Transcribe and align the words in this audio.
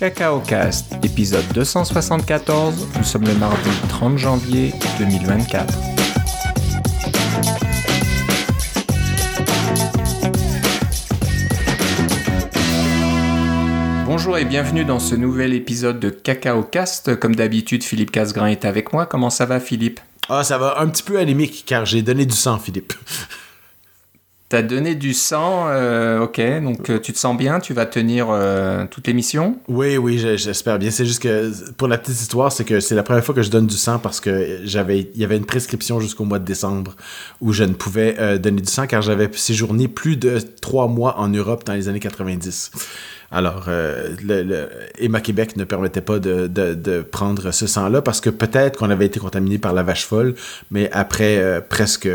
Cacao 0.00 0.40
Cast, 0.40 0.94
épisode 1.04 1.44
274. 1.52 2.88
Nous 2.96 3.04
sommes 3.04 3.26
le 3.26 3.34
mardi 3.34 3.68
30 3.90 4.16
janvier 4.16 4.72
2024. 4.98 5.74
Bonjour 14.06 14.38
et 14.38 14.46
bienvenue 14.46 14.86
dans 14.86 14.98
ce 14.98 15.14
nouvel 15.14 15.52
épisode 15.52 16.00
de 16.00 16.08
Cacao 16.08 16.62
Cast. 16.62 17.16
Comme 17.16 17.36
d'habitude, 17.36 17.84
Philippe 17.84 18.10
Casgrain 18.10 18.46
est 18.46 18.64
avec 18.64 18.94
moi. 18.94 19.04
Comment 19.04 19.28
ça 19.28 19.44
va, 19.44 19.60
Philippe? 19.60 20.00
Ah, 20.30 20.44
ça 20.44 20.56
va 20.56 20.80
un 20.80 20.88
petit 20.88 21.02
peu 21.02 21.18
anémique 21.18 21.64
car 21.66 21.84
j'ai 21.84 22.00
donné 22.00 22.24
du 22.24 22.34
sang, 22.34 22.58
Philippe. 22.58 22.94
T'as 24.50 24.62
donné 24.62 24.96
du 24.96 25.14
sang, 25.14 25.68
euh, 25.68 26.22
ok, 26.22 26.40
donc 26.60 26.90
euh, 26.90 26.98
tu 26.98 27.12
te 27.12 27.18
sens 27.20 27.36
bien, 27.36 27.60
tu 27.60 27.72
vas 27.72 27.86
tenir 27.86 28.26
euh, 28.30 28.84
toute 28.90 29.06
l'émission? 29.06 29.60
Oui, 29.68 29.96
oui, 29.96 30.18
je- 30.18 30.36
j'espère 30.36 30.80
bien. 30.80 30.90
C'est 30.90 31.06
juste 31.06 31.22
que, 31.22 31.52
pour 31.74 31.86
la 31.86 31.96
petite 31.96 32.20
histoire, 32.20 32.50
c'est 32.50 32.64
que 32.64 32.80
c'est 32.80 32.96
la 32.96 33.04
première 33.04 33.24
fois 33.24 33.32
que 33.32 33.42
je 33.42 33.50
donne 33.50 33.68
du 33.68 33.76
sang 33.76 34.00
parce 34.00 34.18
que 34.18 34.58
j'avais, 34.64 35.08
il 35.14 35.20
y 35.20 35.22
avait 35.22 35.36
une 35.36 35.46
prescription 35.46 36.00
jusqu'au 36.00 36.24
mois 36.24 36.40
de 36.40 36.44
décembre 36.44 36.96
où 37.40 37.52
je 37.52 37.62
ne 37.62 37.74
pouvais 37.74 38.16
euh, 38.18 38.38
donner 38.38 38.60
du 38.60 38.68
sang 38.68 38.88
car 38.88 39.02
j'avais 39.02 39.30
séjourné 39.32 39.86
plus 39.86 40.16
de 40.16 40.40
trois 40.60 40.88
mois 40.88 41.20
en 41.20 41.28
Europe 41.28 41.62
dans 41.64 41.74
les 41.74 41.88
années 41.88 42.00
90. 42.00 42.72
Alors, 43.32 43.66
le, 43.68 44.68
Emma 44.98 45.20
Québec 45.20 45.56
ne 45.56 45.62
permettait 45.62 46.00
pas 46.00 46.18
de, 46.18 47.00
prendre 47.02 47.52
ce 47.52 47.68
sang-là 47.68 48.02
parce 48.02 48.20
que 48.20 48.28
peut-être 48.28 48.80
qu'on 48.80 48.90
avait 48.90 49.06
été 49.06 49.20
contaminé 49.20 49.58
par 49.58 49.72
la 49.72 49.84
vache 49.84 50.04
folle, 50.04 50.34
mais 50.72 50.90
après 50.90 51.64
presque 51.68 52.08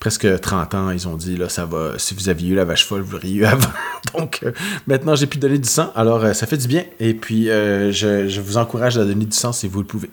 presque 0.00 0.40
30 0.40 0.74
ans, 0.74 0.90
ils 0.90 1.08
ont 1.08 1.16
dit 1.16 1.36
là 1.36 1.48
ça 1.48 1.64
va 1.66 1.92
si 1.98 2.14
vous 2.14 2.28
aviez 2.28 2.50
eu 2.50 2.54
la 2.54 2.64
vache 2.64 2.84
folle, 2.86 3.02
vous 3.02 3.12
l'auriez 3.12 3.34
eu 3.34 3.44
avant. 3.44 3.70
Donc 4.14 4.40
euh, 4.42 4.52
maintenant 4.86 5.14
j'ai 5.16 5.26
pu 5.26 5.38
donner 5.38 5.58
du 5.58 5.68
sang, 5.68 5.92
alors 5.96 6.22
euh, 6.24 6.32
ça 6.32 6.46
fait 6.46 6.56
du 6.58 6.68
bien 6.68 6.84
et 7.00 7.14
puis 7.14 7.50
euh, 7.50 7.90
je, 7.92 8.28
je 8.28 8.40
vous 8.40 8.56
encourage 8.56 8.98
à 8.98 9.04
donner 9.04 9.24
du 9.24 9.36
sang 9.36 9.52
si 9.52 9.66
vous 9.68 9.80
le 9.80 9.86
pouvez. 9.86 10.10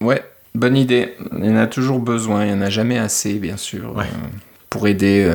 Ouais, 0.00 0.22
bonne 0.54 0.76
idée. 0.76 1.14
Il 1.38 1.44
y 1.46 1.50
en 1.50 1.56
a 1.56 1.66
toujours 1.66 1.98
besoin, 2.00 2.44
il 2.44 2.52
n'y 2.52 2.58
en 2.58 2.62
a 2.62 2.70
jamais 2.70 2.98
assez, 2.98 3.34
bien 3.34 3.56
sûr, 3.56 3.94
Ouais. 3.96 4.06
pour 4.70 4.86
aider 4.86 5.32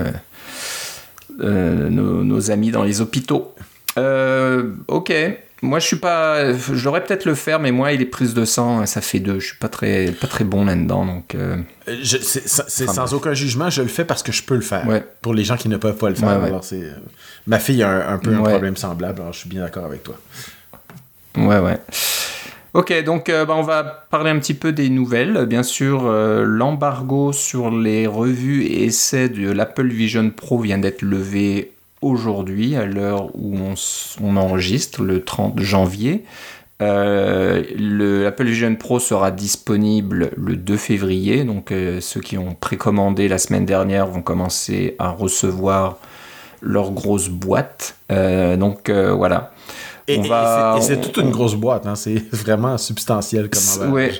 nos, 1.40 2.24
nos 2.24 2.52
amis 2.52 2.72
dans 2.72 2.84
les 2.84 3.02
hôpitaux. 3.02 3.54
Ok, 3.98 5.14
moi 5.64 5.80
je 5.80 5.88
suis 5.88 5.96
pas. 5.96 6.54
Je 6.54 6.84
devrais 6.84 7.04
peut-être 7.04 7.26
le 7.26 7.34
faire, 7.34 7.60
mais 7.60 7.72
moi, 7.72 7.92
il 7.94 8.02
est 8.02 8.06
prise 8.06 8.34
de 8.36 8.46
sang, 8.46 8.86
ça 8.86 9.02
fait 9.02 9.20
deux. 9.20 9.40
Je 9.40 9.48
suis 9.48 9.58
pas 9.58 9.70
très, 9.70 10.12
pas 10.12 10.28
très 10.28 10.44
bon 10.44 10.66
là-dedans, 10.66 11.06
donc. 11.06 11.34
euh, 11.34 11.58
Euh, 11.88 11.98
c'est 12.04 12.84
Enfin, 12.84 12.94
sans 12.94 13.02
bref. 13.02 13.14
aucun 13.14 13.34
jugement, 13.34 13.70
je 13.70 13.82
le 13.82 13.88
fais 13.88 14.06
parce 14.06 14.22
que 14.24 14.32
je 14.32 14.44
peux 14.44 14.56
le 14.56 14.62
faire. 14.62 14.88
Ouais. 14.88 15.04
Pour 15.22 15.34
les 15.34 15.44
gens 15.44 15.58
qui 15.58 15.70
ne 15.70 15.78
peuvent 15.78 15.98
pas 15.98 16.10
le 16.10 16.16
faire, 16.16 16.40
Ouais, 16.40 16.48
alors 16.48 16.64
c'est 16.64 16.82
euh, 16.84 16.92
ma 17.48 17.60
fille 17.60 17.82
a 17.84 17.90
un, 17.90 18.14
un 18.16 18.18
peu 18.20 18.34
un 18.34 18.42
problème 18.44 18.78
semblable, 18.78 19.22
alors 19.22 19.34
je 19.34 19.40
suis 19.40 19.50
bien 19.50 19.62
d'accord 19.62 19.86
avec 19.86 20.04
toi. 20.04 20.16
Ouais, 21.38 21.60
ouais. 21.60 21.78
Ok, 22.74 23.04
donc 23.04 23.30
euh, 23.30 23.46
bah, 23.46 23.54
on 23.56 23.62
va 23.62 23.84
parler 23.84 24.32
un 24.32 24.40
petit 24.40 24.56
peu 24.56 24.72
des 24.72 24.90
nouvelles. 24.90 25.46
Bien 25.46 25.62
sûr, 25.62 26.06
euh, 26.06 26.44
l'embargo 26.44 27.32
sur 27.32 27.70
les 27.70 28.08
revues 28.08 28.64
et 28.64 28.86
essais 28.86 29.30
de 29.30 29.52
l'Apple 29.52 29.88
Vision 29.88 30.30
Pro 30.32 30.60
vient 30.60 30.80
d'être 30.80 31.04
levé 31.04 31.73
aujourd'hui, 32.04 32.76
à 32.76 32.86
l'heure 32.86 33.30
où 33.36 33.56
on, 34.22 34.38
enregistre, 34.38 35.02
le 35.04 35.24
30 35.24 35.60
janvier. 35.60 36.24
Euh, 36.82 37.64
le 37.78 38.26
Apple 38.28 38.46
Vision 38.46 38.76
Pro 38.76 39.00
sera 39.00 39.32
disponible 39.32 40.32
le 40.36 40.56
2 40.58 40.76
février, 40.76 41.44
donc 41.46 41.72
euh, 41.72 42.02
ceux 42.02 42.20
qui 42.20 42.38
ont 42.38 42.56
précommandé 42.60 43.28
la 43.28 43.38
semaine 43.38 43.66
dernière 43.66 44.08
vont 44.08 44.22
commencer 44.22 44.96
à 45.00 45.10
recevoir 45.10 45.98
leur 46.62 46.92
grosse 46.92 47.30
boîte. 47.30 47.96
Euh, 48.12 48.58
donc 48.58 48.90
euh, 48.90 49.14
voilà. 49.14 49.54
Et, 50.08 50.18
On 50.20 50.24
et- 50.24 50.28
va- 50.28 50.76
et 50.78 50.82
c'est 50.82 51.00
toute 51.00 51.18
une 51.18 51.32
grosse 51.32 51.56
boîte, 51.56 51.86
hein, 51.86 51.96
c'est 51.96 52.16
vraiment 52.34 52.78
substantiel 52.78 53.50
comme. 53.50 53.94
Ouais, 53.94 54.12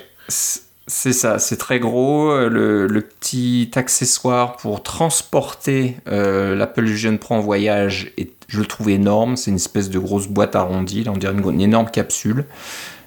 c'est 0.86 1.12
ça, 1.12 1.38
c'est 1.38 1.56
très 1.56 1.80
gros. 1.80 2.30
Euh, 2.30 2.48
Le, 2.48 2.86
le 2.86 3.00
petit 3.00 3.70
accessoire 3.74 4.56
pour 4.56 4.82
transporter 4.82 5.96
euh, 6.08 6.54
l'Apple 6.54 6.84
Vision 6.84 7.16
Pro 7.16 7.34
en 7.36 7.40
voyage, 7.40 8.12
est, 8.18 8.30
je 8.48 8.60
le 8.60 8.66
trouve 8.66 8.90
énorme. 8.90 9.36
C'est 9.36 9.50
une 9.50 9.56
espèce 9.56 9.88
de 9.90 9.98
grosse 9.98 10.28
boîte 10.28 10.54
arrondie, 10.56 11.04
là, 11.04 11.12
on 11.14 11.16
dirait 11.16 11.32
une, 11.32 11.48
une 11.50 11.60
énorme 11.60 11.90
capsule. 11.90 12.44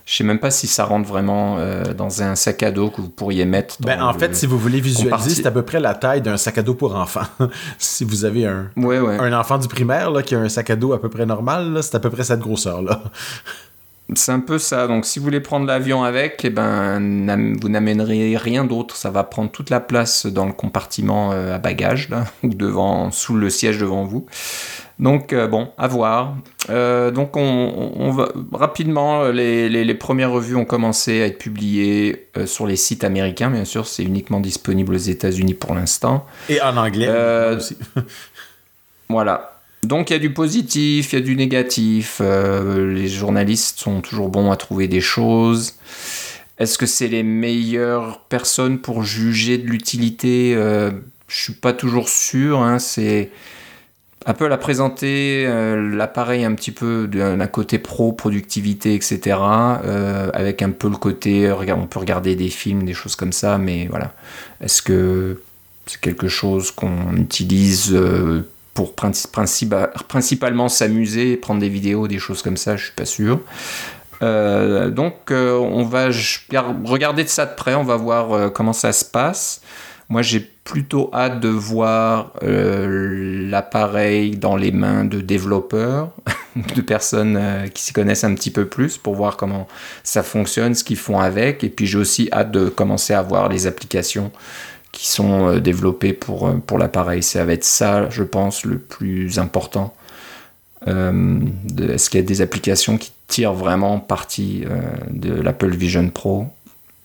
Je 0.06 0.16
sais 0.16 0.24
même 0.24 0.40
pas 0.40 0.52
si 0.52 0.68
ça 0.68 0.86
rentre 0.86 1.06
vraiment 1.06 1.58
euh, 1.60 1.94
dans 1.94 2.24
un 2.24 2.36
sac 2.36 2.64
à 2.64 2.72
dos 2.72 2.90
que 2.90 3.02
vous 3.02 3.10
pourriez 3.10 3.44
mettre. 3.44 3.76
Dans 3.82 3.88
Ben, 3.88 4.02
en 4.02 4.14
le- 4.14 4.18
fait, 4.18 4.34
si 4.38 4.46
vous 4.46 4.58
voulez 4.58 4.80
visualiser, 4.80 5.32
c'est 5.36 5.46
à 5.46 5.52
peu 5.52 5.64
près 5.64 5.82
la 5.82 5.96
taille 5.96 6.22
d'un 6.22 6.38
sac 6.38 6.58
à 6.58 6.62
dos 6.62 6.76
pour 6.76 6.96
enfants. 6.96 7.28
si 7.78 8.06
vous 8.06 8.24
avez 8.24 8.46
un, 8.46 8.70
Ouais, 8.78 9.00
ouais. 9.02 9.18
un 9.20 9.38
enfant 9.38 9.58
du 9.58 9.68
primaire 9.68 10.10
là, 10.12 10.24
qui 10.24 10.34
a 10.34 10.40
un 10.40 10.48
sac 10.48 10.70
à 10.70 10.78
dos 10.78 10.94
à 10.94 11.02
peu 11.02 11.10
près 11.10 11.26
normal, 11.26 11.80
c'est 11.84 11.96
à 11.96 12.00
peu 12.00 12.10
près 12.10 12.24
cette 12.24 12.40
grosseur-là. 12.40 13.02
C'est 14.16 14.32
un 14.32 14.40
peu 14.40 14.58
ça. 14.58 14.88
Donc, 14.88 15.06
si 15.06 15.20
vous 15.20 15.26
voulez 15.26 15.42
prendre 15.42 15.66
l'avion 15.66 16.04
avec, 16.04 16.40
eh 16.46 16.50
ben, 16.50 17.58
vous 17.60 17.68
n'amènerez 17.68 18.38
rien 18.38 18.64
d'autre. 18.64 18.96
Ça 18.96 19.12
va 19.12 19.24
prendre 19.26 19.52
toute 19.52 19.70
la 19.70 19.82
place 19.82 20.26
dans 20.26 20.46
le 20.46 20.54
compartiment 20.54 21.34
euh, 21.34 21.54
à 21.56 21.58
bagages, 21.58 22.08
là, 22.10 22.24
ou 22.44 22.48
devant, 22.50 23.12
sous 23.12 23.36
le 23.36 23.50
siège 23.50 23.78
devant 23.80 24.06
vous. 24.06 24.26
Donc, 25.00 25.34
euh, 25.34 25.46
bon, 25.48 25.72
à 25.78 25.88
voir. 25.88 26.36
Euh, 26.70 27.12
donc, 27.12 27.36
on, 27.36 28.12
va 28.12 28.30
rapidement, 28.54 29.26
les, 29.28 29.68
les- 29.68 29.84
les 29.84 29.94
premières 29.94 30.32
revues 30.32 30.56
ont 30.56 30.66
commencé 30.66 31.22
à 31.22 31.26
être 31.26 31.38
publiées 31.38 32.30
sur 32.46 32.66
les 32.66 32.78
sites 32.78 33.04
américains. 33.04 33.52
Bien 33.52 33.66
sûr, 33.66 33.86
c'est 33.88 34.04
uniquement 34.04 34.40
disponible 34.40 34.94
aux 34.96 34.98
États-Unis 34.98 35.54
pour 35.54 35.76
l'instant. 35.76 36.26
Et 36.48 36.62
en 36.62 36.78
anglais 36.78 37.08
Euh, 37.10 37.58
aussi. 37.58 37.78
Voilà. 39.10 39.57
Donc 39.88 40.10
il 40.10 40.14
y 40.14 40.16
a 40.18 40.20
du 40.20 40.34
positif, 40.34 41.14
il 41.14 41.20
y 41.20 41.22
a 41.22 41.26
du 41.26 41.36
négatif. 41.38 42.20
euh, 42.22 42.94
les 42.94 43.08
journalistes 43.08 43.80
sont 43.80 44.02
toujours 44.02 44.28
bons 44.30 44.52
à 44.52 44.58
trouver 44.58 44.88
des 44.90 45.00
choses. 45.00 45.76
Est-ce 46.60 46.78
que 46.78 46.86
c'est 46.86 47.08
les 47.08 47.24
meilleures 47.24 48.20
personnes 48.28 48.80
pour 48.80 49.04
juger 49.04 49.58
de 49.58 49.66
l'utilité? 49.68 50.54
Euh, 50.56 50.92
Je 51.30 51.42
suis 51.42 51.54
pas 51.54 51.72
toujours 51.72 52.10
sûr. 52.10 52.60
Hein, 52.60 52.80
c'est 52.80 53.30
Apple 54.26 54.52
a 54.52 54.58
présenté 54.58 55.46
euh, 55.48 55.96
l'appareil 55.96 56.44
un 56.44 56.54
petit 56.54 56.72
peu 56.72 57.08
d'un 57.08 57.48
côté 57.48 57.80
pro, 57.80 58.12
productivité, 58.12 58.94
etc. 58.94 59.38
euh, 59.86 60.30
avec 60.34 60.62
un 60.62 60.72
peu 60.72 60.90
le 60.90 60.98
côté, 60.98 61.50
on 61.50 61.88
peut 61.88 62.00
regarder 62.00 62.36
des 62.36 62.50
films, 62.50 62.84
des 62.84 62.94
choses 62.94 63.16
comme 63.16 63.32
ça, 63.32 63.58
mais 63.58 63.88
voilà. 63.90 64.14
Est-ce 64.60 64.82
que 64.82 65.42
c'est 65.86 66.02
quelque 66.02 66.28
chose 66.28 66.72
qu'on 66.72 67.16
utilise 67.16 67.98
pour 68.78 68.94
princi- 68.94 69.26
principa- 69.32 69.90
principalement 70.08 70.70
s'amuser, 70.70 71.36
prendre 71.36 71.60
des 71.60 71.68
vidéos, 71.68 72.08
des 72.08 72.20
choses 72.20 72.44
comme 72.44 72.58
ça, 72.58 72.78
je 72.78 72.84
suis 72.84 72.94
pas 72.94 73.06
sûr. 73.06 73.40
Euh, 74.22 74.92
donc 74.92 75.32
euh, 75.32 75.58
on 75.58 75.84
va 75.84 76.10
regarder 76.86 77.24
de 77.24 77.28
ça 77.28 77.48
de 77.48 77.56
près, 77.56 77.74
on 77.74 77.84
va 77.84 77.96
voir 77.96 78.34
euh, 78.34 78.50
comment 78.52 78.74
ça 78.74 78.92
se 78.92 79.04
passe. 79.04 79.62
Moi 80.10 80.22
j'ai 80.22 80.40
plutôt 80.40 81.10
hâte 81.12 81.40
de 81.40 81.50
voir 81.50 82.34
l'appareil 82.44 84.38
dans 84.38 84.56
les 84.56 84.72
mains 84.72 85.06
de 85.06 85.22
développeurs, 85.22 86.12
de 86.76 86.82
personnes 86.82 87.42
qui 87.74 87.82
s'y 87.82 87.94
connaissent 87.94 88.24
un 88.24 88.36
petit 88.36 88.52
peu 88.52 88.66
plus 88.66 88.98
pour 88.98 89.16
voir 89.16 89.38
comment 89.38 89.68
ça 90.04 90.22
fonctionne, 90.22 90.76
ce 90.76 90.84
qu'ils 90.84 90.98
font 90.98 91.20
avec. 91.20 91.64
Et 91.64 91.70
puis 91.70 91.88
j'ai 91.88 91.98
aussi 91.98 92.30
hâte 92.32 92.52
de 92.52 92.70
commencer 92.70 93.16
à 93.16 93.24
voir 93.24 93.50
les 93.50 93.66
applications 93.66 94.32
qui 94.92 95.08
sont 95.10 95.48
euh, 95.50 95.60
développées 95.60 96.14
pour, 96.14 96.48
euh, 96.48 96.54
pour 96.66 96.78
l'appareil. 96.78 97.22
Ça 97.24 97.46
va 97.46 97.54
être 97.54 97.64
ça, 97.64 98.10
je 98.10 98.24
pense, 98.24 98.66
le 98.66 98.78
plus 98.80 99.40
important. 99.40 99.94
Euh, 100.88 101.40
Est-ce 101.90 102.10
qu'il 102.10 102.20
y 102.20 102.24
a 102.24 102.26
des 102.26 102.42
applications 102.42 102.98
qui 102.98 103.12
tirent 103.28 103.54
vraiment 103.54 104.00
parti 104.00 104.64
euh, 104.66 104.80
de 105.10 105.34
l'Apple 105.34 105.76
Vision 105.76 106.10
Pro? 106.10 106.48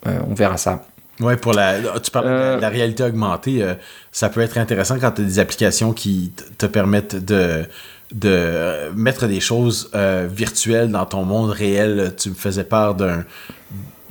Euh, 0.07 0.19
On 0.29 0.35
verra 0.35 0.57
ça. 0.57 0.87
Ouais, 1.21 1.37
pour 1.37 1.53
la. 1.53 1.79
Tu 2.01 2.11
parles 2.11 2.27
de 2.57 2.61
la- 2.61 2.69
réalité 2.69 3.03
augmentée, 3.03 3.65
ça 4.11 4.29
peut 4.29 4.41
être 4.41 4.59
intéressant 4.59 4.99
quand 4.99 5.13
tu 5.13 5.23
as 5.23 5.25
des 5.25 5.39
applications 5.39 5.93
qui 5.93 6.33
te 6.59 6.67
permettent 6.67 7.15
de, 7.17 7.65
de 8.13 8.91
mettre 8.97 9.27
des 9.27 9.39
choses 9.41 9.91
virtuelles 10.31 10.91
dans 10.91 11.07
ton 11.07 11.25
monde 11.25 11.51
réel. 11.51 12.15
Tu 12.19 12.31
me 12.31 12.35
faisais 12.35 12.65
part 12.65 12.95
d'un 12.95 13.25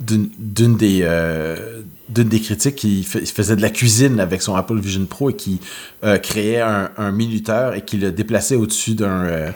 d'une 0.00 0.30
d'une 0.38 0.76
des 0.76 1.04
d'une 2.12 2.28
des 2.28 2.40
critiques 2.40 2.76
qui 2.76 3.04
fa- 3.04 3.20
faisait 3.20 3.56
de 3.56 3.62
la 3.62 3.70
cuisine 3.70 4.20
avec 4.20 4.42
son 4.42 4.54
Apple 4.54 4.78
Vision 4.78 5.04
Pro 5.06 5.30
et 5.30 5.36
qui 5.36 5.60
euh, 6.04 6.18
créait 6.18 6.60
un, 6.60 7.12
minuteur 7.12 7.74
et 7.74 7.82
qui 7.82 7.98
le 7.98 8.12
déplaçait 8.12 8.56
au-dessus 8.56 8.94
d'un 8.94 9.24
euh, 9.24 9.50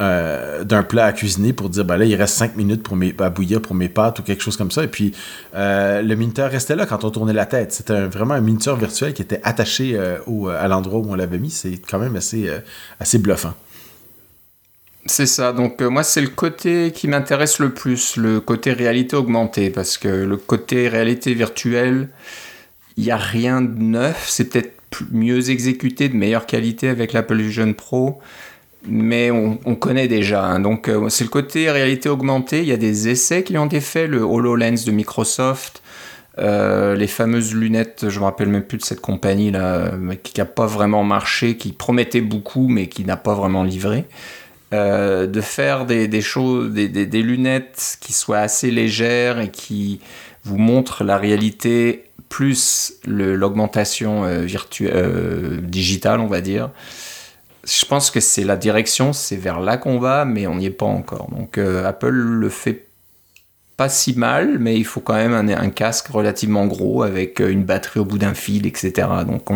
euh, 0.00 0.64
d'un 0.64 0.82
plat 0.82 1.06
à 1.06 1.12
cuisiner 1.12 1.52
pour 1.52 1.68
dire 1.68 1.84
ben 1.84 1.96
là 1.96 2.04
il 2.04 2.14
reste 2.14 2.34
5 2.34 2.56
minutes 2.56 2.82
pour 2.82 2.96
mes, 2.96 3.12
bouillir 3.12 3.60
pour 3.60 3.74
mes 3.74 3.88
pâtes 3.88 4.18
ou 4.20 4.22
quelque 4.22 4.42
chose 4.42 4.56
comme 4.56 4.70
ça. 4.70 4.82
Et 4.84 4.88
puis 4.88 5.12
le 5.54 6.14
minuteur 6.14 6.50
restait 6.50 6.76
là 6.76 6.86
quand 6.86 7.04
on 7.04 7.10
tournait 7.10 7.32
la 7.32 7.46
tête. 7.46 7.72
C'était 7.72 8.06
vraiment 8.06 8.34
un 8.34 8.40
minuteur 8.40 8.76
virtuel 8.76 9.12
qui 9.12 9.22
était 9.22 9.40
attaché 9.44 9.98
à 9.98 10.68
l'endroit 10.68 11.00
où 11.00 11.10
on 11.10 11.14
l'avait 11.14 11.38
mis. 11.38 11.50
C'est 11.50 11.78
quand 11.88 11.98
même 11.98 12.16
assez 12.16 13.18
bluffant 13.18 13.54
C'est 15.06 15.26
ça, 15.26 15.52
donc 15.52 15.82
euh, 15.82 15.90
moi 15.90 16.04
c'est 16.04 16.20
le 16.20 16.28
côté 16.28 16.92
qui 16.94 17.08
m'intéresse 17.08 17.58
le 17.58 17.74
plus, 17.74 18.16
le 18.16 18.40
côté 18.40 18.72
réalité 18.72 19.16
augmentée, 19.16 19.68
parce 19.68 19.98
que 19.98 20.08
le 20.08 20.36
côté 20.36 20.88
réalité 20.88 21.34
virtuelle, 21.34 22.08
il 22.96 23.04
n'y 23.04 23.10
a 23.10 23.16
rien 23.16 23.62
de 23.62 23.80
neuf, 23.80 24.26
c'est 24.28 24.44
peut-être 24.44 24.72
mieux 25.10 25.50
exécuté, 25.50 26.08
de 26.08 26.16
meilleure 26.16 26.46
qualité 26.46 26.88
avec 26.88 27.12
l'Apple 27.12 27.36
Vision 27.36 27.72
Pro, 27.72 28.20
mais 28.86 29.30
on, 29.32 29.56
connaît 29.74 30.08
déjà. 30.08 30.44
Hein. 30.44 30.60
Donc 30.60 30.88
euh, 30.88 31.08
c'est 31.08 31.24
le 31.24 31.30
côté 31.30 31.70
réalité 31.70 32.08
augmentée. 32.08 32.60
Il 32.60 32.68
y 32.68 32.72
a 32.72 32.76
des 32.76 33.08
essais 33.08 33.42
qui 33.42 33.56
ont 33.58 33.66
été 33.66 33.80
faits, 33.80 34.08
le 34.08 34.22
HoloLens 34.22 34.84
de 34.84 34.92
Microsoft, 34.92 35.82
euh, 36.38 36.94
les 36.94 37.06
fameuses 37.06 37.54
lunettes, 37.54 38.06
je 38.08 38.18
me 38.18 38.24
rappelle 38.24 38.48
même 38.48 38.62
plus 38.62 38.78
de 38.78 38.84
cette 38.84 39.00
compagnie 39.00 39.50
là, 39.50 39.92
qui 40.22 40.38
n'a 40.38 40.46
pas 40.46 40.66
vraiment 40.66 41.04
marché, 41.04 41.56
qui 41.56 41.72
promettait 41.72 42.20
beaucoup 42.20 42.68
mais 42.68 42.88
qui 42.88 43.04
n'a 43.04 43.16
pas 43.16 43.34
vraiment 43.34 43.64
livré. 43.64 44.06
Euh, 44.72 45.26
de 45.26 45.40
faire 45.40 45.84
des, 45.84 46.20
choses, 46.22 46.72
des, 46.72 47.22
lunettes 47.22 47.98
qui 48.00 48.12
soient 48.12 48.38
assez 48.38 48.70
légères 48.70 49.38
et 49.38 49.50
qui 49.50 50.00
vous 50.44 50.56
montrent 50.56 51.04
la 51.04 51.18
réalité 51.18 52.04
plus 52.28 52.94
l'augmentation 53.06 54.24
virtuelle 54.44 55.60
digitale, 55.62 56.20
on 56.20 56.26
va 56.26 56.40
dire 56.40 56.70
je 57.64 57.84
pense 57.84 58.10
que 58.10 58.20
c'est 58.20 58.44
la 58.44 58.56
direction, 58.56 59.12
c'est 59.12 59.36
vers 59.36 59.60
là 59.60 59.76
qu'on 59.76 59.98
va, 59.98 60.24
mais 60.24 60.46
on 60.46 60.56
n'y 60.56 60.66
est 60.66 60.70
pas 60.70 60.86
encore. 60.86 61.28
Donc 61.30 61.58
euh, 61.58 61.86
Apple 61.86 62.10
le 62.10 62.48
fait 62.48 62.86
pas 63.76 63.88
si 63.88 64.14
mal, 64.14 64.58
mais 64.58 64.76
il 64.76 64.84
faut 64.84 65.00
quand 65.00 65.14
même 65.14 65.32
un, 65.34 65.70
casque 65.70 66.08
relativement 66.08 66.66
gros 66.66 67.02
avec 67.02 67.40
euh, 67.40 67.50
une 67.50 67.64
batterie 67.64 68.00
au 68.00 68.04
bout 68.04 68.18
d'un 68.18 68.34
fil, 68.34 68.66
etc. 68.66 69.08
Donc 69.26 69.48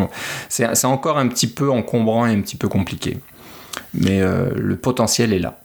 c'est 0.48 0.84
encore 0.84 1.19
un 1.19 1.28
petit 1.28 1.48
peu 1.48 1.70
encombrant 1.70 2.26
et 2.26 2.32
un 2.32 2.40
petit 2.40 2.56
peu 2.56 2.69
compliqué. 2.69 3.19
Mais 3.94 4.20
euh, 4.20 4.50
le 4.55 4.76
potentiel 4.76 5.32
est 5.32 5.38
là. 5.38 5.58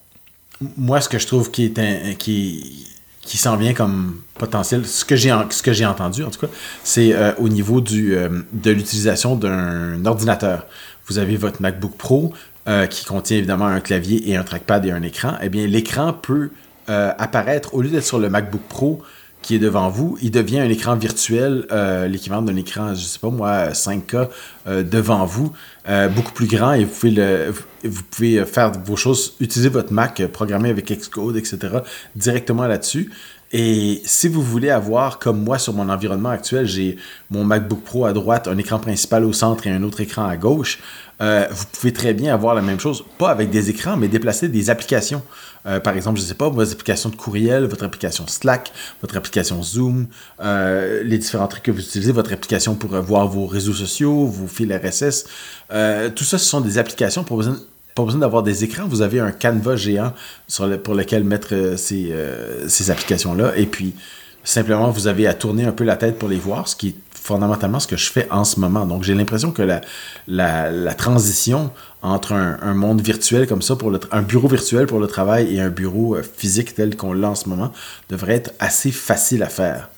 Moi, 0.77 1.01
ce 1.01 1.09
que 1.09 1.17
je 1.17 1.27
trouve 1.27 1.49
qui 1.49 1.73
qui, 2.19 2.87
qui 3.21 3.37
s'en 3.37 3.57
vient 3.57 3.73
comme 3.73 4.21
potentiel, 4.35 4.85
ce 4.85 5.03
que 5.03 5.15
j'ai 5.15 5.85
entendu 5.85 6.23
en 6.23 6.29
tout 6.29 6.39
cas, 6.39 6.51
c'est 6.83 7.15
au 7.39 7.49
niveau 7.49 7.81
du, 7.81 8.15
de 8.53 8.71
l'utilisation 8.71 9.35
d'un 9.35 10.05
ordinateur 10.05 10.67
vous 11.11 11.19
avez 11.19 11.35
votre 11.35 11.61
MacBook 11.61 11.97
Pro 11.97 12.33
euh, 12.67 12.85
qui 12.87 13.05
contient 13.05 13.37
évidemment 13.37 13.65
un 13.65 13.81
clavier 13.81 14.29
et 14.29 14.35
un 14.35 14.43
trackpad 14.43 14.85
et 14.85 14.91
un 14.91 15.01
écran, 15.01 15.33
eh 15.41 15.49
bien 15.49 15.67
l'écran 15.67 16.13
peut 16.13 16.51
euh, 16.89 17.11
apparaître, 17.17 17.73
au 17.73 17.81
lieu 17.81 17.89
d'être 17.89 18.05
sur 18.05 18.19
le 18.19 18.29
MacBook 18.29 18.61
Pro 18.69 19.01
qui 19.41 19.55
est 19.55 19.59
devant 19.59 19.89
vous, 19.89 20.17
il 20.21 20.31
devient 20.31 20.59
un 20.59 20.69
écran 20.69 20.95
virtuel, 20.95 21.65
euh, 21.71 22.07
l'équivalent 22.07 22.41
d'un 22.41 22.55
écran, 22.55 22.93
je 22.93 23.01
sais 23.01 23.19
pas 23.19 23.29
moi, 23.29 23.69
5K 23.69 24.27
devant 24.83 25.25
vous, 25.25 25.51
beaucoup 26.15 26.31
plus 26.33 26.47
grand 26.47 26.73
et 26.73 26.85
vous 26.85 26.91
pouvez, 26.91 27.49
vous 27.83 28.03
pouvez 28.03 28.45
faire 28.45 28.71
vos 28.85 28.95
choses, 28.95 29.33
utiliser 29.39 29.69
votre 29.69 29.91
Mac, 29.91 30.23
programmer 30.27 30.69
avec 30.69 30.91
Xcode, 30.91 31.37
etc., 31.37 31.79
directement 32.15 32.67
là-dessus. 32.67 33.09
Et 33.53 34.01
si 34.05 34.29
vous 34.29 34.41
voulez 34.41 34.69
avoir, 34.69 35.19
comme 35.19 35.43
moi 35.43 35.59
sur 35.59 35.73
mon 35.73 35.89
environnement 35.89 36.29
actuel, 36.29 36.65
j'ai 36.65 36.97
mon 37.29 37.43
MacBook 37.43 37.83
Pro 37.83 38.05
à 38.05 38.13
droite, 38.13 38.47
un 38.47 38.57
écran 38.57 38.79
principal 38.79 39.25
au 39.25 39.33
centre 39.33 39.67
et 39.67 39.71
un 39.71 39.83
autre 39.83 39.99
écran 39.99 40.25
à 40.25 40.37
gauche, 40.37 40.79
euh, 41.21 41.47
vous 41.51 41.65
pouvez 41.71 41.93
très 41.93 42.13
bien 42.13 42.33
avoir 42.33 42.55
la 42.55 42.61
même 42.61 42.79
chose, 42.79 43.03
pas 43.17 43.29
avec 43.29 43.49
des 43.49 43.69
écrans, 43.69 43.95
mais 43.95 44.07
déplacer 44.07 44.49
des 44.49 44.69
applications. 44.69 45.21
Euh, 45.67 45.79
par 45.79 45.95
exemple, 45.95 46.17
je 46.17 46.23
ne 46.23 46.27
sais 46.27 46.33
pas, 46.33 46.49
vos 46.49 46.61
applications 46.61 47.09
de 47.09 47.15
courriel, 47.15 47.65
votre 47.65 47.85
application 47.85 48.25
Slack, 48.27 48.71
votre 49.01 49.15
application 49.17 49.61
Zoom, 49.61 50.07
euh, 50.41 51.03
les 51.03 51.19
différents 51.19 51.47
trucs 51.47 51.63
que 51.63 51.71
vous 51.71 51.81
utilisez, 51.81 52.11
votre 52.11 52.33
application 52.33 52.73
pour 52.73 52.89
voir 53.01 53.27
vos 53.27 53.45
réseaux 53.45 53.73
sociaux, 53.73 54.25
vos 54.25 54.47
fils 54.47 54.71
RSS. 54.71 55.25
tout 56.15 56.23
ça, 56.23 56.37
ce 56.37 56.45
sont 56.45 56.61
des 56.61 56.77
applications 56.77 57.23
pour 57.23 57.43
pas 57.93 58.03
besoin 58.05 58.21
d'avoir 58.21 58.41
des 58.41 58.63
écrans, 58.63 58.87
vous 58.87 59.01
avez 59.01 59.19
un 59.19 59.31
canevas 59.31 59.75
géant 59.75 60.13
pour 60.83 60.95
lequel 60.95 61.23
mettre 61.23 61.75
ces, 61.77 62.15
ces 62.67 62.89
applications-là. 62.89 63.53
Et 63.57 63.65
puis, 63.65 63.93
simplement, 64.43 64.89
vous 64.89 65.07
avez 65.07 65.27
à 65.27 65.33
tourner 65.33 65.65
un 65.65 65.73
peu 65.73 65.83
la 65.83 65.97
tête 65.97 66.17
pour 66.17 66.29
les 66.29 66.37
voir, 66.37 66.67
ce 66.67 66.75
qui 66.75 66.87
est 66.89 66.95
fondamentalement 67.21 67.79
ce 67.79 67.87
que 67.87 67.97
je 67.97 68.11
fais 68.11 68.27
en 68.31 68.43
ce 68.43 68.59
moment. 68.59 68.85
Donc, 68.85 69.03
j'ai 69.03 69.13
l'impression 69.13 69.51
que 69.51 69.61
la, 70.27 70.93
transition 70.95 71.71
entre 72.01 72.33
un, 72.33 72.73
monde 72.73 73.01
virtuel 73.01 73.47
comme 73.47 73.61
ça, 73.61 73.75
pour 73.75 73.91
un 74.11 74.21
bureau 74.23 74.47
virtuel 74.47 74.87
pour 74.87 74.99
le 74.99 75.07
travail 75.07 75.55
et 75.55 75.61
un 75.61 75.69
bureau 75.69 76.15
euh, 76.15 76.23
physique 76.23 76.73
tel 76.73 76.95
qu'on 76.95 77.13
l'a 77.13 77.29
en 77.29 77.35
ce 77.35 77.47
moment, 77.47 77.71
devrait 78.09 78.33
être 78.33 78.53
assez 78.59 78.91
facile 78.91 79.43
à 79.43 79.49
faire. 79.49 79.89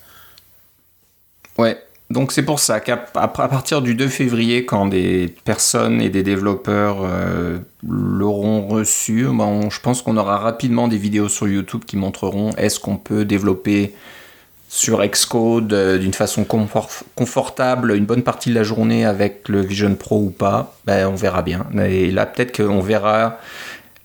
Ouais, 1.57 1.77
donc 2.09 2.33
c'est 2.33 2.43
pour 2.43 2.59
ça 2.59 2.81
qu'à 2.81 2.97
partir 2.97 3.81
du 3.81 3.95
2 3.95 4.07
février, 4.09 4.65
quand 4.65 4.85
des 4.87 5.33
personnes 5.45 6.01
et 6.01 6.09
des 6.09 6.23
développeurs 6.23 6.97
euh, 7.03 7.59
l'auront 7.87 8.67
reçu, 8.67 9.27
ben, 9.31 9.69
je 9.69 9.79
pense 9.79 10.01
qu'on 10.01 10.17
aura 10.17 10.37
rapidement 10.37 10.89
des 10.89 10.97
vidéos 10.97 11.29
sur 11.29 11.47
YouTube 11.47 11.83
qui 11.85 11.95
montreront 11.95 12.51
est-ce 12.57 12.79
qu'on 12.79 12.97
peut 12.97 13.23
développer 13.23 13.93
sur 14.73 15.05
Xcode 15.05 15.71
euh, 15.71 15.97
d'une 15.99 16.15
façon 16.15 16.45
confortable 16.45 17.91
une 17.95 18.05
bonne 18.05 18.23
partie 18.23 18.49
de 18.49 18.55
la 18.55 18.63
journée 18.63 19.05
avec 19.05 19.47
le 19.47 19.61
Vision 19.61 19.93
Pro 19.93 20.19
ou 20.23 20.29
pas. 20.31 20.75
Ben, 20.85 21.07
on 21.07 21.15
verra 21.15 21.43
bien. 21.43 21.67
Et 21.85 22.09
là 22.09 22.25
peut-être 22.25 22.57
qu'on 22.57 22.79
verra 22.79 23.37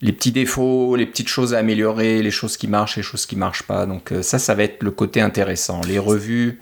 les 0.02 0.12
petits 0.12 0.30
défauts, 0.30 0.94
les 0.94 1.06
petites 1.06 1.28
choses 1.28 1.54
à 1.54 1.58
améliorer, 1.58 2.22
les 2.22 2.30
choses 2.30 2.58
qui 2.58 2.68
marchent, 2.68 2.96
les 2.96 3.02
choses 3.02 3.24
qui 3.24 3.34
marchent 3.34 3.62
pas. 3.62 3.86
Donc 3.86 4.12
euh, 4.12 4.20
ça, 4.20 4.38
ça 4.38 4.54
va 4.54 4.64
être 4.64 4.82
le 4.82 4.90
côté 4.90 5.22
intéressant. 5.22 5.80
Les 5.88 5.98
revues 5.98 6.60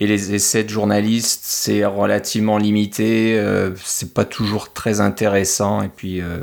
et 0.00 0.06
les 0.06 0.34
essais 0.34 0.62
de 0.64 0.68
journalistes, 0.68 1.40
c'est 1.44 1.84
relativement 1.84 2.58
limité, 2.58 3.38
euh, 3.38 3.70
c'est 3.82 4.12
pas 4.12 4.26
toujours 4.26 4.72
très 4.74 5.00
intéressant, 5.00 5.82
et 5.82 5.88
puis, 5.88 6.20
euh, 6.20 6.40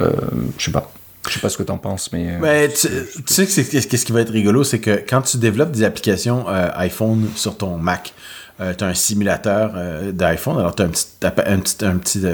euh, 0.00 0.10
je 0.56 0.64
sais 0.64 0.70
pas. 0.70 0.90
Je 1.28 1.34
sais 1.34 1.40
pas 1.40 1.48
ce 1.48 1.56
que 1.56 1.62
t'en 1.62 1.78
penses, 1.78 2.12
mais. 2.12 2.38
mais 2.40 2.68
tu, 2.68 2.88
sais 3.26 3.46
que 3.46 3.86
qu'est-ce 3.88 4.06
qui 4.06 4.12
va 4.12 4.20
être 4.20 4.32
rigolo, 4.32 4.64
c'est 4.64 4.78
que 4.80 5.02
quand 5.08 5.22
tu 5.22 5.38
développes 5.38 5.72
des 5.72 5.82
applications 5.82 6.46
iPhone 6.48 7.28
sur 7.34 7.56
ton 7.56 7.76
Mac, 7.78 8.14
tu 8.58 8.84
as 8.84 8.86
un 8.86 8.94
simulateur 8.94 9.74
d'iPhone, 10.12 10.58
alors 10.58 10.74
tu 10.74 10.82
as 10.82 10.86
un 10.86 10.88
petit, 10.88 11.06
un 11.22 11.58
petit, 11.58 11.84
un 11.84 11.96
petit 11.98 12.26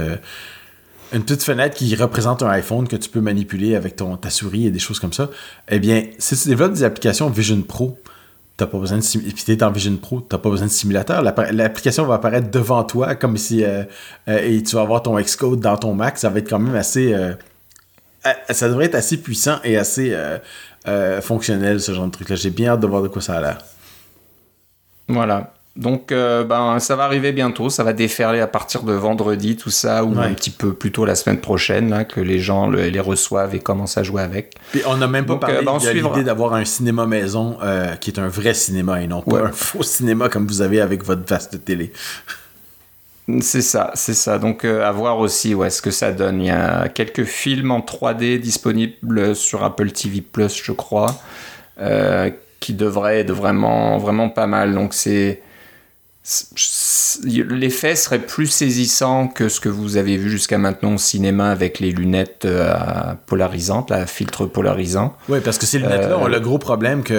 une 1.13 1.23
petite 1.23 1.43
fenêtre 1.43 1.77
qui 1.77 1.95
représente 1.95 2.43
un 2.43 2.49
iPhone 2.49 2.89
que 2.89 2.97
tu 2.97 3.09
peux 3.09 3.21
manipuler 3.21 3.77
avec 3.77 3.97
ton, 3.97 4.17
ta 4.17 4.31
souris 4.31 4.67
et 4.67 4.71
des 4.71 4.79
choses 4.79 4.99
comme 4.99 5.13
ça. 5.13 5.29
Eh 5.69 5.79
bien, 5.79 6.07
si 6.19 6.37
tu 6.37 6.49
développes 6.49 6.73
des 6.73 6.85
applications 6.85 7.29
Vision 7.29 7.61
Pro, 7.63 7.99
t'as 8.57 8.67
pas 8.67 8.79
besoin 8.79 8.99
de 8.99 9.03
puis 9.03 9.45
t'es 9.45 9.57
dans 9.57 9.71
Vision 9.71 9.97
Pro, 9.97 10.21
t'as 10.21 10.39
pas 10.39 10.51
besoin 10.51 10.67
de 10.67 10.73
simulateur. 10.73 11.23
L'application 11.23 12.07
va 12.07 12.15
apparaître 12.15 12.51
devant 12.51 12.85
toi 12.85 13.15
comme 13.15 13.37
si 13.37 13.63
euh, 13.63 13.85
euh, 14.29 14.39
et 14.43 14.63
tu 14.63 14.77
vas 14.77 14.83
avoir 14.83 15.03
ton 15.03 15.19
Xcode 15.21 15.61
dans 15.61 15.77
ton 15.77 15.95
Mac. 15.95 16.19
Ça 16.19 16.31
va 16.31 16.39
être 16.39 16.49
quand 16.49 16.59
même 16.59 16.75
assez, 16.75 17.13
euh, 17.13 17.35
ça 18.51 18.69
devrait 18.69 18.87
être 18.87 18.95
assez 18.95 19.17
puissant 19.17 19.59
et 19.65 19.77
assez 19.77 20.17
fonctionnel 21.23 21.81
ce 21.81 21.93
genre 21.93 22.07
de 22.07 22.13
truc 22.13 22.29
là. 22.29 22.37
J'ai 22.37 22.51
bien 22.51 22.73
hâte 22.73 22.81
de 22.81 22.87
voir 22.87 23.03
de 23.03 23.09
quoi 23.09 23.23
ça 23.23 23.35
a 23.35 23.41
l'air. 23.41 23.59
Voilà. 25.09 25.53
Donc, 25.75 26.13
euh, 26.13 26.45
ben, 26.45 26.79
ça 26.81 26.97
va 26.97 27.05
arriver 27.05 27.33
bientôt. 27.33 27.71
Ça 27.71 27.83
va 27.83 27.95
déferler 27.95 28.41
à 28.41 28.47
partir 28.47 28.83
de 28.83 28.93
vendredi, 28.93 29.57
tout 29.57 29.71
ça, 29.71 30.05
ou 30.05 30.19
un 30.19 30.35
petit 30.35 30.51
peu 30.51 30.75
plus 30.75 30.93
tôt 30.93 31.07
la 31.07 31.15
semaine 31.15 31.39
prochaine, 31.39 31.89
là, 31.89 32.05
que 32.05 32.21
les 32.21 32.41
gens 32.41 32.69
les 32.69 33.01
reçoivent 33.01 33.55
et 33.55 33.59
commencent 33.59 33.97
à 33.97 34.03
jouer 34.03 34.23
avec. 34.23 34.55
Puis 34.71 34.83
on 34.87 34.97
n'a 34.99 35.09
même 35.09 35.25
pas 35.25 35.37
parlé 35.37 35.57
euh, 35.57 35.63
ben, 35.63 35.79
de 35.79 35.91
l'idée 35.91 36.25
d'avoir 36.25 36.53
un 36.53 36.67
cinéma 36.67 37.07
maison 37.07 37.57
euh, 37.63 37.95
qui 37.97 38.11
est 38.11 38.19
un 38.19 38.29
vrai 38.29 38.53
cinéma 38.53 39.01
et 39.01 39.07
non 39.07 39.23
pas 39.23 39.45
un 39.45 39.53
faux 39.53 39.83
cinéma 39.83 40.29
comme 40.29 40.47
vous 40.47 40.61
avez 40.61 40.81
avec 40.81 41.05
votre 41.05 41.27
vaste 41.27 41.65
télé. 41.65 41.93
C'est 43.41 43.63
ça, 43.63 43.93
c'est 43.95 44.15
ça. 44.15 44.39
Donc, 44.39 44.65
à 44.65 44.91
voir 44.91 45.19
aussi 45.19 45.55
ouais, 45.55 45.71
ce 45.71 45.81
que 45.81 45.91
ça 45.91 46.13
donne. 46.13 46.41
Il 46.41 46.49
y 46.49 46.51
a 46.51 46.89
quelques 46.89 47.25
films 47.25 47.71
en 47.71 47.81
3D 47.81 48.39
disponibles 48.41 49.37
sur 49.37 49.63
Apple 49.63 49.93
TV 49.93 50.21
Plus, 50.21 50.61
je 50.63 50.73
crois, 50.73 51.21
qui 52.59 52.75
devraient 52.75 53.21
être 53.21 53.33
vraiment, 53.33 53.99
vraiment 53.99 54.29
pas 54.29 54.47
mal. 54.47 54.75
Donc, 54.75 54.93
c'est 54.93 55.41
l'effet 57.25 57.97
serait 57.97 58.21
plus 58.21 58.47
saisissant 58.47 59.27
que 59.27 59.49
ce 59.49 59.59
que 59.59 59.69
vous 59.69 59.97
avez 59.97 60.17
vu 60.17 60.31
jusqu'à 60.31 60.57
maintenant 60.57 60.95
au 60.95 60.99
cinéma 60.99 61.51
avec 61.51 61.81
les 61.81 61.91
lunettes 61.91 62.45
euh, 62.45 62.75
polarisantes, 63.27 63.91
la 63.91 64.07
filtre 64.07 64.47
polarisant. 64.47 65.17
Oui, 65.29 65.41
parce 65.45 65.59
que 65.59 65.67
ces 65.67 65.79
lunettes-là 65.79 66.19
ont 66.19 66.29
le 66.29 66.39
gros 66.39 66.59
problème 66.59 67.03
que 67.03 67.15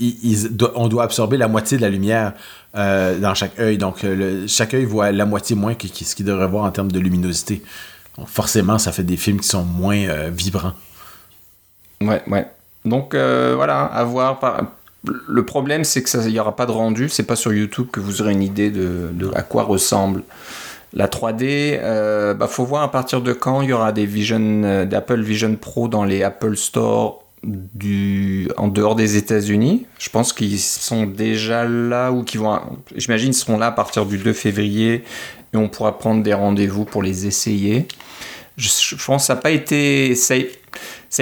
euh, 0.00 0.68
on 0.74 0.88
doit 0.88 1.04
absorber 1.04 1.36
la 1.36 1.48
moitié 1.48 1.76
de 1.76 1.82
la 1.82 1.88
lumière 1.88 2.32
euh, 2.76 3.18
dans 3.18 3.34
chaque 3.34 3.58
œil. 3.58 3.78
Donc, 3.78 4.04
chaque 4.46 4.74
œil 4.74 4.84
voit 4.84 5.12
la 5.12 5.26
moitié 5.26 5.56
moins 5.56 5.74
que, 5.74 5.86
ce 5.88 6.14
qu'il 6.14 6.26
devrait 6.26 6.48
voir 6.48 6.64
en 6.64 6.70
termes 6.70 6.92
de 6.92 6.98
luminosité. 6.98 7.62
Donc, 8.16 8.28
forcément, 8.28 8.78
ça 8.78 8.92
fait 8.92 9.02
des 9.02 9.16
films 9.16 9.40
qui 9.40 9.48
sont 9.48 9.64
moins 9.64 10.28
vibrants. 10.28 10.74
Ouais, 12.00 12.22
ouais. 12.26 12.46
Donc, 12.84 13.14
voilà, 13.14 13.84
à 13.84 14.04
voir. 14.04 14.40
Le 15.04 15.44
problème, 15.44 15.84
c'est 15.84 16.02
qu'il 16.02 16.20
n'y 16.20 16.38
aura 16.38 16.54
pas 16.54 16.66
de 16.66 16.72
rendu. 16.72 17.08
C'est 17.08 17.24
pas 17.24 17.36
sur 17.36 17.52
YouTube 17.52 17.88
que 17.90 18.00
vous 18.00 18.22
aurez 18.22 18.32
une 18.32 18.42
idée 18.42 18.70
de, 18.70 19.10
à 19.34 19.42
quoi 19.42 19.64
ressemble 19.64 20.22
la 20.94 21.08
3D. 21.08 21.42
Il 21.42 21.80
euh, 21.82 22.34
bah, 22.34 22.46
faut 22.46 22.64
voir 22.64 22.82
à 22.82 22.90
partir 22.90 23.20
de 23.20 23.32
quand 23.32 23.62
il 23.62 23.70
y 23.70 23.72
aura 23.72 23.92
des 23.92 24.06
Vision, 24.06 24.62
euh, 24.64 24.84
d'Apple 24.84 25.20
Vision 25.20 25.54
Pro 25.56 25.88
dans 25.88 26.04
les 26.04 26.22
Apple 26.22 26.56
Store 26.56 27.21
du, 27.44 28.48
en 28.56 28.68
dehors 28.68 28.94
des 28.94 29.16
États-Unis. 29.16 29.86
Je 29.98 30.10
pense 30.10 30.32
qu'ils 30.32 30.60
sont 30.60 31.06
déjà 31.06 31.64
là 31.64 32.10
ou 32.10 32.22
qu'ils 32.22 32.40
vont. 32.40 32.60
J'imagine 32.96 33.32
seront 33.32 33.58
là 33.58 33.66
à 33.66 33.72
partir 33.72 34.06
du 34.06 34.18
2 34.18 34.32
février 34.32 35.04
et 35.52 35.56
on 35.56 35.68
pourra 35.68 35.98
prendre 35.98 36.22
des 36.22 36.34
rendez-vous 36.34 36.84
pour 36.84 37.02
les 37.02 37.26
essayer. 37.26 37.86
Je, 38.56 38.94
pense 38.96 39.22
que 39.22 39.26
ça 39.26 39.34
n'a 39.34 39.40
pas 39.40 39.50
été. 39.50 40.14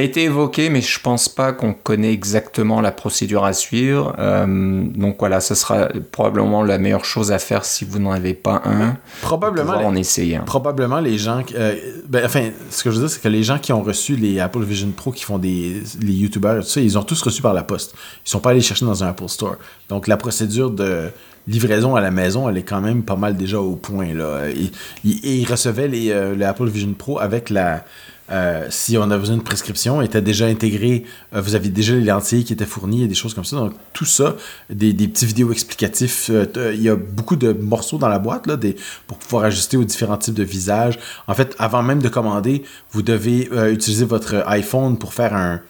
A 0.00 0.04
été 0.04 0.22
évoqué, 0.22 0.70
mais 0.70 0.82
je 0.82 1.00
pense 1.00 1.28
pas 1.28 1.52
qu'on 1.52 1.74
connaît 1.74 2.12
exactement 2.12 2.80
la 2.80 2.92
procédure 2.92 3.44
à 3.44 3.52
suivre. 3.52 4.14
Euh, 4.20 4.84
donc 4.84 5.16
voilà, 5.18 5.40
ce 5.40 5.56
sera 5.56 5.88
probablement 6.12 6.62
la 6.62 6.78
meilleure 6.78 7.04
chose 7.04 7.32
à 7.32 7.40
faire 7.40 7.64
si 7.64 7.84
vous 7.84 7.98
n'en 7.98 8.12
avez 8.12 8.34
pas 8.34 8.62
un. 8.64 8.96
Probablement. 9.20 9.72
en 9.72 9.96
essayer. 9.96 10.38
Probablement 10.46 11.00
les 11.00 11.18
gens. 11.18 11.42
Euh, 11.56 11.74
ben, 12.08 12.24
enfin, 12.24 12.50
ce 12.70 12.84
que 12.84 12.92
je 12.92 12.96
veux 12.96 13.00
dire, 13.02 13.10
c'est 13.10 13.20
que 13.20 13.26
les 13.26 13.42
gens 13.42 13.58
qui 13.58 13.72
ont 13.72 13.82
reçu 13.82 14.14
les 14.14 14.38
Apple 14.38 14.62
Vision 14.62 14.92
Pro, 14.96 15.10
qui 15.10 15.24
font 15.24 15.38
des 15.38 15.82
les 16.00 16.12
YouTubers, 16.12 16.60
tout 16.60 16.68
ça, 16.68 16.80
ils 16.80 16.96
ont 16.96 17.02
tous 17.02 17.20
reçu 17.20 17.42
par 17.42 17.52
la 17.52 17.64
poste. 17.64 17.96
Ils 18.24 18.30
sont 18.30 18.38
pas 18.38 18.50
allés 18.50 18.60
chercher 18.60 18.84
dans 18.84 19.02
un 19.02 19.08
Apple 19.08 19.28
Store. 19.28 19.56
Donc 19.88 20.06
la 20.06 20.16
procédure 20.16 20.70
de 20.70 21.10
livraison 21.48 21.96
à 21.96 22.00
la 22.00 22.12
maison, 22.12 22.48
elle 22.48 22.58
est 22.58 22.62
quand 22.62 22.80
même 22.80 23.02
pas 23.02 23.16
mal 23.16 23.36
déjà 23.36 23.60
au 23.60 23.74
point 23.74 24.14
là. 24.14 24.48
Et, 24.50 24.70
ils 25.02 25.50
recevaient 25.50 25.88
les, 25.88 26.12
euh, 26.12 26.36
les 26.36 26.44
Apple 26.44 26.68
Vision 26.68 26.92
Pro 26.92 27.18
avec 27.18 27.50
la 27.50 27.84
euh, 28.30 28.66
si 28.70 28.96
on 28.96 29.10
a 29.10 29.18
besoin 29.18 29.36
de 29.36 29.42
prescription, 29.42 30.02
était 30.02 30.22
déjà 30.22 30.46
intégré. 30.46 31.04
Euh, 31.34 31.40
vous 31.40 31.54
aviez 31.54 31.70
déjà 31.70 31.94
les 31.94 32.04
lentilles 32.04 32.44
qui 32.44 32.52
étaient 32.52 32.64
fournies 32.64 33.04
et 33.04 33.08
des 33.08 33.14
choses 33.14 33.34
comme 33.34 33.44
ça. 33.44 33.56
Donc, 33.56 33.72
tout 33.92 34.04
ça, 34.04 34.36
des, 34.68 34.92
petits 34.92 35.26
vidéos 35.26 35.50
explicatifs. 35.50 36.30
Euh, 36.30 36.72
il 36.74 36.82
y 36.82 36.88
a 36.88 36.96
beaucoup 36.96 37.36
de 37.36 37.52
morceaux 37.52 37.98
dans 37.98 38.08
la 38.08 38.18
boîte 38.18 38.46
là, 38.46 38.56
des, 38.56 38.76
pour 39.06 39.18
pouvoir 39.18 39.44
ajuster 39.44 39.76
aux 39.76 39.84
différents 39.84 40.16
types 40.16 40.34
de 40.34 40.44
visages. 40.44 40.98
En 41.26 41.34
fait, 41.34 41.56
avant 41.58 41.82
même 41.82 42.00
de 42.00 42.08
commander, 42.08 42.62
vous 42.92 43.02
devez 43.02 43.48
utiliser 43.72 44.04
votre 44.04 44.44
iPhone 44.46 44.98
pour 44.98 45.14
faire 45.14 45.34
un, 45.34 45.60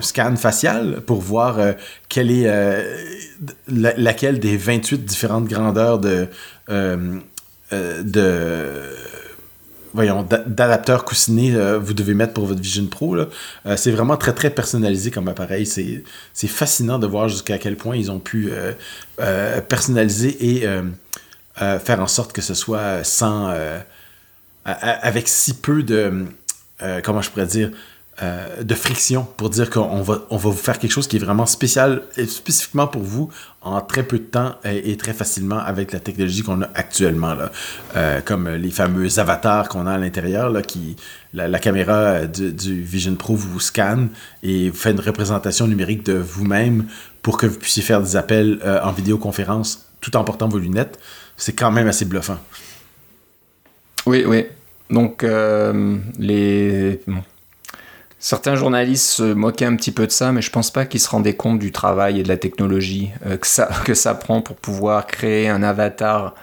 scan 0.00 0.36
facial 0.36 1.02
pour 1.06 1.20
voir 1.20 1.58
quelle 2.08 2.30
est 2.30 2.50
laquelle 3.68 4.40
des 4.40 4.56
28 4.56 5.04
différentes 5.04 5.48
grandeurs 5.48 5.98
de, 5.98 6.28
de 7.70 8.82
voyons, 9.96 10.22
d'adapteurs 10.22 11.04
coussinés 11.04 11.54
euh, 11.54 11.78
vous 11.78 11.94
devez 11.94 12.14
mettre 12.14 12.34
pour 12.34 12.46
votre 12.46 12.60
Vision 12.60 12.86
Pro. 12.86 13.16
Euh, 13.16 13.26
c'est 13.76 13.90
vraiment 13.90 14.16
très 14.16 14.34
très 14.34 14.50
personnalisé 14.50 15.10
comme 15.10 15.26
appareil. 15.26 15.66
C'est 15.66 16.46
fascinant 16.46 16.98
de 16.98 17.06
voir 17.06 17.28
jusqu'à 17.28 17.58
quel 17.58 17.76
point 17.76 17.96
ils 17.96 18.10
ont 18.10 18.20
pu 18.20 18.50
euh, 18.52 19.60
personnaliser 19.62 20.56
et 20.56 20.66
faire 21.56 22.00
en 22.00 22.06
sorte 22.06 22.32
que 22.32 22.42
ce 22.42 22.54
soit 22.54 23.02
sans 23.02 23.52
avec 24.64 25.28
si 25.28 25.54
peu 25.54 25.82
de 25.82 26.26
comment 27.02 27.22
je 27.22 27.30
pourrais 27.30 27.46
dire 27.46 27.70
euh, 28.22 28.62
de 28.62 28.74
friction 28.74 29.28
pour 29.36 29.50
dire 29.50 29.68
qu'on 29.68 30.00
va, 30.00 30.22
on 30.30 30.38
va 30.38 30.48
vous 30.48 30.56
faire 30.56 30.78
quelque 30.78 30.90
chose 30.90 31.06
qui 31.06 31.16
est 31.16 31.18
vraiment 31.18 31.44
spécial 31.44 32.02
et 32.16 32.24
spécifiquement 32.24 32.86
pour 32.86 33.02
vous 33.02 33.28
en 33.60 33.82
très 33.82 34.04
peu 34.04 34.18
de 34.18 34.24
temps 34.24 34.54
et, 34.64 34.96
très 34.96 35.12
facilement 35.12 35.58
avec 35.58 35.92
la 35.92 36.00
technologie 36.00 36.42
qu'on 36.42 36.62
a 36.62 36.70
actuellement 36.74 37.34
là, 37.34 37.52
euh, 37.94 38.22
comme 38.24 38.48
les 38.48 38.70
fameux 38.70 39.18
avatars 39.18 39.68
qu'on 39.68 39.86
a 39.86 39.92
à 39.92 39.98
l'intérieur 39.98 40.48
là, 40.48 40.62
qui 40.62 40.96
la, 41.34 41.58
caméra 41.58 42.24
du, 42.24 42.82
Vision 42.82 43.14
Pro 43.16 43.36
vous 43.36 43.60
scanne 43.60 44.08
et 44.42 44.70
vous 44.70 44.78
fait 44.78 44.92
une 44.92 45.00
représentation 45.00 45.66
numérique 45.66 46.06
de 46.06 46.14
vous-même 46.14 46.86
pour 47.20 47.36
que 47.36 47.44
vous 47.44 47.58
puissiez 47.58 47.82
faire 47.82 48.00
des 48.00 48.16
appels 48.16 48.60
euh, 48.64 48.80
en 48.82 48.92
vidéoconférence 48.92 49.90
tout 50.00 50.16
en 50.16 50.24
portant 50.24 50.48
vos 50.48 50.58
lunettes. 50.58 50.98
C'est 51.36 51.52
quand 51.52 51.70
même 51.70 51.86
assez 51.86 52.06
bluffant. 52.06 52.38
Oui, 54.06 54.24
oui. 54.26 54.46
Donc 54.88 55.26
les 56.18 57.00
Certains 58.26 58.56
journalistes 58.56 59.06
se 59.06 59.22
moquaient 59.22 59.66
un 59.66 59.76
petit 59.76 59.92
peu 59.92 60.04
de 60.04 60.10
ça, 60.10 60.32
mais 60.32 60.42
je 60.42 60.50
pense 60.50 60.72
pas 60.72 60.84
qu'ils 60.84 60.98
se 60.98 61.08
rendaient 61.08 61.36
compte 61.36 61.60
du 61.60 61.70
travail 61.70 62.18
et 62.18 62.22
de 62.24 62.28
la 62.28 62.36
technologie 62.36 63.12
euh, 63.24 63.36
que, 63.36 63.94
ça, 63.94 64.14
prend 64.20 64.40
pour 64.40 64.56
pouvoir 64.56 65.06
créer 65.06 65.48
un 65.48 65.62
avatar 65.62 66.34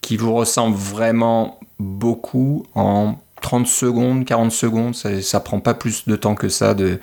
qui 0.00 0.16
vous 0.16 0.32
ressemble 0.32 0.74
vraiment 0.74 1.60
beaucoup 1.78 2.64
en 2.74 3.16
30 3.42 3.66
secondes, 3.66 4.24
40 4.24 4.50
secondes. 4.50 4.94
Ça, 4.94 5.20
ça 5.20 5.40
prend 5.40 5.60
pas 5.60 5.74
plus 5.74 6.08
de 6.08 6.16
temps 6.16 6.34
que 6.34 6.48
ça 6.48 6.72
de, 6.72 6.98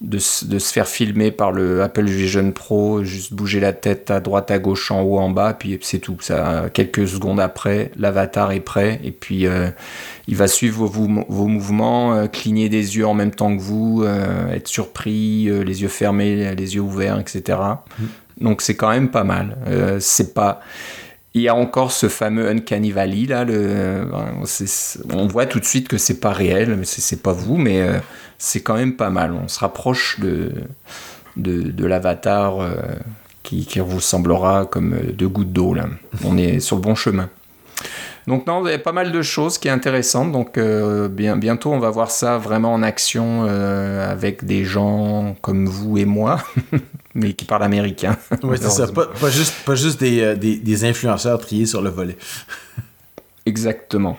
de, 0.00 0.18
se 0.18 0.72
faire 0.72 0.86
filmer 0.86 1.30
par 1.30 1.52
le 1.52 1.82
Apple 1.82 2.04
Vision 2.04 2.50
Pro, 2.52 3.04
juste 3.04 3.32
bouger 3.32 3.60
la 3.60 3.72
tête 3.72 4.10
à 4.10 4.20
droite, 4.20 4.50
à 4.50 4.58
gauche, 4.58 4.90
en 4.90 5.02
haut, 5.02 5.18
en 5.18 5.30
bas, 5.30 5.54
puis 5.54 5.78
c'est 5.82 5.98
tout. 5.98 6.16
Ça, 6.20 6.68
quelques 6.72 7.08
secondes 7.08 7.40
après, 7.40 7.90
l'avatar 7.96 8.52
est 8.52 8.60
prêt, 8.60 9.00
et 9.02 9.12
puis 9.12 9.46
euh, 9.46 9.68
il 10.28 10.36
va 10.36 10.48
suivre 10.48 10.86
vos, 10.86 11.08
vos 11.28 11.46
mouvements, 11.46 12.14
euh, 12.14 12.26
cligner 12.26 12.68
des 12.68 12.96
yeux 12.96 13.06
en 13.06 13.14
même 13.14 13.30
temps 13.30 13.56
que 13.56 13.62
vous, 13.62 14.02
euh, 14.04 14.52
être 14.52 14.68
surpris, 14.68 15.44
les 15.44 15.82
yeux 15.82 15.88
fermés, 15.88 16.54
les 16.54 16.74
yeux 16.74 16.82
ouverts, 16.82 17.18
etc. 17.18 17.58
Mm. 17.98 18.04
Donc 18.40 18.62
c'est 18.62 18.74
quand 18.74 18.90
même 18.90 19.10
pas 19.10 19.24
mal. 19.24 19.56
c'est 20.00 20.34
pas 20.34 20.60
il 21.34 21.42
y 21.42 21.48
a 21.48 21.54
encore 21.54 21.92
ce 21.92 22.08
fameux 22.08 22.48
uncanny 22.48 22.92
valley 22.92 23.26
là. 23.26 23.44
Le, 23.44 24.06
on 25.12 25.26
voit 25.26 25.46
tout 25.46 25.60
de 25.60 25.64
suite 25.64 25.88
que 25.88 25.98
c'est 25.98 26.20
pas 26.20 26.32
réel, 26.32 26.76
mais 26.76 26.84
c'est 26.84 27.22
pas 27.22 27.32
vous, 27.32 27.56
mais 27.56 27.84
c'est 28.38 28.60
quand 28.60 28.74
même 28.76 28.94
pas 28.94 29.10
mal. 29.10 29.32
On 29.32 29.48
se 29.48 29.58
rapproche 29.58 30.20
de, 30.20 30.52
de, 31.36 31.86
l'avatar 31.86 32.60
euh, 32.60 32.74
qui, 33.42 33.66
qui 33.66 33.80
vous 33.80 34.00
semblera 34.00 34.66
comme 34.66 34.96
deux 35.12 35.28
gouttes 35.28 35.52
d'eau. 35.52 35.74
Là. 35.74 35.86
On 36.24 36.36
est 36.36 36.60
sur 36.60 36.76
le 36.76 36.82
bon 36.82 36.94
chemin. 36.94 37.28
Donc 38.26 38.46
non, 38.46 38.66
il 38.66 38.70
y 38.70 38.74
a 38.74 38.78
pas 38.78 38.92
mal 38.92 39.12
de 39.12 39.22
choses 39.22 39.58
qui 39.58 39.68
sont 39.68 39.74
intéressantes. 39.74 40.32
Donc 40.32 40.58
euh, 40.58 41.08
bien, 41.08 41.36
bientôt, 41.36 41.72
on 41.72 41.78
va 41.78 41.90
voir 41.90 42.10
ça 42.10 42.38
vraiment 42.38 42.72
en 42.72 42.82
action 42.82 43.46
euh, 43.46 44.10
avec 44.10 44.44
des 44.44 44.64
gens 44.64 45.36
comme 45.42 45.66
vous 45.66 45.98
et 45.98 46.04
moi, 46.04 46.38
mais 47.14 47.32
qui 47.34 47.44
parlent 47.44 47.64
américain. 47.64 48.16
Oui, 48.42 48.56
c'est 48.60 48.70
ça. 48.70 48.86
Pas, 48.88 49.30
juste, 49.30 49.54
pas 49.64 49.74
juste 49.74 50.00
des, 50.00 50.36
des, 50.36 50.56
des 50.56 50.84
influenceurs 50.84 51.38
triés 51.38 51.66
sur 51.66 51.82
le 51.82 51.90
volet. 51.90 52.16
Exactement. 53.46 54.16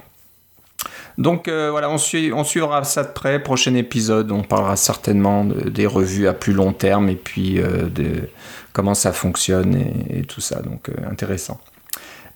Donc 1.17 1.47
euh, 1.47 1.71
voilà, 1.71 1.89
on, 1.89 1.95
on, 1.95 2.43
suivra 2.43 2.83
ça 2.83 3.03
de 3.03 3.11
près. 3.11 3.41
Prochain 3.41 3.73
épisode, 3.75 4.31
on 4.31 4.43
parlera 4.43 4.75
certainement 4.75 5.45
des 5.45 5.87
revues 5.87 6.27
à 6.27 6.33
plus 6.33 6.53
long 6.53 6.73
terme 6.73 7.09
et 7.09 7.15
puis 7.15 7.59
euh, 7.59 7.87
de 7.89 8.29
comment 8.73 8.93
ça 8.93 9.13
fonctionne 9.13 9.75
et, 10.09 10.23
tout 10.23 10.41
ça. 10.41 10.61
Donc 10.61 10.89
euh, 10.89 11.09
intéressant. 11.09 11.59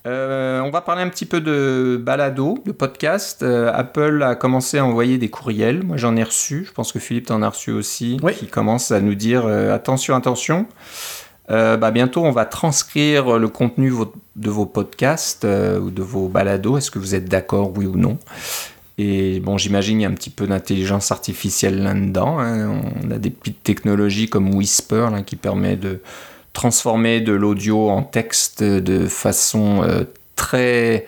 On 0.04 0.70
va 0.72 0.80
parler 0.80 1.02
un 1.02 1.08
petit 1.08 1.26
peu 1.26 1.40
de 1.40 2.00
balado, 2.02 2.58
de 2.64 2.72
podcast. 2.72 3.42
Apple 3.42 4.22
a 4.22 4.34
commencé 4.34 4.78
à 4.78 4.84
envoyer 4.84 5.18
des 5.18 5.28
courriels. 5.28 5.82
Moi, 5.82 5.96
j'en 5.96 6.16
ai 6.16 6.22
reçu. 6.22 6.64
Je 6.66 6.72
pense 6.72 6.92
que 6.92 6.98
Philippe 6.98 7.26
t'en 7.26 7.42
a 7.42 7.48
reçu 7.48 7.70
aussi. 7.70 8.18
Qui 8.38 8.46
commence 8.46 8.90
à 8.90 9.00
nous 9.00 9.14
dire 9.14 9.46
attention, 9.46 10.14
attention. 10.14 10.66
Bah, 11.48 11.90
bientôt, 11.90 12.24
on 12.24 12.30
va 12.30 12.44
transcrire 12.44 13.38
le 13.38 13.48
contenu 13.48 13.92
de 14.36 14.50
vos 14.50 14.66
podcasts 14.66 15.44
ou 15.44 15.90
de 15.90 16.02
vos 16.02 16.28
balados. 16.28 16.78
Est-ce 16.78 16.90
que 16.90 16.98
vous 16.98 17.14
êtes 17.14 17.26
d'accord, 17.26 17.76
oui 17.76 17.86
ou 17.86 17.96
non? 17.96 18.18
Et 19.02 19.40
bon, 19.40 19.56
j'imagine 19.56 19.96
qu'il 19.96 20.02
y 20.02 20.04
a 20.04 20.08
un 20.10 20.14
petit 20.14 20.28
peu 20.28 20.46
d'intelligence 20.46 21.10
artificielle 21.10 21.82
là-dedans. 21.82 22.38
Hein. 22.38 22.82
On 23.02 23.10
a 23.10 23.16
des 23.16 23.30
petites 23.30 23.62
technologies 23.62 24.28
comme 24.28 24.54
Whisper 24.54 25.08
qui 25.24 25.36
permet 25.36 25.76
de 25.76 26.00
transformer 26.52 27.20
de 27.20 27.32
l'audio 27.32 27.88
en 27.88 28.02
texte 28.02 28.62
de 28.62 29.06
façon 29.06 29.82
euh, 29.82 30.04
très, 30.36 31.06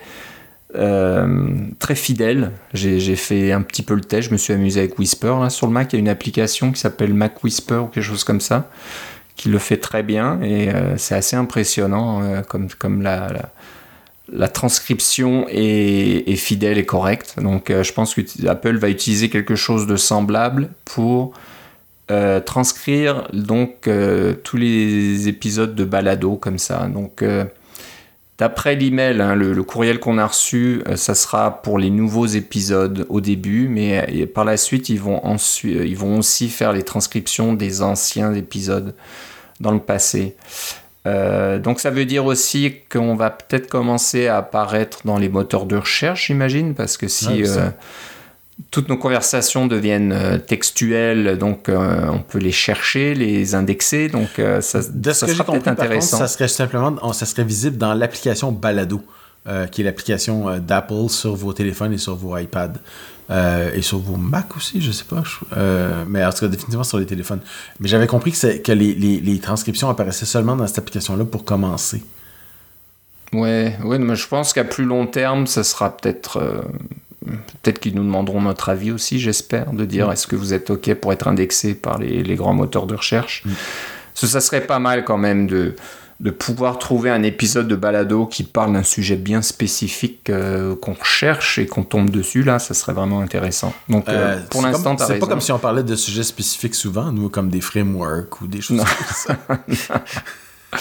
euh, 0.75 1.47
très 1.79 1.95
fidèle. 1.95 2.51
J'ai 2.73 3.15
fait 3.15 3.51
un 3.51 3.61
petit 3.61 3.83
peu 3.83 3.93
le 3.93 4.01
test, 4.01 4.29
je 4.29 4.33
me 4.33 4.37
suis 4.37 4.53
amusé 4.53 4.79
avec 4.79 4.97
Whisper. 4.99 5.35
Sur 5.49 5.67
le 5.67 5.73
Mac, 5.73 5.91
il 5.93 5.97
y 5.97 5.97
a 5.97 5.99
une 5.99 6.09
application 6.09 6.71
qui 6.71 6.79
s'appelle 6.79 7.13
Mac 7.13 7.43
Whisper 7.43 7.75
ou 7.75 7.87
quelque 7.87 8.03
chose 8.03 8.23
comme 8.23 8.41
ça, 8.41 8.69
qui 9.35 9.49
le 9.49 9.59
fait 9.59 9.77
très 9.77 10.03
bien 10.03 10.41
et 10.41 10.69
euh, 10.69 10.97
c'est 10.97 11.15
assez 11.15 11.35
impressionnant 11.35 12.41
comme, 12.47 13.01
la 14.31 14.47
transcription 14.47 15.45
est, 15.49 16.35
fidèle 16.37 16.77
et 16.77 16.85
correcte. 16.85 17.35
Donc 17.41 17.69
je 17.69 17.91
pense 17.91 18.15
que 18.15 18.21
Apple 18.47 18.77
va 18.77 18.89
utiliser 18.89 19.29
quelque 19.29 19.55
chose 19.55 19.85
de 19.85 19.97
semblable 19.97 20.69
pour 20.85 21.33
euh, 22.11 22.39
transcrire 22.39 23.27
donc 23.33 23.87
euh, 23.87 24.33
tous 24.43 24.57
les 24.57 25.27
épisodes 25.27 25.75
de 25.75 25.83
balado 25.83 26.35
comme 26.35 26.57
ça. 26.57 26.87
Donc 26.87 27.23
d'après 28.37 28.75
l'email, 28.75 29.21
hein, 29.21 29.35
le, 29.35 29.63
courriel 29.63 29.99
qu'on 29.99 30.17
a 30.17 30.27
reçu, 30.27 30.83
ça 30.95 31.15
sera 31.15 31.61
pour 31.61 31.77
les 31.77 31.89
nouveaux 31.89 32.25
épisodes 32.25 33.05
au 33.09 33.21
début, 33.21 33.67
mais 33.67 34.25
par 34.27 34.45
la 34.45 34.57
suite 34.57 34.89
ils 34.89 34.99
vont, 34.99 35.25
ensuite, 35.25 35.77
ils 35.85 35.97
vont 35.97 36.19
aussi 36.19 36.49
faire 36.49 36.73
les 36.73 36.83
transcriptions 36.83 37.53
des 37.53 37.81
anciens 37.81 38.33
épisodes 38.33 38.95
dans 39.59 39.71
le 39.71 39.79
passé. 39.79 40.35
Euh, 41.05 41.59
donc 41.59 41.79
ça 41.79 41.89
veut 41.89 42.05
dire 42.05 42.25
aussi 42.25 42.75
qu'on 42.89 43.15
va 43.15 43.29
peut-être 43.29 43.67
commencer 43.67 44.27
à 44.27 44.37
apparaître 44.37 44.99
dans 45.03 45.17
les 45.17 45.29
moteurs 45.29 45.65
de 45.65 45.75
recherche, 45.75 46.27
j'imagine, 46.27 46.75
parce 46.75 46.97
que 46.97 47.07
si 47.07 47.43
euh, 47.43 47.69
toutes 48.71 48.89
nos 48.89 48.97
conversations 48.97 49.67
deviennent 49.67 50.11
euh, 50.11 50.37
textuelles, 50.37 51.37
donc 51.37 51.69
on 51.69 52.19
peut 52.19 52.39
les 52.39 52.51
chercher, 52.51 53.13
les 53.13 53.55
indexer, 53.55 54.09
donc 54.09 54.29
ça, 54.37 54.81
ça 54.81 55.27
sera 55.27 55.43
peut-être 55.43 55.67
intéressant. 55.67 56.17
ça 56.17 56.27
serait 56.27 56.47
simplement, 56.47 57.13
ça 57.13 57.25
serait 57.25 57.43
visible 57.43 57.77
dans 57.77 57.93
l'application 57.93 58.51
Balado. 58.51 59.01
qui 59.71 59.81
est 59.81 59.83
l'application 59.83 60.59
d'Apple 60.59 61.09
sur 61.09 61.35
vos 61.35 61.53
téléphones 61.53 61.93
et 61.93 61.97
sur 61.97 62.15
vos 62.15 62.37
iPads. 62.37 62.79
Euh, 63.29 63.71
et 63.73 63.81
sur 63.81 63.99
vos 63.99 64.17
Mac 64.17 64.55
aussi, 64.57 64.81
je 64.81 64.91
sais 64.91 65.05
pas. 65.05 65.23
Euh, 65.55 66.03
mais 66.07 66.25
en 66.25 66.31
tout 66.31 66.41
cas, 66.41 66.47
définitivement 66.47 66.83
sur 66.83 66.99
les 66.99 67.05
téléphones. 67.05 67.39
Mais 67.79 67.87
j'avais 67.87 68.07
compris 68.07 68.31
que, 68.31 68.57
que 68.57 68.71
les, 68.71 68.93
les, 68.93 69.39
transcriptions 69.39 69.89
apparaissaient 69.89 70.25
seulement 70.25 70.55
dans 70.55 70.67
cette 70.67 70.79
application-là 70.79 71.23
pour 71.25 71.45
commencer. 71.45 72.03
Ouais, 73.31 73.77
ouais, 73.83 73.97
mais 73.97 74.15
je 74.15 74.27
pense 74.27 74.51
qu'à 74.53 74.65
plus 74.65 74.83
long 74.83 75.07
terme, 75.07 75.47
ça 75.47 75.63
sera 75.63 75.95
peut-être. 75.95 76.65
Peut-être 77.61 77.79
qu'ils 77.79 77.95
nous 77.95 78.03
demanderont 78.03 78.41
notre 78.41 78.69
avis 78.69 78.91
aussi, 78.91 79.19
j'espère, 79.19 79.73
de 79.73 79.85
dire 79.85 80.11
est-ce 80.11 80.27
que 80.27 80.35
vous 80.35 80.53
êtes 80.53 80.69
OK 80.69 80.93
pour 80.95 81.13
être 81.13 81.27
indexé 81.27 81.73
par 81.75 81.97
les, 81.97 82.23
les 82.23 82.35
grands 82.35 82.53
moteurs 82.53 82.87
de 82.87 82.95
recherche. 82.95 83.43
Ce, 84.13 84.27
ça 84.27 84.41
serait 84.41 84.61
pas 84.61 84.79
mal 84.79 85.03
quand 85.05 85.17
même 85.17 85.47
de, 85.47 85.75
de 86.19 86.31
pouvoir 86.31 86.79
trouver 86.79 87.09
un 87.09 87.23
épisode 87.23 87.67
de 87.67 87.75
balado 87.75 88.25
qui 88.25 88.43
parle 88.43 88.73
d'un 88.73 88.83
sujet 88.83 89.15
bien 89.15 89.41
spécifique 89.41 90.29
euh, 90.29 90.75
qu'on 90.75 90.93
recherche 90.93 91.59
et 91.59 91.65
qu'on 91.65 91.83
tombe 91.83 92.09
dessus, 92.09 92.43
là, 92.43 92.59
ça 92.59 92.73
serait 92.73 92.93
vraiment 92.93 93.19
intéressant. 93.21 93.73
Donc, 93.89 94.07
euh, 94.07 94.37
Euh, 94.37 94.41
pour 94.49 94.61
l'instant, 94.61 94.95
C'est 94.97 95.19
pas 95.19 95.27
comme 95.27 95.41
si 95.41 95.51
on 95.51 95.59
parlait 95.59 95.83
de 95.83 95.95
sujets 95.95 96.23
spécifiques 96.23 96.75
souvent, 96.75 97.11
nous, 97.11 97.29
comme 97.29 97.49
des 97.49 97.61
frameworks 97.61 98.41
ou 98.41 98.47
des 98.47 98.61
choses 98.61 98.83
comme 98.83 99.75
ça. 99.75 99.99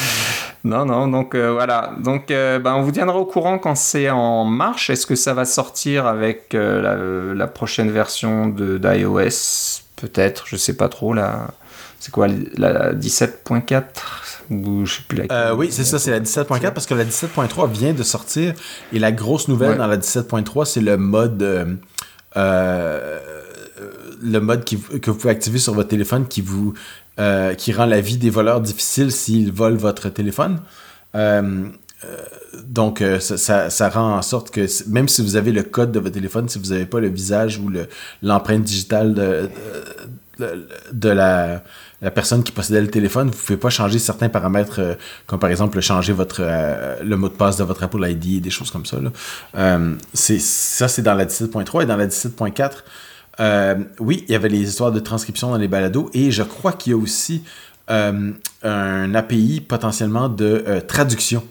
Non, 0.65 0.85
non, 0.87 1.09
donc 1.09 1.35
euh, 1.35 1.53
voilà. 1.53 1.93
Donc, 1.99 2.31
euh, 2.31 2.59
ben, 2.61 2.75
on 2.75 2.83
vous 2.83 2.93
tiendra 2.93 3.17
au 3.17 3.25
courant 3.25 3.59
quand 3.59 3.75
c'est 3.75 4.11
en 4.11 4.45
marche. 4.45 4.91
Est-ce 4.91 5.07
que 5.07 5.17
ça 5.17 5.35
va 5.35 5.45
sortir 5.45 6.07
avec 6.07 6.55
euh, 6.55 6.81
la, 7.33 7.35
la 7.35 7.47
prochaine 7.49 7.91
version 7.91 8.47
de 8.47 8.79
d'iOS? 8.79 9.81
Peut-être, 9.97 10.45
je 10.47 10.57
sais 10.57 10.75
pas 10.77 10.89
trop. 10.89 11.15
C'est 11.99 12.11
quoi, 12.13 12.27
la 12.57 12.93
17.4 12.95 13.83
Ou 14.51 14.85
je 14.87 14.95
sais 14.97 15.03
plus 15.07 15.19
laquelle? 15.19 15.37
Euh, 15.37 15.55
oui, 15.55 15.69
c'est 15.71 15.85
ça, 15.85 15.99
c'est 15.99 16.11
la 16.13 16.21
17.4 16.21 16.73
parce 16.73 16.87
que 16.87 16.95
la 16.95 17.05
17.3 17.05 17.69
vient 17.71 17.93
de 17.93 18.03
sortir 18.03 18.55
et 18.93 18.99
la 18.99 19.13
grosse 19.13 19.49
nouvelle 19.49 19.71
Ouais. 19.71 19.77
dans 19.77 19.87
la 19.87 19.97
17.3, 19.97 20.65
c'est 20.65 20.81
le 20.81 20.97
mode 20.97 21.43
euh, 21.43 21.75
euh, 22.37 23.19
le 24.23 24.39
mode 24.41 24.65
qui- 24.65 24.79
que 24.79 25.11
vous 25.11 25.17
pouvez 25.17 25.31
activer 25.33 25.59
sur 25.59 25.75
votre 25.75 25.89
téléphone 25.89 26.27
qui 26.29 26.41
vous 26.41 26.75
euh, 27.19 27.55
qui 27.55 27.73
rend 27.73 27.85
la 27.85 28.01
vie 28.01 28.17
des 28.17 28.31
voleurs 28.31 28.63
difficile 28.63 29.13
s'ils 29.13 29.53
volent 29.53 29.77
votre 29.77 30.09
téléphone. 30.09 30.61
Euh, 31.15 31.67
euh, 32.05 32.17
donc, 32.65 33.05
ça, 33.21 33.89
rend 33.91 34.17
en 34.17 34.23
sorte 34.23 34.51
que 34.51 34.67
même 34.89 35.09
si 35.09 35.23
vous 35.23 35.37
avez 35.37 35.53
le 35.53 35.63
code 35.63 35.93
de 35.93 35.99
votre 35.99 36.15
téléphone, 36.15 36.49
si 36.49 36.59
vous 36.59 36.71
n'avez 36.71 36.87
pas 36.87 37.01
le 37.01 37.09
visage 37.09 37.59
ou 37.59 37.69
le- 37.69 37.87
l'empreinte 38.23 38.63
digitale 38.63 39.15
de, 40.93 41.09
la, 41.09 41.63
personne 42.15 42.43
qui 42.43 42.51
possédait 42.51 42.81
le 42.81 42.91
téléphone, 42.91 43.29
vous 43.29 43.37
ne 43.37 43.41
pouvez 43.41 43.59
pas 43.59 43.71
changer 43.71 43.99
certains 43.99 44.31
paramètres, 44.31 44.97
comme 45.27 45.39
par 45.39 45.51
exemple 45.51 45.81
changer 45.81 46.15
votre, 46.15 46.43
le 47.05 47.17
mot 47.17 47.29
de 47.29 47.35
passe 47.35 47.59
de 47.59 47.65
votre 47.65 47.83
Apple 47.83 48.05
ID 48.09 48.39
et 48.39 48.41
des 48.41 48.51
choses 48.51 48.71
comme 48.71 48.87
ça. 48.87 48.97
Ça, 50.15 50.89
c'est 50.89 51.03
dans 51.03 51.15
la 51.15 51.27
17.3 51.27 51.83
et 51.83 51.87
dans 51.87 51.97
la 51.97 52.07
17.4. 52.07 52.71
euh, 53.43 53.75
oui, 53.99 54.25
il 54.29 54.33
y 54.33 54.37
avait 54.37 54.49
les 54.49 54.61
histoires 54.61 54.93
de 54.93 55.01
transcription 55.01 55.51
dans 55.51 55.59
les 55.59 55.69
balados 55.69 56.11
et 56.15 56.31
je 56.31 56.45
crois 56.45 56.73
qu'il 56.73 56.93
y 56.93 56.95
a 56.95 56.99
aussi 56.99 57.43
euh, 57.91 58.31
un 58.63 59.15
API 59.15 59.61
potentiellement 59.61 60.29
de 60.29 60.65
euh, 60.67 60.81
traduction. 60.81 61.43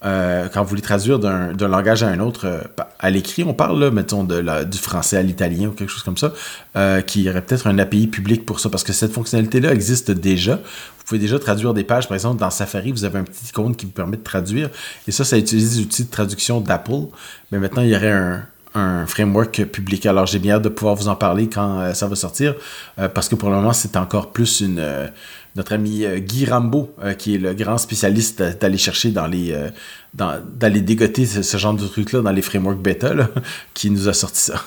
Quand 0.00 0.62
vous 0.62 0.68
voulez 0.68 0.80
traduire 0.80 1.18
d'un 1.18 1.68
langage 1.68 2.04
à 2.04 2.08
un 2.08 2.20
autre, 2.20 2.70
à 3.00 3.10
l'écrit, 3.10 3.42
on 3.42 3.52
parle, 3.52 3.80
là, 3.80 3.90
mettons, 3.90 4.22
du 4.22 4.78
français 4.78 5.16
à 5.16 5.22
l'italien 5.22 5.66
ou 5.66 5.72
quelque 5.72 5.90
chose 5.90 6.04
comme 6.04 6.16
ça, 6.16 6.32
qu'il 7.02 7.22
y 7.22 7.28
aurait 7.28 7.42
peut-être 7.42 7.66
un 7.66 7.76
API 7.80 8.06
public 8.06 8.46
pour 8.46 8.60
ça, 8.60 8.70
parce 8.70 8.84
que 8.84 8.92
cette 8.92 9.12
fonctionnalité-là 9.12 9.72
existe 9.72 10.12
déjà. 10.12 10.54
Vous 10.54 11.04
pouvez 11.04 11.18
déjà 11.18 11.40
traduire 11.40 11.74
des 11.74 11.82
pages, 11.82 12.06
par 12.06 12.14
exemple, 12.14 12.38
dans 12.38 12.50
Safari, 12.50 12.92
vous 12.92 13.04
avez 13.04 13.18
un 13.18 13.24
petit 13.24 13.46
icône 13.48 13.74
qui 13.74 13.86
vous 13.86 13.92
permet 13.92 14.16
de 14.16 14.22
traduire, 14.22 14.70
et 15.08 15.10
ça, 15.10 15.24
ça 15.24 15.36
utilise 15.36 15.78
les 15.78 15.82
outils 15.82 16.04
de 16.04 16.10
traduction 16.10 16.60
d'Apple, 16.60 17.08
mais 17.50 17.58
maintenant, 17.58 17.82
il 17.82 17.88
y 17.88 17.96
aurait 17.96 18.12
un, 18.12 18.44
un 18.74 19.06
framework 19.06 19.64
public. 19.64 20.06
Alors, 20.06 20.26
j'ai 20.26 20.38
bien 20.38 20.56
hâte 20.56 20.62
de 20.62 20.68
pouvoir 20.68 20.94
vous 20.94 21.08
en 21.08 21.16
parler 21.16 21.48
quand 21.48 21.80
euh, 21.80 21.94
ça 21.94 22.06
va 22.06 22.16
sortir, 22.16 22.54
euh, 22.98 23.08
parce 23.08 23.28
que 23.28 23.34
pour 23.34 23.50
le 23.50 23.56
moment, 23.56 23.72
c'est 23.72 23.96
encore 23.96 24.32
plus 24.32 24.60
une... 24.60 24.78
euh, 24.78 25.06
notre 25.56 25.72
ami 25.72 26.04
Guy 26.18 26.44
Rambeau, 26.44 26.94
euh, 27.02 27.14
qui 27.14 27.34
est 27.34 27.38
le 27.38 27.52
grand 27.52 27.78
spécialiste 27.78 28.42
d'aller 28.60 28.78
chercher 28.78 29.10
dans 29.10 29.26
les... 29.26 29.56
d'aller 30.14 30.80
dégoter 30.82 31.26
ce, 31.26 31.42
ce 31.42 31.56
genre 31.56 31.74
de 31.74 31.84
trucs-là 31.86 32.20
dans 32.20 32.30
les 32.30 32.42
frameworks 32.42 32.78
bêta, 32.78 33.14
là, 33.14 33.28
qui 33.74 33.90
nous 33.90 34.08
a 34.08 34.12
sorti 34.12 34.40
ça. 34.40 34.62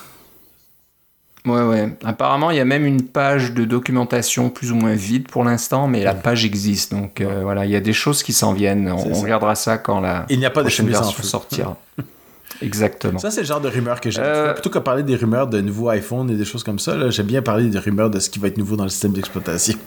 Ouais, 1.46 1.62
ouais. 1.62 1.96
Apparemment, 2.04 2.50
il 2.50 2.58
y 2.58 2.60
a 2.60 2.64
même 2.64 2.86
une 2.86 3.02
page 3.02 3.52
de 3.52 3.64
documentation 3.64 4.48
plus 4.48 4.70
ou 4.70 4.76
moins 4.76 4.94
vide 4.94 5.28
pour 5.28 5.42
l'instant, 5.42 5.88
mais 5.88 6.04
la 6.04 6.14
page 6.14 6.44
existe. 6.44 6.92
Donc 6.92 7.20
voilà, 7.20 7.64
il 7.64 7.70
y 7.70 7.76
a 7.76 7.80
des 7.80 7.92
choses 7.92 8.22
qui 8.22 8.32
s'en 8.32 8.52
viennent. 8.52 8.88
On, 8.90 9.14
regardera 9.14 9.54
ça 9.54 9.78
quand 9.78 9.98
la 9.98 10.26
Il 10.28 10.38
n'y 10.38 10.46
a 10.46 10.50
pas 10.50 10.60
de 10.60 10.66
prochaine 10.66 10.88
version 10.88 11.22
sortira. 11.22 11.76
Exactement. 12.62 13.18
Ça, 13.18 13.30
c'est 13.30 13.40
le 13.40 13.46
genre 13.46 13.60
de 13.60 13.68
rumeur 13.68 14.00
que 14.00 14.10
j'aime. 14.10 14.24
Euh, 14.24 14.52
Plutôt 14.52 14.70
que 14.70 14.78
parler 14.78 15.02
des 15.02 15.16
rumeurs 15.16 15.48
de 15.48 15.60
nouveaux 15.60 15.88
iPhone 15.88 16.30
et 16.30 16.34
des 16.34 16.44
choses 16.44 16.62
comme 16.62 16.78
ça, 16.78 17.10
j'aime 17.10 17.26
bien 17.26 17.42
parler 17.42 17.68
des 17.68 17.78
rumeurs 17.78 18.10
de 18.10 18.18
ce 18.18 18.30
qui 18.30 18.38
va 18.38 18.48
être 18.48 18.58
nouveau 18.58 18.76
dans 18.76 18.84
le 18.84 18.90
système 18.90 19.12
d'exploitation. 19.12 19.78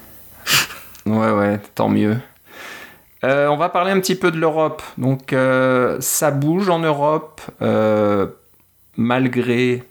Ouais, 1.07 1.29
ouais, 1.29 1.61
tant 1.75 1.87
mieux. 1.87 2.17
Euh, 3.23 3.47
on 3.49 3.57
va 3.57 3.69
parler 3.69 3.91
un 3.91 3.99
petit 3.99 4.15
peu 4.15 4.31
de 4.31 4.39
l'Europe. 4.39 4.81
Donc, 4.97 5.33
euh, 5.33 5.97
ça 5.99 6.31
bouge 6.31 6.67
en 6.67 6.79
Europe, 6.79 7.41
malgré 8.97 9.83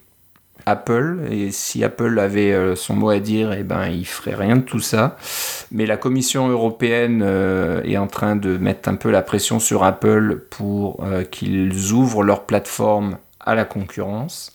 Apple. 0.67 1.21
Et 1.31 1.51
si 1.51 1.85
Apple 1.85 2.19
avait 2.19 2.53
euh, 2.53 2.77
son 2.77 2.95
mot 2.95 3.11
à 3.11 3.19
dire, 3.19 3.53
eh 3.53 3.63
ben, 3.63 3.87
il 3.87 4.07
ferait 4.07 4.35
rien 4.35 4.57
de 4.57 4.63
tout 4.63 4.81
ça. 4.81 5.17
Mais 5.71 5.87
la 5.87 5.97
Commission 5.97 6.49
européenne 6.49 7.23
euh, 7.25 7.83
est 7.83 7.97
en 7.97 8.07
train 8.07 8.37
de 8.37 8.57
mettre 8.57 8.89
un 8.89 8.97
peu 8.97 9.11
la 9.11 9.23
pression 9.23 9.59
sur 9.59 9.85
Apple 9.85 10.43
pour 10.51 11.05
euh, 11.05 11.25
qu'ils 11.25 11.93
ouvrent 11.93 12.23
leur 12.23 12.45
plateforme 12.45 13.19
à 13.41 13.55
la 13.55 13.65
concurrence. 13.65 14.53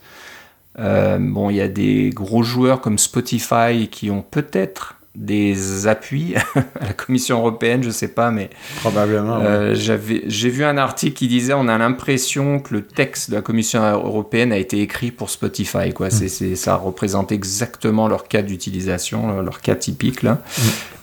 Bon, 0.77 1.49
il 1.49 1.57
y 1.57 1.61
a 1.61 1.67
des 1.67 2.09
gros 2.09 2.41
joueurs 2.41 2.79
comme 2.79 2.97
Spotify 2.97 3.89
qui 3.91 4.09
ont 4.11 4.21
peut-être 4.21 4.98
des 5.19 5.85
appuis 5.85 6.33
à 6.79 6.85
la 6.87 6.93
Commission 6.93 7.39
européenne, 7.39 7.83
je 7.83 7.89
sais 7.89 8.07
pas, 8.07 8.31
mais 8.31 8.49
Probablement. 8.79 9.39
euh, 9.41 9.75
j'avais, 9.75 10.23
j'ai 10.27 10.49
vu 10.49 10.63
un 10.63 10.77
article 10.77 11.13
qui 11.17 11.27
disait 11.27 11.51
on 11.53 11.67
a 11.67 11.77
l'impression 11.77 12.59
que 12.61 12.73
le 12.73 12.81
texte 12.83 13.29
de 13.29 13.35
la 13.35 13.41
Commission 13.41 13.83
européenne 13.83 14.53
a 14.53 14.57
été 14.57 14.79
écrit 14.81 15.11
pour 15.11 15.29
Spotify. 15.29 15.91
Quoi. 15.93 16.09
C'est, 16.09 16.29
c'est- 16.29 16.55
ça 16.55 16.75
représente 16.77 17.33
exactement 17.33 18.07
leur 18.07 18.29
cas 18.29 18.41
d'utilisation, 18.41 19.27
leur- 19.27 19.43
leur 19.43 19.61
cas 19.61 19.75
typique. 19.75 20.23
Là. 20.23 20.41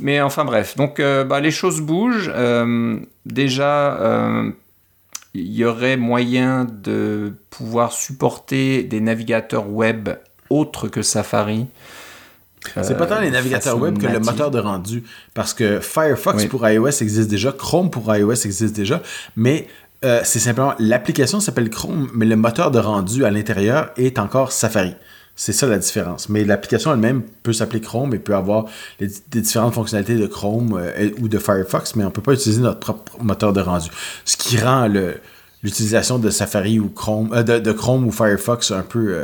Mais 0.00 0.22
enfin 0.22 0.46
bref, 0.46 0.76
donc 0.76 0.98
euh, 0.98 1.22
bah, 1.24 1.40
les 1.40 1.50
choses 1.50 1.82
bougent. 1.82 2.32
Euh, 2.34 2.98
déjà, 3.26 3.96
euh, 4.00 4.50
il 5.34 5.52
y 5.52 5.66
aurait 5.66 5.98
moyen 5.98 6.64
de 6.64 7.34
pouvoir 7.50 7.92
supporter 7.92 8.82
des 8.82 9.00
navigateurs 9.02 9.68
web 9.68 10.08
autres 10.48 10.88
que 10.88 11.02
Safari. 11.02 11.66
C'est 12.82 12.96
pas 12.96 13.06
tant 13.06 13.20
les 13.20 13.28
euh, 13.28 13.32
navigateurs 13.32 13.78
web 13.78 13.98
que 13.98 14.06
le 14.06 14.20
moteur 14.20 14.50
de 14.50 14.58
rendu. 14.58 15.02
Parce 15.34 15.54
que 15.54 15.80
Firefox 15.80 16.42
Oui. 16.42 16.48
pour 16.48 16.68
iOS 16.68 16.88
existe 17.02 17.28
déjà, 17.30 17.52
Chrome 17.52 17.90
pour 17.90 18.14
iOS 18.14 18.32
existe 18.44 18.74
déjà, 18.74 19.02
mais 19.36 19.66
euh, 20.04 20.20
c'est 20.24 20.38
simplement 20.38 20.74
l'application 20.78 21.40
s'appelle 21.40 21.70
Chrome, 21.70 22.10
mais 22.14 22.26
le 22.26 22.36
moteur 22.36 22.70
de 22.70 22.78
rendu 22.78 23.24
à 23.24 23.30
l'intérieur 23.30 23.90
est 23.96 24.18
encore 24.18 24.52
Safari. 24.52 24.94
C'est 25.38 25.52
ça 25.52 25.66
la 25.66 25.78
différence. 25.78 26.28
Mais 26.30 26.44
l'application 26.44 26.92
elle-même 26.92 27.22
peut 27.42 27.52
s'appeler 27.52 27.80
Chrome 27.80 28.14
et 28.14 28.18
peut 28.18 28.34
avoir 28.34 28.64
les, 29.00 29.08
des 29.30 29.40
différentes 29.42 29.74
fonctionnalités 29.74 30.16
de 30.16 30.26
Chrome 30.26 30.78
euh, 30.80 31.10
ou 31.20 31.28
de 31.28 31.38
Firefox, 31.38 31.94
mais 31.94 32.04
on 32.04 32.10
peut 32.10 32.22
pas 32.22 32.32
utiliser 32.32 32.62
notre 32.62 32.80
propre 32.80 33.22
moteur 33.22 33.52
de 33.52 33.60
rendu. 33.60 33.88
Ce 34.24 34.36
qui 34.36 34.58
rend 34.58 34.88
l'utilisation 35.62 36.18
de 36.18 36.30
Safari 36.30 36.78
ou 36.80 36.88
Chrome, 36.88 37.32
euh, 37.34 37.42
de, 37.42 37.58
de 37.58 37.72
Chrome 37.72 38.06
ou 38.06 38.12
Firefox 38.12 38.70
un 38.70 38.82
peu 38.82 39.14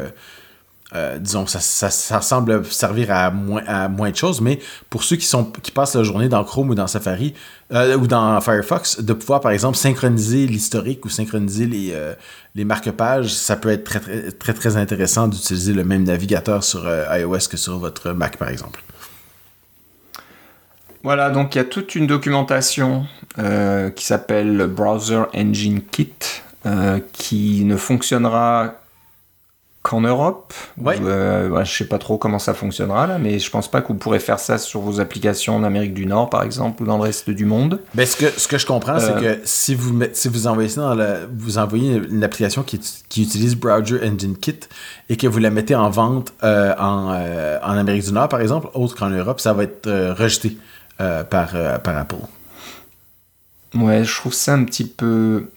euh, 0.94 1.18
disons, 1.18 1.46
ça, 1.46 1.60
ça, 1.60 2.20
semble 2.20 2.66
servir 2.66 3.10
à 3.12 3.30
moins, 3.30 3.62
à 3.66 3.88
moins 3.88 4.10
de 4.10 4.16
choses, 4.16 4.42
mais 4.42 4.58
pour 4.90 5.04
ceux 5.04 5.16
qui, 5.16 5.24
sont, 5.24 5.44
qui 5.44 5.70
passent 5.70 5.94
la 5.94 6.02
journée 6.02 6.28
dans 6.28 6.44
Chrome 6.44 6.68
ou 6.70 6.74
dans 6.74 6.86
Safari 6.86 7.32
euh, 7.72 7.96
ou 7.96 8.06
dans 8.06 8.38
Firefox, 8.42 9.00
de 9.00 9.12
pouvoir, 9.14 9.40
par 9.40 9.52
exemple, 9.52 9.78
synchroniser 9.78 10.46
l'historique 10.46 11.04
ou 11.06 11.08
synchroniser 11.08 11.66
les, 11.66 11.92
euh, 11.92 12.12
les 12.54 12.66
marque-pages, 12.66 13.32
ça 13.32 13.56
peut 13.56 13.70
être 13.70 13.84
très, 13.84 14.00
très, 14.00 14.32
très, 14.32 14.52
très 14.52 14.76
intéressant 14.76 15.28
d'utiliser 15.28 15.72
le 15.72 15.84
même 15.84 16.04
navigateur 16.04 16.62
sur 16.62 16.86
iOS 16.86 17.48
que 17.50 17.56
sur 17.56 17.78
votre 17.78 18.12
Mac, 18.12 18.36
par 18.36 18.50
exemple. 18.50 18.82
Voilà, 21.02 21.30
donc 21.30 21.54
il 21.54 21.58
y 21.58 21.60
a 21.62 21.64
toute 21.64 21.94
une 21.94 22.06
documentation 22.06 23.06
qui 23.96 24.04
s'appelle 24.04 24.66
Browser 24.66 25.22
Engine 25.34 25.80
Kit, 25.80 26.12
qui 27.12 27.64
ne 27.64 27.76
fonctionnera 27.76 28.81
qu'en 29.82 30.00
Europe. 30.00 30.54
Ouais. 30.78 30.96
Ou, 31.00 31.06
euh, 31.08 31.64
je 31.64 31.72
sais 31.72 31.86
pas 31.86 31.98
trop 31.98 32.16
comment 32.16 32.38
ça 32.38 32.54
fonctionnera 32.54 33.08
là, 33.08 33.18
mais 33.18 33.40
je 33.40 33.50
pense 33.50 33.68
pas 33.68 33.82
que 33.82 33.88
vous 33.88 33.94
pourrez 33.94 34.20
faire 34.20 34.38
ça 34.38 34.56
sur 34.56 34.80
vos 34.80 35.00
applications 35.00 35.56
en 35.56 35.64
Amérique 35.64 35.92
du 35.92 36.06
Nord, 36.06 36.30
par 36.30 36.44
exemple, 36.44 36.84
ou 36.84 36.86
dans 36.86 36.96
le 36.98 37.02
reste 37.02 37.30
du 37.30 37.44
monde. 37.44 37.80
Ben, 37.94 38.06
ce, 38.06 38.16
que, 38.16 38.26
ce 38.28 38.46
que 38.46 38.58
je 38.58 38.66
comprends, 38.66 39.00
c'est 39.00 39.10
Euh. 39.16 39.36
que 39.36 39.40
si 39.44 39.74
vous, 39.74 40.00
si 40.12 40.28
vous 40.28 40.46
envoyez 40.46 40.68
ça 40.68 40.82
dans 40.82 40.94
la, 40.94 41.16
vous 41.36 41.58
envoyez 41.58 41.96
une 41.96 42.22
application 42.22 42.62
qui, 42.62 42.78
qui 43.08 43.22
utilise 43.24 43.56
Browser 43.56 44.00
Engine 44.04 44.36
Kit 44.36 44.60
et 45.08 45.16
que 45.16 45.26
vous 45.26 45.40
la 45.40 45.50
mettez 45.50 45.74
en 45.74 45.90
vente 45.90 46.32
euh, 46.44 46.72
en, 46.78 47.10
euh, 47.12 47.58
en 47.64 47.76
Amérique 47.76 48.04
du 48.04 48.12
Nord, 48.12 48.28
par 48.28 48.40
exemple, 48.40 48.68
autre 48.74 48.94
qu'en 48.94 49.10
Europe, 49.10 49.40
ça 49.40 49.52
va 49.52 49.64
être 49.64 49.90
rejeté 50.12 50.56
par, 50.98 51.50
par 51.82 51.96
Apple. 51.96 52.14
Ouais, 53.74 54.04
je 54.04 54.14
trouve 54.14 54.34
ça 54.34 54.52
un 54.52 54.64
petit 54.64 54.84
peu 54.84 55.48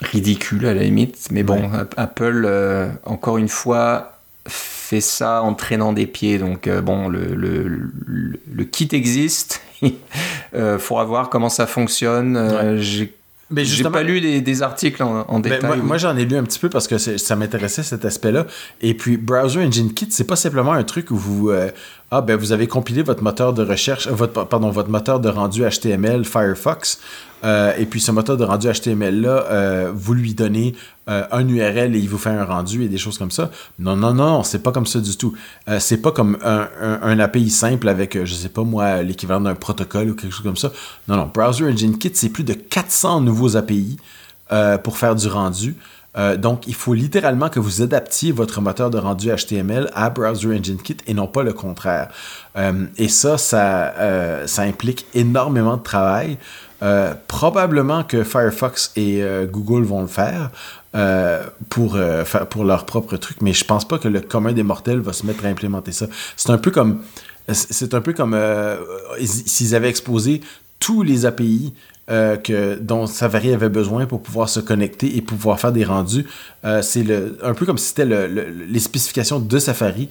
ridicule 0.00 0.66
à 0.66 0.74
la 0.74 0.82
limite, 0.82 1.28
mais 1.30 1.42
bon, 1.42 1.60
Ouais. 1.70 1.78
Apple, 1.96 2.44
euh, 2.46 2.88
encore 3.04 3.36
une 3.38 3.48
fois, 3.48 4.18
fait 4.48 5.00
ça 5.00 5.42
en 5.42 5.54
traînant 5.54 5.92
des 5.92 6.06
pieds, 6.06 6.38
donc 6.38 6.66
euh, 6.66 6.80
bon, 6.80 7.08
le, 7.08 7.34
le, 7.34 7.62
le, 8.06 8.40
le 8.52 8.64
kit 8.64 8.88
existe, 8.92 9.60
il 9.82 9.94
faudra 10.78 11.04
voir 11.04 11.28
comment 11.30 11.48
ça 11.50 11.66
fonctionne. 11.66 12.36
Euh, 12.36 12.76
j'ai- 12.78 13.14
Mais 13.50 13.64
j'ai 13.64 13.82
pas 13.84 14.02
lu 14.02 14.20
des, 14.40 14.62
articles 14.62 15.02
en, 15.02 15.24
ben, 15.40 15.40
détail. 15.40 15.78
moi, 15.82 15.98
j'en 15.98 16.16
ai 16.16 16.24
lu 16.24 16.36
un 16.36 16.44
petit 16.44 16.58
peu 16.58 16.68
parce 16.70 16.86
que 16.88 16.98
ça 16.98 17.36
m'intéressait 17.36 17.82
cet 17.82 18.04
aspect-là. 18.04 18.46
Et 18.80 18.94
puis 18.94 19.16
Browser 19.16 19.60
Engine 19.64 19.92
Kit, 19.92 20.08
c'est 20.10 20.24
pas 20.26 20.36
simplement 20.36 20.72
un 20.72 20.84
truc 20.84 21.10
où 21.10 21.16
vous 21.16 21.50
euh, 21.50 21.68
ah 22.12 22.20
ben 22.22 22.36
vous 22.36 22.52
avez 22.52 22.66
compilé 22.68 23.02
votre 23.02 23.22
moteur 23.22 23.52
de 23.52 23.64
recherche, 23.64 24.06
euh, 24.06 24.12
votre 24.12 24.44
pardon 24.44 24.70
votre 24.70 24.88
moteur 24.88 25.18
de 25.20 25.28
rendu 25.28 25.62
HTML 25.68 26.24
Firefox. 26.24 27.00
Euh, 27.42 27.72
et 27.78 27.86
puis 27.86 28.00
ce 28.00 28.12
moteur 28.12 28.36
de 28.36 28.44
rendu 28.44 28.68
HTML 28.68 29.20
là, 29.20 29.90
vous 29.92 30.14
lui 30.14 30.34
donnez 30.34 30.74
un 31.06 31.48
URL 31.48 31.96
et 31.96 31.98
il 31.98 32.08
vous 32.08 32.18
fait 32.18 32.30
un 32.30 32.44
rendu 32.44 32.84
et 32.84 32.88
des 32.88 32.98
choses 32.98 33.18
comme 33.18 33.30
ça. 33.30 33.50
Non 33.78 33.96
non 33.96 34.14
non, 34.14 34.42
c'est 34.42 34.62
pas 34.62 34.72
comme 34.72 34.86
ça 34.86 35.00
du 35.00 35.16
tout. 35.16 35.34
c'est 35.78 35.98
pas 35.98 36.12
comme 36.12 36.38
un, 36.42 37.18
API 37.18 37.50
simple 37.50 37.88
avec 37.88 38.24
je 38.24 38.34
sais 38.34 38.48
pas 38.48 38.62
moi 38.62 39.02
l'équivalent 39.02 39.40
d'un 39.40 39.54
protocole 39.54 40.10
ou 40.10 40.14
quelque 40.14 40.32
chose 40.32 40.44
comme 40.44 40.56
ça. 40.56 40.70
Non 41.08 41.16
non, 41.16 41.30
Browser 41.32 41.64
Engine 41.64 41.98
Kit 41.98 42.12
c'est 42.14 42.28
plus 42.28 42.44
de 42.44 42.52
400 42.54 43.22
nouveaux 43.22 43.56
API 43.56 43.96
euh, 44.52 44.78
pour 44.78 44.98
faire 44.98 45.14
du 45.14 45.28
rendu. 45.28 45.76
Euh, 46.18 46.36
donc, 46.36 46.66
il 46.66 46.74
faut 46.74 46.92
littéralement 46.92 47.48
que 47.48 47.60
vous 47.60 47.82
adaptiez 47.82 48.32
votre 48.32 48.60
moteur 48.60 48.90
de 48.90 48.98
rendu 48.98 49.28
HTML 49.28 49.88
à 49.94 50.10
Browser 50.10 50.58
Engine 50.58 50.82
Kit 50.82 50.96
et 51.06 51.14
non 51.14 51.28
pas 51.28 51.44
le 51.44 51.52
contraire. 51.52 52.08
Euh, 52.56 52.86
et 52.96 53.06
ça, 53.06 53.38
ça, 53.38 53.94
ça, 54.46 54.62
implique 54.62 55.06
énormément 55.14 55.76
de 55.76 55.84
travail. 55.84 56.36
Probablement 57.26 58.04
que 58.04 58.24
Firefox 58.24 58.92
et 58.96 59.22
Google 59.50 59.82
vont 59.82 60.00
le 60.00 60.06
faire 60.06 60.50
pour, 61.68 61.98
pour 62.48 62.64
leur 62.64 62.86
propre 62.86 63.16
truc, 63.16 63.38
mais 63.42 63.52
je 63.52 63.64
pense 63.64 63.86
pas 63.86 63.98
que 63.98 64.08
le 64.08 64.20
commun 64.20 64.52
des 64.52 64.62
mortels 64.62 65.00
va 65.00 65.12
se 65.12 65.26
mettre 65.26 65.44
à 65.44 65.48
implémenter 65.48 65.92
ça. 65.92 66.06
C'est 66.36 66.50
un 66.50 66.58
peu 66.58 66.70
comme 66.70 67.02
c'est 67.52 67.94
un 67.94 68.00
peu 68.00 68.12
comme 68.12 68.38
s'ils 69.18 69.74
avaient 69.74 69.90
exposé 69.90 70.40
tous 70.78 71.02
les 71.02 71.26
API 71.26 71.74
euh, 72.10 72.36
que, 72.36 72.76
dont 72.80 73.06
Safari 73.06 73.52
avait 73.52 73.68
besoin 73.68 74.04
pour 74.04 74.20
pouvoir 74.20 74.48
se 74.48 74.58
connecter 74.58 75.16
et 75.16 75.22
pouvoir 75.22 75.60
faire 75.60 75.70
des 75.70 75.84
rendus. 75.84 76.26
Euh, 76.64 76.82
c'est 76.82 77.04
un 77.40 77.54
peu 77.54 77.64
comme 77.64 77.78
si 77.78 77.88
c'était 77.88 78.04
les 78.06 78.80
spécifications 78.80 79.38
de 79.38 79.58
Safari 79.60 80.08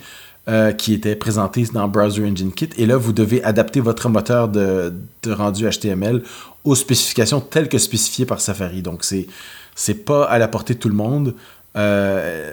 euh, 0.49 0.71
qui 0.73 0.93
étaient 0.93 1.15
présentées 1.15 1.65
dans 1.73 1.88
Browser 1.88 2.25
Engine 2.25 2.51
Kit. 2.51 2.69
Et 2.77 2.85
là, 2.85 2.97
vous 2.97 3.13
devez 3.13 3.41
adapter 3.43 3.79
votre 3.79 4.09
moteur 4.09 4.49
de, 4.49 4.93
rendu 5.27 5.69
HTML 5.69 6.23
aux 6.63 6.75
spécifications 6.75 7.39
telles 7.39 7.69
que 7.69 7.77
spécifiées 7.77 8.25
par 8.25 8.41
Safari. 8.41 8.81
Donc, 8.81 9.03
c'est 9.03 9.27
c'est 9.75 10.05
pas 10.05 10.25
à 10.25 10.38
la 10.39 10.49
portée 10.49 10.73
de 10.73 10.79
tout 10.79 10.89
le 10.89 10.95
monde. 10.95 11.35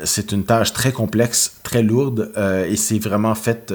c'est 0.05 0.31
une 0.31 0.45
tâche 0.45 0.73
très 0.73 0.93
complexe, 0.93 1.57
très 1.65 1.83
lourde, 1.83 2.31
et 2.69 2.77
c'est 2.77 3.01
vraiment 3.01 3.35
fait 3.35 3.73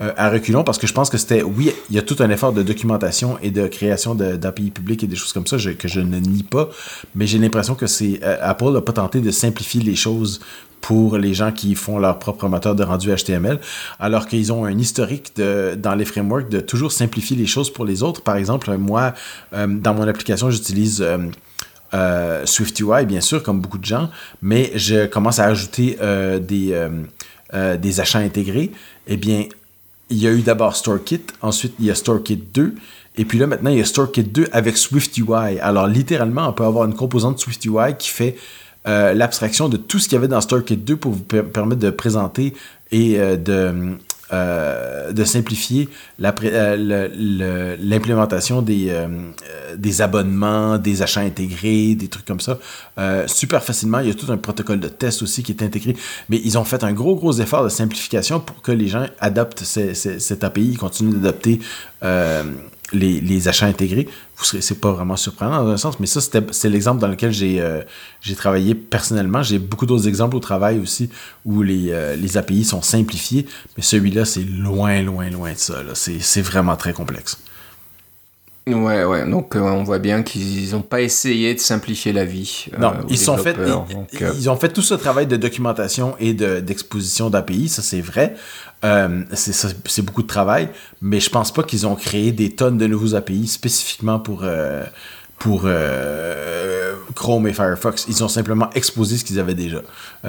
euh, 0.00 0.12
à 0.16 0.28
reculons 0.28 0.64
parce 0.64 0.78
que 0.78 0.88
je 0.88 0.92
pense 0.92 1.08
que 1.08 1.18
c'était, 1.18 1.44
oui, 1.44 1.70
il 1.88 1.94
y 1.94 2.00
a 2.00 2.02
tout 2.02 2.16
un 2.18 2.28
effort 2.28 2.52
de 2.52 2.64
documentation 2.64 3.38
et 3.42 3.52
de 3.52 3.68
création 3.68 4.16
d'API 4.16 4.72
publics 4.72 5.04
et 5.04 5.06
des 5.06 5.14
choses 5.14 5.32
comme 5.32 5.46
ça 5.46 5.56
que 5.56 5.86
je 5.86 6.00
ne 6.00 6.18
nie 6.18 6.42
pas, 6.42 6.68
mais 7.14 7.28
j'ai 7.28 7.38
l'impression 7.38 7.76
que 7.76 7.86
c'est 7.86 8.18
euh, 8.24 8.36
Apple 8.42 8.72
n'a 8.72 8.80
pas 8.80 8.92
tenté 8.92 9.20
de 9.20 9.30
simplifier 9.30 9.80
les 9.82 9.94
choses 9.94 10.40
pour 10.80 11.16
les 11.16 11.32
gens 11.32 11.52
qui 11.52 11.76
font 11.76 12.00
leur 12.00 12.18
propre 12.18 12.48
moteur 12.48 12.74
de 12.74 12.82
rendu 12.82 13.14
HTML, 13.14 13.60
alors 14.00 14.26
qu'ils 14.26 14.52
ont 14.52 14.64
un 14.64 14.76
historique 14.76 15.36
de, 15.36 15.76
dans 15.80 15.94
les 15.94 16.04
frameworks 16.04 16.48
de 16.48 16.58
toujours 16.58 16.90
simplifier 16.90 17.36
les 17.36 17.46
choses 17.46 17.72
pour 17.72 17.84
les 17.84 18.02
autres. 18.02 18.20
Par 18.20 18.34
exemple, 18.34 18.76
moi, 18.76 19.14
euh, 19.52 19.68
dans 19.68 19.94
mon 19.94 20.08
application, 20.08 20.50
j'utilise 20.50 21.06
SwiftUI, 22.44 23.06
bien 23.06 23.20
sûr, 23.20 23.44
comme 23.44 23.60
beaucoup 23.60 23.78
de 23.78 23.84
gens, 23.84 24.10
mais 24.42 24.72
je 24.74 25.06
commence 25.06 25.38
à 25.38 25.44
ajouter 25.44 25.96
des, 26.40 26.88
des 27.78 28.00
achats 28.00 28.18
intégrés. 28.18 28.72
Eh 29.06 29.16
bien, 29.16 29.44
il 30.10 30.18
y 30.18 30.26
a 30.26 30.30
eu 30.30 30.42
d'abord 30.42 30.76
StoreKit, 30.76 31.22
ensuite 31.42 31.74
il 31.78 31.86
y 31.86 31.90
a 31.90 31.94
StoreKit 31.94 32.42
2, 32.54 32.74
et 33.16 33.24
puis 33.24 33.38
là 33.38 33.46
maintenant 33.46 33.70
il 33.70 33.78
y 33.78 33.80
a 33.80 33.84
StoreKit 33.84 34.24
2 34.24 34.48
avec 34.52 34.76
SwiftUI. 34.76 35.58
Alors 35.60 35.86
littéralement, 35.86 36.48
on 36.48 36.52
peut 36.52 36.64
avoir 36.64 36.84
une 36.84 36.94
composante 36.94 37.38
SwiftUI 37.38 37.96
qui 37.98 38.10
fait 38.10 38.36
euh, 38.86 39.14
l'abstraction 39.14 39.68
de 39.68 39.76
tout 39.76 39.98
ce 39.98 40.08
qu'il 40.08 40.16
y 40.16 40.18
avait 40.18 40.28
dans 40.28 40.40
StoreKit 40.40 40.76
2 40.76 40.96
pour 40.96 41.12
vous 41.12 41.22
permettre 41.22 41.80
de 41.80 41.90
présenter 41.90 42.54
et 42.92 43.18
euh, 43.18 43.36
de 43.36 43.96
euh, 44.34 45.12
de 45.12 45.22
simplifier 45.24 45.88
euh, 46.20 47.76
l'implémentation 47.80 48.62
des, 48.62 48.86
euh, 48.88 49.06
des 49.76 50.02
abonnements, 50.02 50.78
des 50.78 51.02
achats 51.02 51.20
intégrés, 51.20 51.94
des 51.94 52.08
trucs 52.08 52.24
comme 52.24 52.40
ça, 52.40 52.58
super 53.26 53.62
facilement. 53.62 54.00
Il 54.00 54.08
y 54.08 54.10
a 54.10 54.14
tout 54.14 54.32
un 54.32 54.36
protocole 54.36 54.80
de 54.80 54.88
test 54.88 55.22
aussi 55.22 55.42
qui 55.42 55.52
est 55.52 55.62
intégré. 55.62 55.94
Mais 56.28 56.40
ils 56.44 56.58
ont 56.58 56.64
fait 56.64 56.82
un 56.82 56.92
gros, 56.92 57.14
gros 57.14 57.32
effort 57.34 57.64
de 57.64 57.68
simplification 57.68 58.40
pour 58.40 58.60
que 58.62 58.72
les 58.72 58.88
gens 58.88 59.06
adoptent 59.20 59.62
cet 59.62 60.44
API, 60.44 60.74
continuent 60.74 61.14
d'adopter 61.14 61.60
les, 62.92 63.48
achats 63.48 63.66
intégrés, 63.66 64.08
c'est 64.60 64.80
pas 64.80 64.92
vraiment 64.92 65.16
surprenant 65.16 65.64
dans 65.64 65.70
un 65.70 65.76
sens, 65.76 65.98
mais 66.00 66.06
ça, 66.06 66.20
c'est 66.20 66.68
l'exemple 66.68 67.00
dans 67.00 67.08
lequel 67.08 67.32
euh, 67.42 67.82
j'ai 68.20 68.34
travaillé 68.34 68.74
personnellement. 68.74 69.42
J'ai 69.42 69.58
beaucoup 69.58 69.86
d'autres 69.86 70.08
exemples 70.08 70.36
au 70.36 70.40
travail 70.40 70.78
aussi 70.78 71.10
où 71.44 71.62
les, 71.62 71.90
euh, 71.90 72.16
les 72.16 72.36
API 72.36 72.64
sont 72.64 72.82
simplifiés, 72.82 73.46
mais 73.76 73.82
celui-là, 73.82 74.24
c'est 74.24 74.44
loin, 74.44 75.02
loin, 75.02 75.30
loin 75.30 75.52
de 75.52 75.58
ça. 75.58 75.82
C'est 75.94 76.42
vraiment 76.42 76.76
très 76.76 76.92
complexe. 76.92 77.38
Ouais, 78.66 79.04
ouais. 79.04 79.28
Donc, 79.28 79.56
euh, 79.56 79.60
on 79.60 79.82
voit 79.82 79.98
bien 79.98 80.22
qu'ils 80.22 80.70
n'ont 80.72 80.80
pas 80.80 81.02
essayé 81.02 81.52
de 81.54 81.60
simplifier 81.60 82.12
la 82.14 82.24
vie. 82.24 82.66
non, 82.78 82.94
ils, 83.10 83.18
sont 83.18 83.36
fait, 83.36 83.56
ils, 84.38 84.48
ont 84.48 84.56
fait 84.56 84.70
tout 84.70 84.80
ce 84.80 84.94
travail 84.94 85.26
de 85.26 85.36
documentation 85.36 86.16
et 86.18 86.32
d'exposition 86.32 87.28
d'API, 87.28 87.68
ça 87.68 87.82
c'est 87.82 88.00
vrai. 88.00 88.34
Euh, 88.82 89.22
c'est 89.34 90.02
beaucoup 90.02 90.22
de 90.22 90.26
travail, 90.26 90.68
mais 91.02 91.20
je 91.20 91.28
pense 91.28 91.52
pas 91.52 91.62
qu'ils 91.62 91.86
ont 91.86 91.94
créé 91.94 92.32
des 92.32 92.50
tonnes 92.50 92.78
de 92.78 92.86
nouveaux 92.86 93.14
API 93.14 93.46
spécifiquement 93.46 94.18
pour, 94.18 94.40
euh, 94.44 94.84
pour 95.44 95.64
euh, 95.66 96.94
Chrome 97.14 97.46
et 97.46 97.52
Firefox. 97.52 98.06
Ils 98.08 98.24
ont 98.24 98.28
simplement 98.28 98.70
exposé 98.74 99.18
ce 99.18 99.24
qu'ils 99.24 99.38
avaient 99.38 99.54
déjà. 99.54 99.82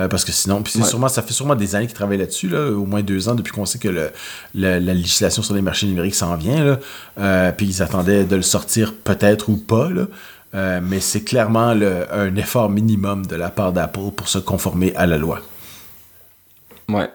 parce 0.10 0.25
que 0.25 0.34
sinon, 0.34 0.62
puis 0.62 0.84
sûrement, 0.84 1.08
ça 1.08 1.21
fait 1.21 1.32
sûrement 1.32 1.56
des 1.56 1.73
années 1.73 1.88
qu'ils 1.88 1.95
travaillent 1.95 2.17
là-dessus, 2.17 2.49
là, 2.49 2.69
au 2.69 2.86
moins 2.86 3.01
deux 3.01 3.30
ans 3.30 3.34
depuis 3.34 3.54
qu'on 3.54 3.65
sait 3.65 3.80
que 3.80 3.88
le, 3.88 4.12
la 4.54 4.78
législation 4.80 5.41
sur 5.41 5.56
les 5.56 5.62
marchés 5.62 5.88
numériques 5.88 6.15
s'en 6.15 6.36
vient. 6.36 6.78
Là. 7.15 7.54
puis 7.54 7.65
ils 7.65 7.82
attendaient 7.82 8.25
de 8.25 8.36
le 8.36 8.41
sortir 8.41 8.93
peut-être 8.93 9.47
ou 9.47 9.56
pas. 9.56 9.89
Là. 9.89 10.82
mais 10.82 10.99
c'est 10.99 11.21
clairement 11.21 11.73
le, 11.73 12.13
un 12.13 12.36
effort 12.36 12.69
minimum 12.69 13.25
de 13.25 13.38
la 13.38 13.49
part 13.49 13.71
d'Apple 13.71 14.12
pour 14.13 14.28
se 14.28 14.38
conformer 14.38 14.93
à 14.97 15.06
la 15.06 15.17
loi. 15.17 15.39
Ouais. 16.89 17.10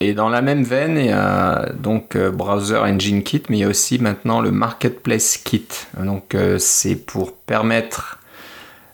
Et 0.00 0.12
dans 0.12 0.28
la 0.28 0.42
même 0.42 0.64
veine, 0.64 0.98
il 0.98 1.06
y 1.06 1.12
a 1.12 1.70
donc 1.72 2.16
euh, 2.16 2.30
Browser 2.30 2.78
Engine 2.78 3.22
Kit, 3.22 3.42
mais 3.48 3.58
il 3.58 3.60
y 3.60 3.64
a 3.64 3.68
aussi 3.68 3.98
maintenant 3.98 4.40
le 4.40 4.50
Marketplace 4.50 5.36
Kit. 5.36 5.68
Donc 5.98 6.34
euh, 6.34 6.58
c'est 6.58 6.96
pour 6.96 7.34
permettre 7.34 8.18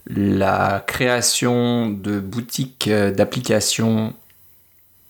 la 0.07 0.85
création 0.87 1.89
de 1.89 2.21
boutiques 2.21 2.89
euh, 2.89 3.11
d'applications 3.11 4.13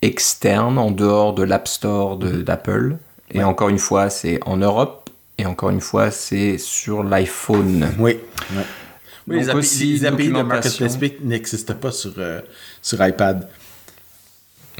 externes 0.03 0.79
en 0.79 0.90
dehors 0.90 1.35
de 1.35 1.42
l'App 1.42 1.68
Store 1.68 2.16
d'Apple. 2.16 2.96
Et 3.33 3.42
encore 3.42 3.68
une 3.68 3.79
fois, 3.79 4.11
c'est 4.11 4.40
en 4.46 4.57
Europe. 4.57 5.11
Et 5.38 5.46
encore 5.46 5.70
une 5.70 5.81
fois, 5.81 6.11
c'est 6.11 6.59
sur 6.59 7.03
l'iPhone. 7.03 7.88
Oui. 7.98 8.18
les, 9.26 9.48
API, 9.50 10.00
de 10.00 10.42
Marketplace 10.42 10.98
n'existent 11.22 11.74
pas 11.74 11.92
sur, 11.92 12.12
sur 12.83 13.07
iPad. 13.07 13.48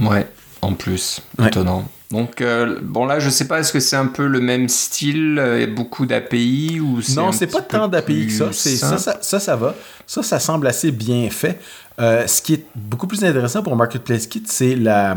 Ouais 0.01 0.27
en 0.63 0.75
plus. 0.75 1.21
Étonnant. 1.45 1.89
Donc, 2.11 2.41
euh, 2.41 2.81
bon, 2.83 3.07
là, 3.07 3.21
je 3.21 3.31
sais 3.31 3.47
pas, 3.47 3.61
est-ce 3.61 3.73
que 3.73 3.79
c'est 3.79 3.97
un 3.97 4.07
peu 4.07 4.27
le 4.27 4.41
même 4.41 4.69
style, 4.69 5.39
euh, 5.39 5.67
beaucoup 5.69 6.07
d'API 6.07 6.81
ou 6.81 7.01
Non, 7.15 7.31
c'est 7.31 7.47
pas 7.47 7.63
tant 7.63 7.87
d'API 7.87 8.27
que 8.27 8.33
ça. 8.33 8.53
Ça, 8.53 8.99
ça. 8.99 9.19
ça, 9.21 9.39
ça, 9.39 9.57
va. 9.57 9.77
Ça, 10.07 10.23
ça 10.23 10.41
semble 10.41 10.67
assez 10.67 10.91
bien 10.91 11.31
fait. 11.31 11.61
Euh, 12.01 12.27
ce 12.27 12.43
qui 12.43 12.55
est 12.55 12.65
beaucoup 12.75 13.07
plus 13.07 13.25
intéressant 13.25 13.63
pour 13.63 13.77
Marketplace 13.77 14.27
Kit, 14.27 14.43
c'est 14.47 14.75
la. 14.75 15.17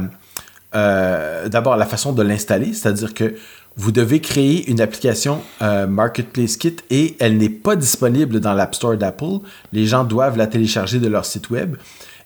D'abord, 0.72 1.78
la 1.78 1.86
façon 1.86 2.14
de 2.14 2.24
l'installer, 2.24 2.74
c'est-à-dire 2.74 3.14
que 3.14 3.36
vous 3.76 3.92
devez 3.92 4.22
créer 4.22 4.70
une 4.72 4.82
application 4.82 5.42
Marketplace 5.62 6.58
Kit 6.58 6.78
et 6.90 7.16
elle 7.20 7.38
n'est 7.38 7.50
pas 7.50 7.76
disponible 7.76 8.40
dans 8.40 8.54
l'App 8.54 8.74
Store 8.74 8.98
d'Apple. 8.98 9.40
Les 9.72 9.86
gens 9.86 10.04
doivent 10.04 10.36
la 10.36 10.48
télécharger 10.48 11.00
de 11.00 11.08
leur 11.08 11.26
site 11.26 11.52
web. 11.52 11.76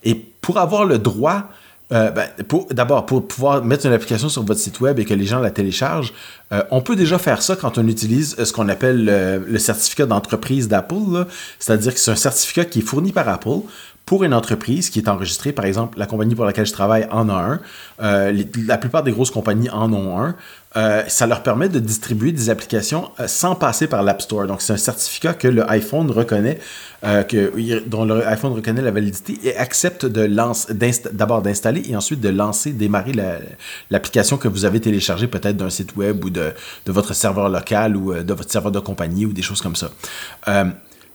Et 0.05 0.15
pour 0.15 0.59
avoir 0.59 0.85
le 0.85 0.97
droit 0.97 1.49
euh, 1.93 2.11
ben, 2.11 2.27
D'abord, 2.71 3.05
pour 3.05 3.27
pouvoir 3.27 3.63
mettre 3.63 3.85
une 3.85 3.93
application 3.93 4.27
sur 4.27 4.43
votre 4.43 4.59
site 4.59 4.81
web 4.81 4.99
et 4.99 5.05
que 5.05 5.13
les 5.13 5.25
gens 5.25 5.39
la 5.39 5.51
téléchargent, 5.51 6.13
euh, 6.51 6.61
on 6.71 6.81
peut 6.81 6.95
déjà 6.95 7.17
faire 7.17 7.41
ça 7.41 7.55
quand 7.55 7.77
on 7.77 7.87
utilise 7.87 8.35
euh, 8.39 8.45
ce 8.45 8.51
qu'on 8.51 8.67
appelle 8.67 9.05
le, 9.47 9.57
certificat 9.57 10.05
d'entreprise 10.05 10.67
d'Apple. 10.67 11.25
C'est-à-dire 11.59 11.93
que 11.93 11.99
c'est 11.99 12.11
un 12.11 12.15
certificat 12.15 12.65
qui 12.65 12.79
est 12.79 12.81
fourni 12.81 13.11
par 13.13 13.29
Apple 13.29 13.61
pour 14.07 14.23
une 14.23 14.33
entreprise 14.33 14.89
qui 14.89 14.99
est 14.99 15.09
enregistrée, 15.09 15.51
par 15.51 15.65
exemple, 15.65 15.99
la 15.99 16.05
compagnie 16.05 16.33
pour 16.33 16.45
laquelle 16.45 16.65
je 16.65 16.71
travaille 16.71 17.05
en 17.11 17.27
a 17.27 17.33
un, 17.33 17.59
euh, 18.01 18.43
la 18.65 18.77
plupart 18.77 19.03
des 19.03 19.11
grosses 19.11 19.31
compagnies 19.31 19.69
en 19.69 19.91
ont 19.91 20.17
un, 20.17 20.33
euh, 20.77 21.03
ça 21.09 21.27
leur 21.27 21.43
permet 21.43 21.67
de 21.67 21.79
distribuer 21.79 22.31
des 22.31 22.49
applications 22.49 23.11
euh, 23.19 23.27
sans 23.27 23.55
passer 23.55 23.87
par 23.87 24.03
l'App 24.03 24.21
Store. 24.21 24.47
Donc, 24.47 24.61
c'est 24.61 24.71
un 24.71 24.77
certificat 24.77 25.33
que 25.33 25.49
le 25.49 25.69
iPhone 25.69 26.09
reconnaît, 26.09 26.57
que, 27.03 27.85
dont 27.85 28.05
le 28.05 28.25
iPhone 28.25 28.53
reconnaît 28.53 28.81
la 28.81 28.91
validité 28.91 29.37
et 29.43 29.55
accepte 29.57 30.05
d'abord 30.05 31.41
d'installer 31.41 31.83
et 31.87 31.95
ensuite 31.95 32.21
de 32.21 32.29
lancer, 32.29 32.71
démarrer 32.71 33.11
l'application 33.91 34.37
que 34.37 34.47
vous 34.47 34.63
avez 34.63 34.79
téléchargée 34.79 35.27
peut-être 35.27 35.57
d'un 35.57 35.69
site 35.69 35.95
web 35.97 36.23
ou 36.23 36.29
de, 36.29 36.53
de, 36.85 36.91
votre 36.91 37.13
serveur 37.13 37.49
local 37.49 37.95
ou 37.95 38.13
de 38.15 38.33
votre 38.33 38.51
serveur 38.51 38.71
de 38.71 38.79
compagnie 38.79 39.25
ou 39.25 39.33
des 39.33 39.43
choses 39.43 39.61
comme 39.61 39.75
ça 39.75 39.91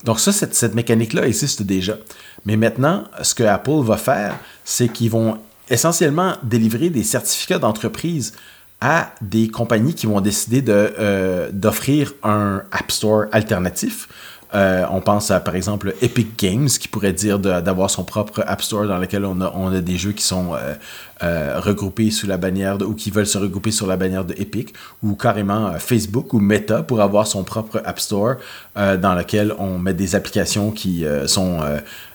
donc 0.05 0.21
ça, 0.21 0.33
cette, 0.33 0.75
mécanique-là 0.75 1.27
existe 1.27 1.63
déjà. 1.63 1.97
Mais 2.45 2.57
maintenant, 2.57 3.05
ce 3.23 3.35
que 3.35 3.43
Apple 3.43 3.83
va 3.83 3.97
faire, 3.97 4.39
c'est 4.65 4.89
qu'ils 4.89 5.11
vont 5.11 5.39
essentiellement 5.69 6.35
délivrer 6.43 6.91
des 6.91 7.05
certificats 7.05 7.59
d'entreprise 7.59 8.33
à 8.81 9.15
des 9.21 9.49
compagnies 9.49 9.95
qui 9.95 10.07
vont 10.07 10.21
décider 10.21 10.61
de, 10.61 11.51
d'offrir 11.53 12.15
un 12.25 12.63
App 12.73 12.91
Store 12.91 13.27
alternatif. 13.31 14.09
Euh, 14.55 14.85
on 14.91 15.01
pense 15.01 15.31
à, 15.31 15.41
par 15.41 15.57
exemple, 15.57 15.95
Epic 16.03 16.39
Games, 16.39 16.69
qui 16.69 16.89
pourrait 16.89 17.13
dire 17.13 17.39
d'avoir 17.39 17.91
son 17.91 18.05
propre 18.05 18.45
App 18.47 18.63
Store 18.63 18.87
dans 18.87 18.99
lequel 18.99 19.25
on 19.25 19.41
a, 19.41 19.81
des 19.81 19.97
jeux 19.97 20.13
qui 20.13 20.23
sont 20.23 20.55
euh, 20.55 20.75
euh, 21.23 21.59
regroupés 21.59 22.11
sous 22.11 22.27
la 22.27 22.37
bannière 22.37 22.77
ou 22.83 22.95
qui 22.95 23.11
veulent 23.11 23.27
se 23.27 23.39
regrouper 23.39 23.71
sur 23.71 23.87
la 23.87 23.97
bannière 23.97 24.25
de 24.25 24.35
Epic, 24.35 24.75
ou 25.03 25.15
carrément 25.15 25.73
Facebook 25.79 26.35
ou 26.35 26.39
Meta 26.39 26.83
pour 26.83 27.01
avoir 27.01 27.27
son 27.27 27.45
propre 27.45 27.81
App 27.85 28.01
Store 28.01 28.37
dans 28.77 29.15
lequel 29.15 29.55
on 29.59 29.79
met 29.79 29.95
des 29.95 30.15
applications 30.15 30.71
qui 30.71 31.05
sont 31.27 31.61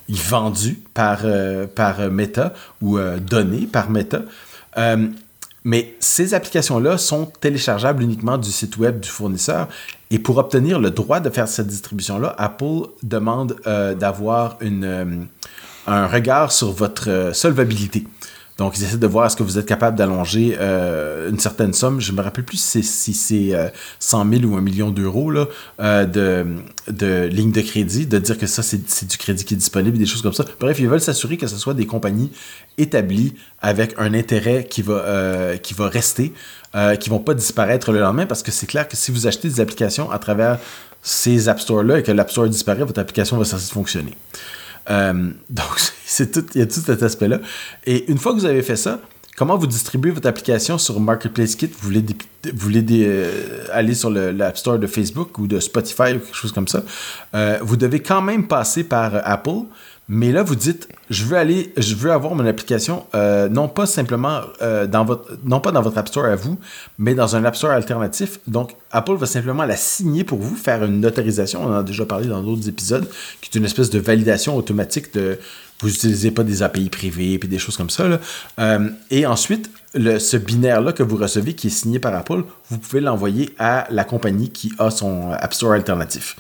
vendues 0.10 0.80
par, 0.94 1.20
par 1.76 2.00
Meta 2.12 2.54
ou 2.82 3.00
données 3.20 3.68
par 3.72 3.90
Meta. 3.90 4.22
Mais 5.68 5.98
ces 6.00 6.34
applications-là 6.34 6.98
sont 6.98 7.26
téléchargeables 7.26 8.02
uniquement 8.02 8.38
du 8.38 8.50
site 8.52 8.78
web 8.78 9.02
du 9.02 9.10
fournisseur. 9.10 9.68
Et 10.10 10.18
pour 10.18 10.38
obtenir 10.38 10.80
le 10.80 10.92
droit 10.92 11.20
de 11.20 11.30
faire 11.30 11.50
cette 11.50 11.68
distribution-là, 11.68 12.34
Apple 12.38 12.88
demande 13.04 13.58
euh, 13.68 13.94
d'avoir 13.94 14.58
euh, 14.62 15.24
un 15.86 16.08
regard 16.08 16.54
sur 16.54 16.72
votre 16.72 17.10
euh, 17.10 17.34
solvabilité. 17.34 18.06
Donc, 18.58 18.78
ils 18.78 18.84
essaient 18.84 18.98
de 18.98 19.08
voir 19.08 19.28
est-ce 19.28 19.38
que 19.38 19.44
vous 19.44 19.60
êtes 19.60 19.68
capable 19.68 19.98
d'allonger 19.98 20.58
euh, 20.60 21.30
une 21.30 21.40
certaine 21.40 21.74
somme. 21.74 22.02
Je 22.02 22.12
me 22.12 22.22
rappelle 22.22 22.44
plus 22.44 22.58
si 22.58 22.84
c'est 22.84 23.72
100 24.00 24.30
000 24.30 24.44
ou 24.46 24.58
un 24.58 24.62
million 24.62 24.90
d'euros 24.90 25.32
euh, 25.80 26.06
de, 26.06 26.46
de 26.92 27.26
ligne 27.26 27.52
de 27.52 27.62
crédit, 27.62 28.08
de 28.08 28.18
dire 28.18 28.38
que 28.38 28.48
ça, 28.48 28.64
c'est 28.64 29.06
du 29.06 29.18
crédit 29.18 29.46
qui 29.46 29.54
est 29.54 29.58
disponible, 29.58 29.98
des 29.98 30.08
choses 30.08 30.24
comme 30.24 30.34
ça. 30.34 30.44
Bref, 30.60 30.80
ils 30.80 30.88
veulent 30.88 31.02
s'assurer 31.02 31.38
que 31.38 31.48
ce 31.48 31.58
soit 31.58 31.76
des 31.76 31.86
compagnies 31.86 32.32
établies 32.80 33.36
avec 33.62 33.94
un 34.00 34.14
intérêt 34.16 34.66
qui 34.66 34.82
va, 34.82 34.94
euh, 34.94 35.58
qui 35.58 35.74
va 35.74 35.88
rester, 35.88 36.34
qui 37.00 37.10
vont 37.10 37.20
pas 37.20 37.34
disparaître 37.34 37.92
le 37.92 38.00
lendemain, 38.00 38.28
parce 38.28 38.44
que 38.44 38.52
c'est 38.52 38.68
clair 38.68 38.88
que 38.88 38.96
si 38.96 39.12
vous 39.12 39.26
achetez 39.26 39.50
des 39.50 39.62
applications 39.62 40.12
à 40.12 40.20
travers 40.20 40.60
ces 41.02 41.48
App 41.50 41.60
Store-là 41.60 42.00
et 42.00 42.04
que 42.04 42.12
l'App 42.12 42.30
Store 42.30 42.48
disparaît, 42.48 42.84
votre 42.84 43.00
application 43.00 43.38
va 43.38 43.46
cesser 43.46 43.68
de 43.68 43.74
fonctionner. 43.74 44.14
Euh, 44.90 45.32
donc, 45.50 45.76
c'est 46.06 46.32
tout, 46.32 46.46
il 46.56 46.60
y 46.60 46.62
a 46.62 46.68
tout 46.68 46.80
cet 46.80 47.04
aspect-là. 47.04 47.40
Et 47.86 48.10
une 48.12 48.18
fois 48.18 48.34
que 48.34 48.40
vous 48.40 48.46
avez 48.46 48.62
fait 48.62 48.76
ça, 48.76 49.00
comment 49.36 49.58
vous 49.58 49.68
distribuez 49.68 50.12
votre 50.12 50.28
application 50.28 50.78
sur 50.78 51.00
Marketplace 51.00 51.56
Kit? 51.56 51.68
Vous 51.68 51.90
voulez, 52.54 52.86
euh, 52.92 53.66
aller 53.72 53.94
sur 53.94 54.10
l'App 54.10 54.58
Store 54.58 54.80
de 54.80 54.88
Facebook 54.88 55.38
ou 55.38 55.48
de 55.48 55.60
Spotify 55.60 56.14
ou 56.16 56.20
quelque 56.20 56.36
chose 56.36 56.52
comme 56.52 56.68
ça? 56.68 56.84
Euh, 57.36 57.60
vous 57.62 57.78
devez 57.78 58.02
quand 58.02 58.22
même 58.22 58.48
passer 58.48 58.84
par 58.84 59.12
Apple 59.24 59.66
mais 60.10 60.32
là, 60.32 60.42
vous 60.42 60.56
dites, 60.56 60.88
je 61.10 61.26
veux 61.26 61.38
aller, 61.38 61.74
je 61.76 61.94
veux 61.96 62.12
avoir 62.12 62.34
mon 62.34 62.46
application, 62.46 63.06
euh, 63.14 63.50
non 63.50 63.68
pas 63.68 63.86
simplement 63.86 64.40
euh, 64.62 64.88
dans 64.88 65.04
votre, 65.04 65.38
non 65.44 65.60
pas 65.60 65.72
dans 65.72 65.82
votre 65.82 65.98
App 65.98 66.08
Store 66.08 66.26
à 66.26 66.36
vous, 66.36 66.58
mais 66.98 67.14
dans 67.14 67.36
un 67.36 67.44
App 67.44 67.58
Store 67.58 67.72
alternatif. 67.72 68.40
Donc, 68.48 68.76
Apple 68.92 69.16
va 69.16 69.26
simplement 69.26 69.66
la 69.66 69.76
signer 69.76 70.24
pour 70.24 70.40
vous, 70.40 70.56
faire 70.56 70.84
une 70.86 71.02
notarisation. 71.02 71.62
On 71.64 71.68
en 71.68 71.80
a 71.80 71.84
déjà 71.84 72.06
parlé 72.06 72.28
dans 72.28 72.42
d'autres 72.42 72.70
épisodes, 72.70 73.08
qui 73.42 73.50
est 73.54 73.60
une 73.60 73.66
espèce 73.66 73.90
de 73.90 74.00
validation 74.00 74.56
automatique 74.56 75.14
de, 75.14 75.40
vous 75.82 75.90
n'utilisez 75.90 76.32
pas 76.32 76.44
des 76.44 76.64
API 76.64 76.90
privés 76.90 77.38
puis 77.38 77.50
des 77.50 77.60
choses 77.60 77.78
comme 77.78 77.90
ça. 77.90 78.20
Euh, 78.60 78.90
et 79.12 79.26
ensuite, 79.26 79.70
ce 79.94 80.38
binaire-là 80.38 80.94
que 80.94 81.04
vous 81.04 81.18
recevez, 81.18 81.54
qui 81.54 81.68
est 81.68 81.72
signé 81.72 82.00
par 82.00 82.16
Apple, 82.16 82.44
vous 82.70 82.78
pouvez 82.78 83.02
l'envoyer 83.02 83.50
à 83.60 83.88
la 83.90 84.04
compagnie 84.04 84.50
qui 84.50 84.72
a 84.80 84.90
son 84.90 85.32
App 85.32 85.54
Store 85.54 85.74
alternatif. 85.74 86.36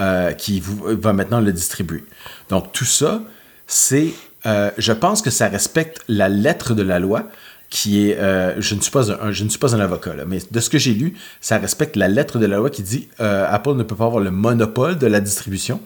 Euh, 0.00 0.32
qui 0.32 0.62
va 0.64 1.12
maintenant 1.12 1.40
le 1.40 1.52
distribuer. 1.52 2.04
Donc 2.48 2.72
tout 2.72 2.86
ça, 2.86 3.22
c'est, 3.66 4.14
euh, 4.46 4.70
je 4.78 4.94
pense 4.94 5.20
que 5.20 5.28
ça 5.28 5.48
respecte 5.48 6.00
la 6.08 6.30
lettre 6.30 6.72
de 6.72 6.82
la 6.82 6.98
loi, 6.98 7.28
qui 7.68 8.08
est, 8.08 8.16
euh, 8.16 8.58
je, 8.62 8.76
ne 8.76 8.80
suis 8.80 8.90
pas 8.90 9.12
un, 9.12 9.30
je 9.30 9.44
ne 9.44 9.50
suis 9.50 9.58
pas 9.58 9.76
un 9.76 9.80
avocat, 9.80 10.14
mais 10.26 10.38
de 10.50 10.60
ce 10.60 10.70
que 10.70 10.78
j'ai 10.78 10.94
lu, 10.94 11.16
ça 11.42 11.58
respecte 11.58 11.96
la 11.96 12.08
lettre 12.08 12.38
de 12.38 12.46
la 12.46 12.56
loi 12.56 12.70
qui 12.70 12.82
dit 12.82 13.08
Apple 13.18 13.74
ne 13.74 13.82
peut 13.82 13.94
pas 13.94 14.06
avoir 14.06 14.22
le 14.22 14.30
monopole 14.30 14.96
de 14.96 15.06
la 15.06 15.20
distribution. 15.20 15.82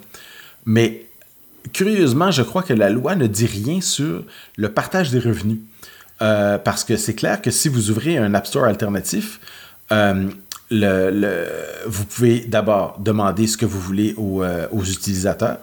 Mais 0.64 1.07
curieusement, 1.72 2.31
je 2.31 2.42
crois 2.42 2.62
que 2.62 2.72
la 2.72 2.90
loi 2.90 3.16
ne 3.16 3.27
dit 3.27 3.46
rien 3.46 3.81
sur 3.81 4.22
le 4.57 4.68
partage 4.68 5.11
des 5.11 5.18
revenus. 5.18 5.59
parce 6.18 6.85
que 6.85 6.96
c'est 6.96 7.14
clair 7.14 7.42
que 7.42 7.50
si 7.50 7.68
vous 7.68 7.90
ouvrez 7.90 8.16
un 8.16 8.33
App 8.35 8.46
Store 8.46 8.66
alternatif, 8.66 9.40
vous 10.70 12.05
pouvez 12.05 12.40
d'abord 12.40 12.96
demander 12.98 13.46
ce 13.46 13.57
que 13.57 13.66
vous 13.66 13.81
voulez 13.81 14.14
aux, 14.16 14.42
euh, 14.42 14.66
utilisateurs. 14.72 15.59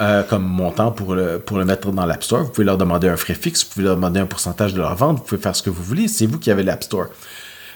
Euh, 0.00 0.24
comme 0.24 0.42
montant 0.42 0.90
pour 0.90 1.14
le, 1.14 1.40
mettre 1.64 1.92
dans 1.92 2.04
l'App 2.04 2.24
Store. 2.24 2.42
Vous 2.42 2.50
pouvez 2.50 2.64
leur 2.64 2.76
demander 2.76 3.08
un 3.08 3.16
frais 3.16 3.34
fixe, 3.34 3.62
vous 3.62 3.70
pouvez 3.74 3.84
leur 3.84 3.94
demander 3.94 4.18
un 4.18 4.26
pourcentage 4.26 4.74
de 4.74 4.80
leur 4.80 4.96
vente, 4.96 5.18
vous 5.18 5.22
pouvez 5.22 5.40
faire 5.40 5.54
ce 5.54 5.62
que 5.62 5.70
vous 5.70 5.84
voulez, 5.84 6.08
c'est 6.08 6.26
vous 6.26 6.40
qui 6.40 6.50
avez 6.50 6.64
l'App 6.64 6.82
Store. 6.82 7.06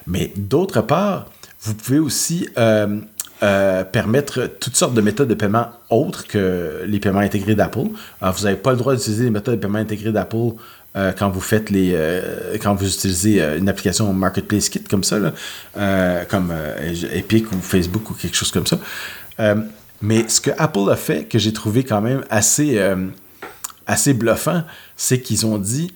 Mais 0.09 0.33
d'autre 0.37 0.81
part, 0.81 1.27
vous 1.61 1.75
pouvez 1.75 2.01
aussi 2.01 2.49
euh, 2.59 3.85
permettre 3.85 4.51
toutes 4.59 4.75
sortes 4.75 4.95
de 4.95 5.01
méthodes 5.01 5.29
de 5.29 5.35
paiement 5.35 5.69
autres 5.91 6.27
que 6.27 6.83
les 6.89 6.99
paiements 6.99 7.21
intégrés 7.21 7.55
d'Apple. 7.55 7.87
vous 8.21 8.43
n'avez 8.43 8.57
pas 8.57 8.73
le 8.73 8.79
droit 8.79 8.97
d'utiliser 8.97 9.23
les 9.23 9.31
méthodes 9.31 9.55
de 9.55 9.61
paiement 9.61 9.79
intégrés 9.79 10.11
d'Apple 10.11 10.55
euh, 10.97 11.13
quand 11.13 11.29
vous 11.29 11.41
faites 11.41 11.69
les 11.69 11.93
euh, 11.95 12.57
quand 12.63 12.75
vous 12.75 12.87
utilisez 12.87 13.43
euh, 13.43 13.59
une 13.59 13.69
application 13.69 14.11
Marketplace 14.15 14.71
Kit 14.71 14.81
comme 14.81 15.05
ça, 15.05 15.19
comme 16.29 16.53
Epic 17.13 17.53
ou 17.53 17.61
Facebook 17.61 18.11
ou 18.11 18.15
quelque 18.15 18.37
chose 18.37 18.51
comme 18.51 18.67
ça. 18.67 18.79
mais 20.01 20.29
ce 20.29 20.41
que 20.41 20.51
Apple 20.57 20.91
a 20.91 20.97
fait, 20.97 21.25
que 21.25 21.39
j'ai 21.39 21.53
trouvé 21.53 21.85
quand 21.85 22.01
même 22.01 22.25
assez, 22.31 22.81
assez 23.87 24.15
bluffant, 24.15 24.63
c'est 24.97 25.21
qu'ils 25.21 25.47
ont 25.47 25.59
dit 25.59 25.93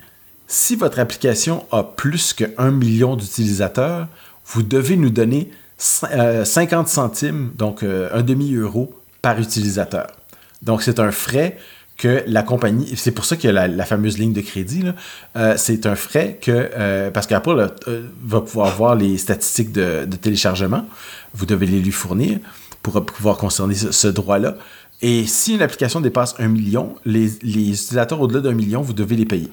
si 0.46 0.76
votre 0.76 0.98
application 0.98 1.66
a 1.72 1.82
plus 1.82 2.34
que 2.34 2.44
1 2.58 2.70
million 2.70 3.16
d'utilisateurs, 3.16 4.08
vous 4.44 4.62
devez 4.62 4.96
nous 4.96 5.10
donner 5.10 5.50
50 5.78 6.88
centimes, 6.88 7.52
donc 7.56 7.82
un 7.82 8.22
demi-euro 8.22 8.94
par 9.22 9.40
utilisateur. 9.40 10.08
Donc 10.62 10.82
c'est 10.82 11.00
un 11.00 11.10
frais 11.10 11.58
que 12.02 12.24
la 12.26 12.42
compagnie, 12.42 12.94
c'est 12.96 13.12
pour 13.12 13.24
ça 13.24 13.36
qu'il 13.36 13.56
a 13.56 13.68
la, 13.68 13.84
fameuse 13.84 14.18
ligne 14.18 14.32
de 14.32 14.40
crédit, 14.40 14.82
euh, 15.36 15.54
c'est 15.56 15.86
un 15.86 15.94
frais 15.94 16.36
que, 16.42 16.50
euh, 16.50 17.12
parce 17.12 17.28
qu'Apple 17.28 17.70
euh, 17.86 18.08
va 18.24 18.40
pouvoir 18.40 18.74
voir 18.74 18.96
les 18.96 19.16
statistiques 19.18 19.70
de, 19.70 20.04
téléchargement, 20.20 20.84
vous 21.32 21.46
devez 21.46 21.66
les 21.66 21.78
lui 21.78 21.92
fournir 21.92 22.40
pour 22.82 23.06
pouvoir 23.06 23.36
concerner 23.36 23.76
ce, 23.76 24.08
droit-là. 24.08 24.56
Et 25.00 25.26
si 25.28 25.54
une 25.54 25.62
application 25.62 26.00
dépasse 26.00 26.34
un 26.40 26.48
million, 26.48 26.96
les 27.04 27.36
utilisateurs 27.36 28.20
au-delà 28.20 28.40
d'un 28.40 28.52
million, 28.52 28.82
vous 28.82 28.94
devez 28.94 29.14
les 29.14 29.24
payer. 29.24 29.50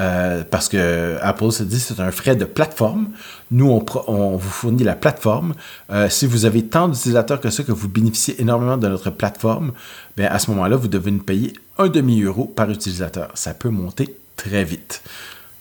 Euh, 0.00 0.42
parce 0.48 0.68
que 0.68 1.16
Apple 1.22 1.52
se 1.52 1.62
dit 1.62 1.78
c'est 1.78 2.00
un 2.00 2.10
frais 2.10 2.36
de 2.36 2.44
plateforme. 2.44 3.10
Nous, 3.50 3.70
on, 4.06 4.36
vous 4.36 4.50
fournit 4.50 4.82
la 4.82 4.96
plateforme. 4.96 5.54
Euh, 5.90 6.08
si 6.08 6.26
vous 6.26 6.46
avez 6.46 6.64
tant 6.64 6.88
d'utilisateurs 6.88 7.40
que 7.40 7.50
ça, 7.50 7.62
que 7.62 7.72
vous 7.72 7.88
bénéficiez 7.88 8.40
énormément 8.40 8.76
de 8.76 8.88
notre 8.88 9.10
plateforme, 9.10 9.72
bien, 10.16 10.26
à 10.26 10.38
ce 10.38 10.50
moment-là, 10.50 10.76
vous 10.76 10.88
devez 10.88 11.10
nous 11.10 11.22
payer 11.22 11.52
un 11.78 11.88
demi-euro 11.88 12.46
par 12.46 12.70
utilisateur. 12.70 13.30
Ça 13.34 13.54
peut 13.54 13.68
monter 13.68 14.16
très 14.36 14.64
vite. 14.64 15.02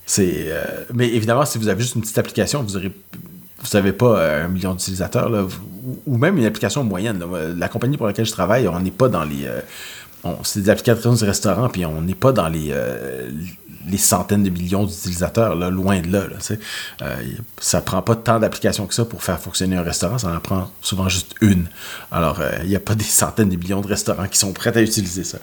C'est, 0.06 0.48
euh, 0.48 0.64
mais 0.94 1.10
évidemment, 1.10 1.46
si 1.46 1.58
vous 1.58 1.68
avez 1.68 1.82
juste 1.82 1.96
une 1.96 2.02
petite 2.02 2.18
application, 2.18 2.64
vous 2.64 2.76
aurez 2.76 2.92
vous 3.62 3.94
pas 3.94 4.44
un 4.44 4.50
million 4.50 4.74
d'utilisateurs, 4.74 5.32
ou 6.06 6.18
même 6.18 6.38
une 6.38 6.46
application 6.46 6.84
moyenne. 6.84 7.24
La 7.56 7.70
compagnie 7.70 7.96
pour 7.96 8.08
laquelle 8.08 8.26
je 8.26 8.32
travaille, 8.32 8.68
on 8.68 8.80
n'est 8.82 8.92
pas 8.92 9.08
dans 9.08 9.24
les. 9.24 9.48
c'est 10.44 10.64
des 10.64 10.70
applications 10.70 11.14
de 11.14 11.26
restaurants, 11.26 11.70
puis 11.70 11.86
on 11.86 12.02
n'est 12.02 12.14
pas 12.14 12.34
dans 12.34 12.50
les, 12.50 12.74
les 13.88 13.98
centaines 13.98 14.44
de 14.44 14.50
millions 14.50 14.86
d'utilisateurs, 14.86 15.56
loin 15.56 16.02
de 16.02 16.12
là. 16.12 16.28
là 16.28 16.56
euh, 17.02 17.16
ça 17.60 17.82
prend 17.82 18.02
pas 18.02 18.16
tant 18.16 18.40
d'applications 18.40 18.88
que 18.88 18.94
ça 18.94 19.06
pour 19.06 19.24
faire 19.24 19.40
fonctionner 19.40 19.76
un 19.76 19.84
restaurant, 19.84 20.18
ça 20.18 20.30
en 20.30 20.40
prend 20.40 20.72
souvent 20.82 21.10
juste 21.10 21.36
une. 21.42 21.68
Alors, 22.12 22.40
euh, 22.40 22.52
il 22.64 22.70
n'y 22.70 22.76
a 22.76 22.80
pas 22.80 22.96
des 22.96 23.04
centaines 23.04 23.50
de 23.50 23.56
millions 23.56 23.82
de 23.82 23.88
restaurants 23.88 24.28
qui 24.28 24.38
sont 24.38 24.54
prêts 24.54 24.76
à 24.76 24.82
utiliser 24.82 25.24
ça. 25.24 25.40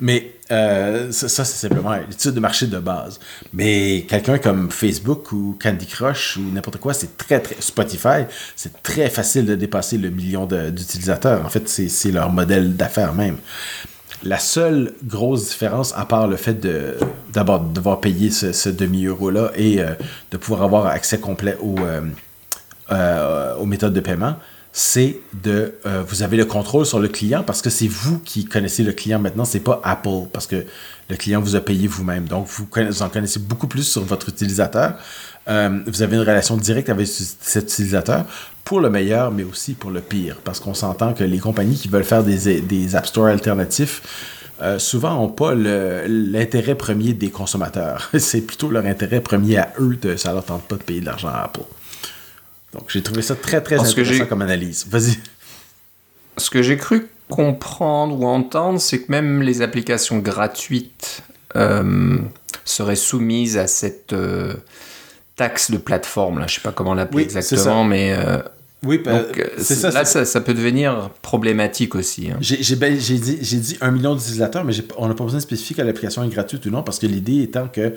Mais 0.00 0.32
euh, 0.52 1.10
ça, 1.10 1.28
c'est 1.28 1.68
simplement 1.68 1.92
l'étude 2.08 2.32
de 2.32 2.40
marché 2.40 2.66
de 2.66 2.78
base. 2.78 3.18
Mais 3.52 4.06
quelqu'un 4.08 4.38
comme 4.38 4.70
Facebook 4.70 5.32
ou 5.32 5.58
Candy 5.60 5.86
Crush 5.86 6.36
ou 6.36 6.42
n'importe 6.52 6.78
quoi, 6.78 6.94
c'est 6.94 7.16
très, 7.16 7.40
très. 7.40 7.56
Spotify, 7.58 8.24
c'est 8.54 8.82
très 8.82 9.10
facile 9.10 9.44
de 9.44 9.56
dépasser 9.56 9.98
le 9.98 10.10
million 10.10 10.46
d'utilisateurs. 10.46 11.44
En 11.44 11.48
fait, 11.48 11.68
c'est 11.68 12.12
leur 12.12 12.30
modèle 12.30 12.76
d'affaires 12.76 13.12
même. 13.12 13.38
La 14.24 14.38
seule 14.38 14.94
grosse 15.04 15.48
différence, 15.48 15.94
à 15.96 16.04
part 16.04 16.26
le 16.26 16.36
fait 16.36 16.54
de 16.54 16.96
d'abord 17.32 17.60
devoir 17.60 18.00
payer 18.00 18.30
ce, 18.30 18.68
demi-euro-là 18.68 19.52
et 19.54 19.80
euh, 19.80 19.92
de 20.32 20.36
pouvoir 20.36 20.62
avoir 20.62 20.86
accès 20.86 21.20
complet 21.20 21.56
euh, 21.62 22.00
euh, 22.90 23.54
aux 23.56 23.66
méthodes 23.66 23.92
de 23.92 24.00
paiement, 24.00 24.34
c'est 24.72 25.18
de 25.42 25.74
vous 26.06 26.22
avez 26.22 26.36
le 26.36 26.44
contrôle 26.44 26.84
sur 26.84 27.00
le 27.00 27.08
client 27.08 27.42
parce 27.42 27.62
que 27.62 27.70
c'est 27.70 27.88
vous 27.88 28.18
qui 28.18 28.44
connaissez 28.44 28.82
le 28.82 28.92
client 28.92 29.18
maintenant, 29.18 29.44
c'est 29.44 29.60
pas 29.60 29.80
Apple 29.82 30.28
parce 30.32 30.46
que 30.46 30.66
le 31.08 31.16
client 31.16 31.40
vous 31.40 31.56
a 31.56 31.60
payé 31.60 31.88
vous-même. 31.88 32.28
Donc 32.28 32.46
vous, 32.46 32.68
en 33.02 33.08
connaissez 33.08 33.40
beaucoup 33.40 33.66
plus 33.66 33.82
sur 33.84 34.02
votre 34.04 34.28
utilisateur. 34.28 34.94
Vous 35.46 36.02
avez 36.02 36.16
une 36.16 36.22
relation 36.22 36.56
directe 36.56 36.90
avec 36.90 37.08
cet 37.08 37.72
utilisateur 37.72 38.26
pour 38.68 38.80
le 38.80 38.90
meilleur, 38.90 39.30
mais 39.30 39.44
aussi 39.44 39.72
pour 39.72 39.90
le 39.90 40.02
pire. 40.02 40.36
Parce 40.44 40.60
qu'on 40.60 40.74
s'entend 40.74 41.14
que 41.14 41.24
les 41.24 41.38
compagnies 41.38 41.74
qui 41.74 41.88
veulent 41.88 42.04
faire 42.04 42.22
des, 42.22 42.60
des 42.60 42.96
App 42.96 43.06
Store 43.06 43.28
alternatifs 43.28 44.02
euh, 44.60 44.78
souvent 44.78 45.14
n'ont 45.14 45.30
pas 45.30 45.54
l'intérêt 45.54 46.74
premier 46.74 47.14
des 47.14 47.30
consommateurs. 47.30 48.10
C'est 48.18 48.42
plutôt 48.42 48.70
leur 48.70 48.84
intérêt 48.84 49.22
premier 49.22 49.56
à 49.56 49.72
eux 49.80 49.96
de 49.96 50.16
ça 50.16 50.34
leur 50.34 50.44
tente 50.44 50.64
pas 50.64 50.76
de 50.76 50.82
payer 50.82 51.00
de 51.00 51.06
l'argent 51.06 51.28
à 51.28 51.44
Apple. 51.44 51.62
Donc 52.74 52.84
j'ai 52.88 53.02
trouvé 53.02 53.22
ça 53.22 53.34
très 53.36 53.62
très 53.62 53.78
intéressant 53.78 54.26
comme 54.26 54.42
analyse. 54.42 54.86
Vas-y. 54.90 55.18
Ce 56.36 56.50
que 56.50 56.60
j'ai 56.60 56.76
cru 56.76 57.08
comprendre 57.30 58.20
ou 58.20 58.26
entendre, 58.26 58.78
c'est 58.78 59.00
que 59.00 59.10
même 59.10 59.40
les 59.40 59.62
applications 59.62 60.18
gratuites 60.18 61.22
euh, 61.56 62.18
seraient 62.66 62.96
soumises 62.96 63.56
à 63.56 63.66
cette 63.66 64.12
euh, 64.12 64.52
taxe 65.36 65.70
de 65.70 65.78
plateforme. 65.78 66.38
Là. 66.38 66.46
Je 66.46 66.56
sais 66.56 66.60
pas 66.60 66.72
comment 66.72 66.92
l'appeler 66.92 67.22
exactement, 67.22 67.84
mais 67.84 68.14
oui, 68.84 68.98
ben, 69.04 69.24
c'est 69.58 69.74
ça, 69.74 69.90
là, 69.90 70.04
ça, 70.04 70.40
peut 70.40 70.54
devenir 70.54 71.10
problématique 71.20 71.96
aussi. 71.96 72.30
Hein. 72.30 72.36
J'ai 72.40 72.76
ben, 72.76 72.96
dit, 72.96 73.20
dit 73.20 73.78
un 73.80 73.90
million 73.90 74.14
d'utilisateurs, 74.14 74.64
mais 74.64 74.72
on 74.96 75.08
n'a 75.08 75.14
pas 75.14 75.24
besoin 75.24 75.38
de 75.38 75.42
spécifier 75.42 75.74
que 75.74 75.82
l'application 75.82 76.22
est 76.22 76.28
gratuite 76.28 76.64
ou 76.66 76.70
non, 76.70 76.82
parce 76.82 76.98
que 76.98 77.06
l'idée 77.06 77.42
étant 77.42 77.66
que 77.66 77.94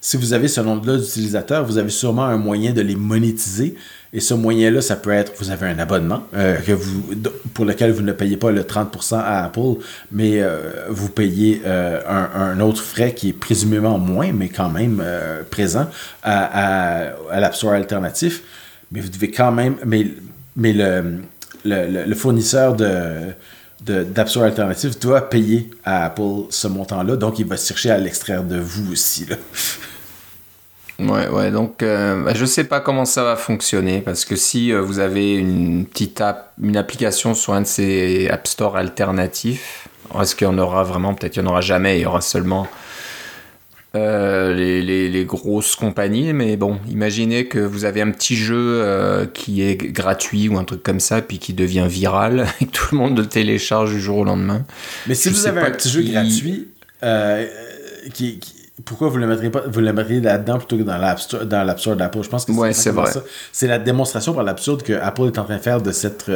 si 0.00 0.16
vous 0.16 0.32
avez 0.32 0.46
ce 0.46 0.60
nombre-là 0.60 0.98
d'utilisateurs, 0.98 1.64
vous 1.64 1.78
avez 1.78 1.90
sûrement 1.90 2.24
un 2.24 2.36
moyen 2.36 2.72
de 2.72 2.80
les 2.80 2.94
monétiser. 2.94 3.74
Et 4.12 4.20
ce 4.20 4.32
moyen-là, 4.32 4.80
ça 4.80 4.96
peut 4.96 5.10
être, 5.10 5.32
vous 5.38 5.50
avez 5.50 5.66
un 5.66 5.78
abonnement 5.78 6.22
euh, 6.34 6.56
que 6.58 6.72
vous, 6.72 7.02
pour 7.52 7.64
lequel 7.64 7.90
vous 7.90 8.02
ne 8.02 8.12
payez 8.12 8.36
pas 8.36 8.50
le 8.50 8.62
30% 8.62 9.16
à 9.16 9.44
Apple, 9.44 9.82
mais 10.12 10.40
euh, 10.40 10.86
vous 10.88 11.08
payez 11.08 11.62
euh, 11.66 12.00
un, 12.06 12.60
autre 12.60 12.80
frais 12.80 13.12
qui 13.12 13.30
est 13.30 13.32
présumément 13.32 13.98
moins, 13.98 14.32
mais 14.32 14.48
quand 14.48 14.70
même 14.70 15.02
présent 15.50 15.88
à, 16.22 16.44
à, 16.44 17.12
à 17.30 17.40
l'App 17.40 17.54
Store 17.54 17.72
alternatif 17.72 18.42
mais 18.90 19.00
vous 19.00 19.08
devez 19.08 19.30
quand 19.30 19.52
même. 19.52 19.76
Mais, 19.84 20.06
mais 20.56 20.72
le, 20.72 21.20
le, 21.64 22.14
fournisseur 22.14 22.74
de 22.74 23.34
d'App 23.80 24.28
Store 24.28 24.44
alternatif 24.44 24.98
doit 24.98 25.28
payer 25.28 25.70
à 25.84 26.06
Apple 26.06 26.46
ce 26.50 26.66
montant-là, 26.66 27.16
donc 27.16 27.38
il 27.38 27.46
va 27.46 27.56
chercher 27.56 27.90
à 27.90 27.98
l'extraire 27.98 28.42
de 28.42 28.58
vous 28.58 28.92
aussi. 28.92 29.24
Là. 29.26 29.36
Ouais, 30.98 31.28
ouais, 31.28 31.52
donc 31.52 31.84
euh, 31.84 32.24
bah, 32.24 32.32
je 32.34 32.44
sais 32.44 32.64
pas 32.64 32.80
comment 32.80 33.04
ça 33.04 33.22
va 33.22 33.36
fonctionner 33.36 34.00
parce 34.00 34.24
que 34.24 34.34
si 34.34 34.72
euh, 34.72 34.80
vous 34.80 34.98
avez 34.98 35.36
une 35.36 35.86
petite 35.86 36.20
app, 36.20 36.52
une 36.60 36.76
application 36.76 37.34
sur 37.34 37.52
un 37.54 37.60
de 37.60 37.66
ces 37.66 38.28
App 38.28 38.48
Store 38.48 38.76
alternatifs, 38.76 39.88
est-ce 40.20 40.34
qu'il 40.34 40.48
y 40.48 40.50
en 40.50 40.58
aura 40.58 40.82
vraiment? 40.82 41.14
Peut-être 41.14 41.34
qu'il 41.34 41.42
n'y 41.42 41.48
en 41.48 41.52
aura 41.52 41.60
jamais, 41.60 42.00
il 42.00 42.02
y 42.02 42.06
aura 42.06 42.20
seulement 42.20 42.66
euh, 43.94 44.52
les, 44.54 45.24
grosses 45.24 45.74
compagnies, 45.74 46.34
mais 46.34 46.56
bon, 46.56 46.78
imaginez 46.90 47.46
que 47.46 47.58
vous 47.58 47.86
avez 47.86 48.02
un 48.02 48.10
petit 48.10 48.36
jeu 48.36 48.82
euh, 48.82 49.24
qui 49.26 49.62
est 49.62 49.76
gratuit 49.76 50.48
ou 50.48 50.58
un 50.58 50.64
truc 50.64 50.82
comme 50.82 51.00
ça, 51.00 51.22
puis 51.22 51.38
qui 51.38 51.54
devient 51.54 51.86
viral 51.88 52.46
et 52.60 52.66
que 52.66 52.70
tout 52.70 52.88
le 52.92 52.98
monde 52.98 53.18
le 53.18 53.26
télécharge 53.26 53.92
du 53.92 54.00
jour 54.00 54.18
au 54.18 54.24
lendemain. 54.24 54.64
Mais 55.06 55.14
si 55.14 55.30
vous 55.30 55.46
avez 55.46 55.62
un 55.62 55.70
petit 55.70 55.88
jeu 55.88 56.02
gratuit, 56.02 56.68
euh, 57.02 57.46
qui, 58.12 58.40
pourquoi 58.84 59.08
vous 59.08 59.16
le 59.16 59.26
mettriez 59.26 59.50
pas, 59.50 59.62
vous 59.66 59.80
le 59.80 59.92
mettriez 59.92 60.20
là-dedans 60.20 60.58
plutôt 60.58 60.76
que 60.76 60.82
dans 60.82 61.16
Store, 61.16 61.46
dans 61.46 61.96
d'Apple? 61.96 62.22
Je 62.22 62.28
pense 62.28 62.44
que 62.44 62.52
ouais, 62.52 62.74
c'est 62.74 62.90
vrai. 62.90 63.10
C'est 63.52 63.68
la 63.68 63.78
démonstration 63.78 64.34
par 64.34 64.44
l'absurde 64.44 64.82
que 64.82 64.92
Apple 64.92 65.26
est 65.26 65.38
en 65.38 65.44
train 65.44 65.56
de 65.56 65.62
faire 65.62 65.80
de 65.80 65.92
cette, 65.92 66.30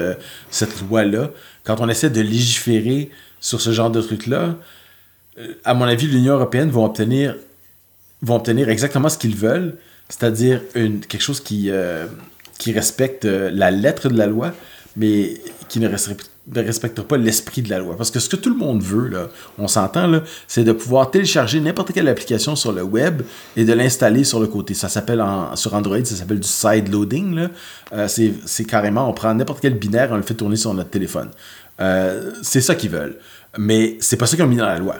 cette 0.51 0.81
loi-là. 0.89 1.31
Quand 1.65 1.81
on 1.81 1.89
essaie 1.89 2.11
de 2.11 2.21
légiférer 2.23 3.11
sur 3.41 3.61
ce 3.61 3.73
genre 3.73 3.91
de 3.91 4.01
truc-là, 4.01 4.39
euh, 4.41 4.53
à 5.65 5.75
mon 5.75 5.85
avis, 5.85 6.07
l'Union 6.07 6.35
européenne 6.35 6.71
va 6.71 6.81
obtenir, 6.83 7.37
vont 8.23 8.37
obtenir 8.37 8.69
exactement 8.69 9.09
ce 9.09 9.19
qu'ils 9.19 9.37
veulent, 9.37 9.77
c'est-à-dire 10.09 10.61
quelque 10.75 11.23
chose 11.23 11.41
qui, 11.41 11.71
euh, 11.71 12.07
qui 12.59 12.73
respecte 12.73 13.25
euh, 13.25 13.51
la 13.53 13.71
lettre 13.71 14.09
de 14.09 14.19
la 14.19 14.27
loi, 14.27 14.53
mais 14.97 15.35
qui 15.69 15.81
ne 15.81 15.89
respecte, 15.89 16.29
pas 17.03 17.17
l'esprit 17.17 17.63
de 17.63 17.71
la 17.71 17.79
loi. 17.79 17.97
Parce 17.97 18.11
que 18.11 18.21
ce 18.21 18.29
que 18.29 18.37
tout 18.37 18.51
le 18.51 18.57
monde 18.57 18.83
veut, 18.83 19.11
on 19.57 19.69
s'entend, 19.69 20.21
c'est 20.47 20.65
de 20.65 20.73
pouvoir 20.73 21.11
télécharger 21.11 21.61
n'importe 21.61 21.93
quelle 21.93 22.09
application 22.09 22.57
sur 22.57 22.73
le 22.73 22.83
web 22.83 23.23
et 23.57 23.65
de 23.65 23.73
l'installer 23.73 24.25
sur 24.25 24.39
le 24.39 24.49
côté. 24.49 24.75
Ça 24.75 24.91
s'appelle 24.91 25.25
sur 25.55 25.73
Android, 25.73 26.05
ça 26.05 26.15
s'appelle 26.15 26.41
du 26.41 26.49
side 26.49 26.93
loading. 26.93 27.49
c'est 28.07 28.65
carrément, 28.67 29.09
on 29.09 29.15
prend 29.15 29.33
n'importe 29.33 29.61
quel 29.63 29.79
binaire 29.79 30.09
on 30.11 30.17
le 30.17 30.23
fait 30.23 30.35
tourner 30.35 30.57
sur 30.57 30.75
notre 30.75 30.91
téléphone. 30.91 31.31
c'est 32.43 32.61
ça 32.61 32.75
qu'ils 32.75 32.91
veulent. 32.91 33.17
Mais 33.57 33.97
c'est 34.01 34.17
pas 34.17 34.27
ça 34.27 34.37
qu'ils 34.37 34.45
ont 34.45 34.49
mis 34.49 34.57
dans 34.57 34.67
la 34.67 34.79
loi. 34.79 34.97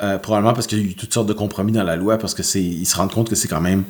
Euh, 0.00 0.18
probablement 0.18 0.54
parce 0.54 0.68
qu'il 0.68 0.78
y 0.78 0.82
a 0.82 0.84
eu 0.84 0.94
toutes 0.94 1.12
sortes 1.12 1.26
de 1.26 1.32
compromis 1.32 1.72
dans 1.72 1.82
la 1.82 1.96
loi, 1.96 2.18
parce 2.18 2.34
que 2.34 2.44
c'est, 2.44 2.62
ils 2.62 2.86
se 2.86 2.96
rendent 2.96 3.12
compte 3.12 3.28
que 3.28 3.34
c'est 3.34 3.48
quand 3.48 3.60
même 3.60 3.82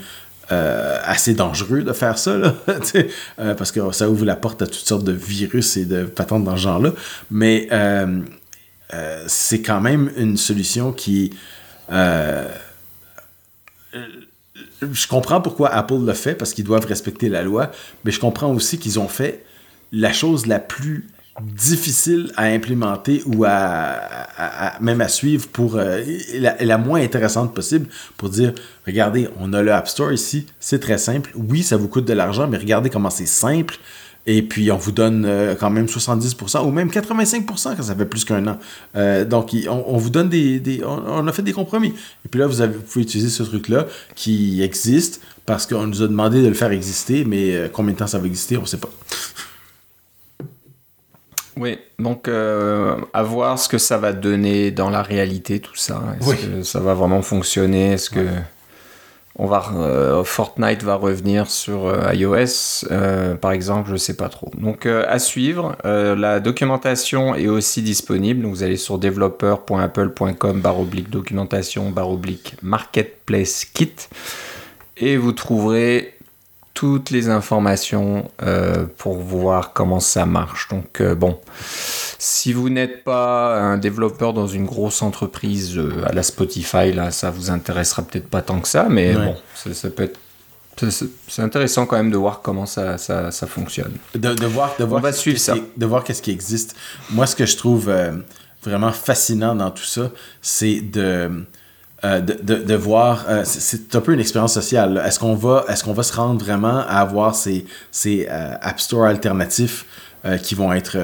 euh, 0.50 0.98
assez 1.04 1.34
dangereux 1.34 1.82
de 1.82 1.92
faire 1.92 2.16
ça, 2.16 2.30
euh, 3.40 3.54
parce 3.54 3.72
que 3.72 3.92
ça 3.92 4.08
ouvre 4.08 4.24
la 4.24 4.36
porte 4.36 4.62
à 4.62 4.66
toutes 4.66 4.86
sortes 4.86 5.04
de 5.04 5.12
virus 5.12 5.76
et 5.76 5.84
de 5.84 6.04
patentes 6.04 6.44
dans 6.44 6.56
ce 6.56 6.62
genre-là. 6.62 6.92
Mais 7.30 7.68
c'est 9.26 9.60
quand 9.60 9.82
même 9.82 10.10
une 10.16 10.38
solution 10.38 10.92
qui. 10.92 11.34
je 11.90 12.46
comprends 15.08 15.42
pourquoi 15.42 15.68
Apple 15.74 16.06
le 16.06 16.14
fait, 16.14 16.34
parce 16.34 16.54
qu'ils 16.54 16.64
doivent 16.64 16.86
respecter 16.86 17.28
la 17.28 17.42
loi, 17.42 17.70
mais 18.04 18.12
je 18.12 18.20
comprends 18.20 18.50
aussi 18.50 18.78
qu'ils 18.78 18.98
ont 18.98 19.08
fait 19.08 19.44
la 19.92 20.14
chose 20.14 20.46
la 20.46 20.58
plus 20.58 21.06
difficile 21.40 22.32
à 22.36 22.44
implémenter 22.44 23.22
ou 23.26 23.44
à, 23.46 24.74
même 24.80 25.00
à 25.00 25.08
suivre 25.08 25.46
pour 25.48 25.76
euh, 25.76 26.02
la, 26.34 26.78
moins 26.78 27.00
intéressante 27.00 27.54
possible 27.54 27.86
pour 28.16 28.28
dire 28.28 28.52
regardez 28.86 29.28
on 29.38 29.52
a 29.52 29.62
le 29.62 29.72
App 29.72 29.88
Store 29.88 30.12
ici 30.12 30.46
c'est 30.60 30.80
très 30.80 30.98
simple. 30.98 31.30
Oui 31.34 31.62
ça 31.62 31.76
vous 31.76 31.88
coûte 31.88 32.04
de 32.04 32.12
l'argent 32.12 32.48
mais 32.48 32.58
regardez 32.58 32.90
comment 32.90 33.10
c'est 33.10 33.26
simple. 33.26 33.78
Et 34.26 34.42
puis 34.42 34.70
on 34.70 34.76
vous 34.76 34.92
donne 34.92 35.24
euh, 35.24 35.54
quand 35.54 35.70
même 35.70 35.86
70% 35.86 36.66
ou 36.66 36.70
même 36.70 36.88
85% 36.88 37.46
quand 37.46 37.82
ça 37.82 37.94
fait 37.94 38.04
plus 38.04 38.24
qu'un 38.24 38.46
an. 38.46 38.58
Euh, 38.96 39.24
donc 39.24 39.54
on, 39.68 39.96
vous 39.96 40.10
donne 40.10 40.28
des, 40.28 40.82
on, 40.84 41.26
a 41.26 41.32
fait 41.32 41.42
des 41.42 41.52
compromis. 41.52 41.94
Et 42.24 42.28
puis 42.28 42.40
là 42.40 42.46
vous, 42.46 42.56
vous 42.56 42.80
pouvez 42.80 43.04
utiliser 43.04 43.30
ce 43.30 43.42
truc 43.42 43.68
là 43.68 43.86
qui 44.14 44.62
existe 44.62 45.22
parce 45.46 45.66
qu'on 45.66 45.86
nous 45.86 46.02
a 46.02 46.08
demandé 46.08 46.42
de 46.42 46.48
le 46.48 46.54
faire 46.54 46.72
exister 46.72 47.24
mais 47.24 47.70
combien 47.72 47.94
de 47.94 47.98
temps 47.98 48.06
ça 48.06 48.18
va 48.18 48.26
exister 48.26 48.58
on 48.58 48.66
sait 48.66 48.76
pas 48.76 48.90
Oui, 51.58 51.78
donc 51.98 52.28
euh, 52.28 52.96
à 53.12 53.22
voir 53.24 53.58
ce 53.58 53.68
que 53.68 53.78
ça 53.78 53.98
va 53.98 54.12
donner 54.12 54.70
dans 54.70 54.90
la 54.90 55.02
réalité, 55.02 55.58
tout 55.58 55.74
ça. 55.74 56.00
Est-ce 56.20 56.46
que 56.46 56.62
ça 56.62 56.78
va 56.78 56.94
vraiment 56.94 57.22
fonctionner? 57.22 57.92
Est-ce 57.92 58.10
que 58.10 58.26
on 59.40 59.46
va, 59.46 59.70
euh, 59.76 60.24
Fortnite 60.24 60.82
va 60.82 60.94
revenir 60.94 61.50
sur 61.50 61.86
euh, 61.86 62.12
iOS, 62.12 62.88
par 63.40 63.52
exemple 63.52 63.88
Je 63.88 63.94
ne 63.94 63.98
sais 63.98 64.16
pas 64.16 64.28
trop. 64.28 64.50
Donc 64.56 64.86
à 64.86 65.18
suivre. 65.18 65.76
la 65.84 66.38
documentation 66.38 67.34
est 67.34 67.48
aussi 67.48 67.82
disponible. 67.82 68.46
vous 68.46 68.62
allez 68.62 68.76
sur 68.76 68.98
developer.apple.com 68.98 70.62
documentation 71.10 71.92
marketplace 72.62 73.64
kit 73.64 73.94
et 74.96 75.16
vous 75.16 75.32
trouverez 75.32 76.17
toutes 76.78 77.10
les 77.10 77.28
informations 77.28 78.30
euh, 78.40 78.86
pour 78.98 79.16
voir 79.16 79.72
comment 79.72 79.98
ça 79.98 80.26
marche. 80.26 80.68
Donc 80.68 81.00
euh, 81.00 81.16
bon, 81.16 81.40
si 82.20 82.52
vous 82.52 82.68
n'êtes 82.68 83.02
pas 83.02 83.58
un 83.58 83.78
développeur 83.78 84.32
dans 84.32 84.46
une 84.46 84.64
grosse 84.64 85.02
entreprise 85.02 85.76
euh, 85.76 86.04
à 86.06 86.12
la 86.12 86.22
Spotify, 86.22 86.92
là, 86.92 87.10
ça 87.10 87.32
vous 87.32 87.50
intéressera 87.50 88.02
peut-être 88.02 88.28
pas 88.28 88.42
tant 88.42 88.60
que 88.60 88.68
ça, 88.68 88.86
mais 88.88 89.12
bon, 89.12 89.34
ça, 89.56 89.90
peut 89.90 90.04
être 90.04 90.20
c'est 91.28 91.42
intéressant 91.42 91.84
quand 91.84 91.96
même 91.96 92.12
de 92.12 92.16
voir 92.16 92.42
comment 92.42 92.64
ça, 92.64 92.96
ça, 92.96 93.32
ça 93.32 93.48
fonctionne. 93.48 93.94
De, 94.14 94.32
de, 94.32 94.46
voir, 94.46 94.76
de 94.78 94.84
voir, 94.84 95.00
On 95.00 95.02
va 95.02 95.12
suivre 95.12 95.40
ça. 95.40 95.56
de 95.76 95.84
voir 95.86 96.04
qu'est-ce 96.04 96.22
qui 96.22 96.30
existe. 96.30 96.76
Moi, 97.10 97.26
ce 97.26 97.34
que 97.34 97.44
je 97.44 97.56
trouve 97.56 97.92
vraiment 98.62 98.92
fascinant 98.92 99.56
dans 99.56 99.72
tout 99.72 99.82
ça, 99.82 100.12
c'est 100.40 100.80
de 100.80 101.44
euh, 102.04 102.20
de, 102.20 102.54
de, 102.54 102.74
voir, 102.74 103.24
euh, 103.28 103.42
c'est 103.44 103.96
un 103.96 104.00
peu 104.00 104.12
une 104.12 104.20
expérience 104.20 104.54
sociale. 104.54 105.02
Est-ce 105.04 105.18
qu'on 105.18 105.34
va, 105.34 105.64
est 105.68 105.82
qu'on 105.82 105.92
va 105.92 106.04
se 106.04 106.14
rendre 106.14 106.44
vraiment 106.44 106.78
à 106.86 107.00
avoir 107.00 107.34
ces, 107.34 107.66
ces 107.90 108.28
euh, 108.30 108.54
App 108.60 108.78
Store 108.80 109.06
alternatifs 109.06 109.84
qui 110.42 110.56
vont 110.56 110.72
être 110.72 110.98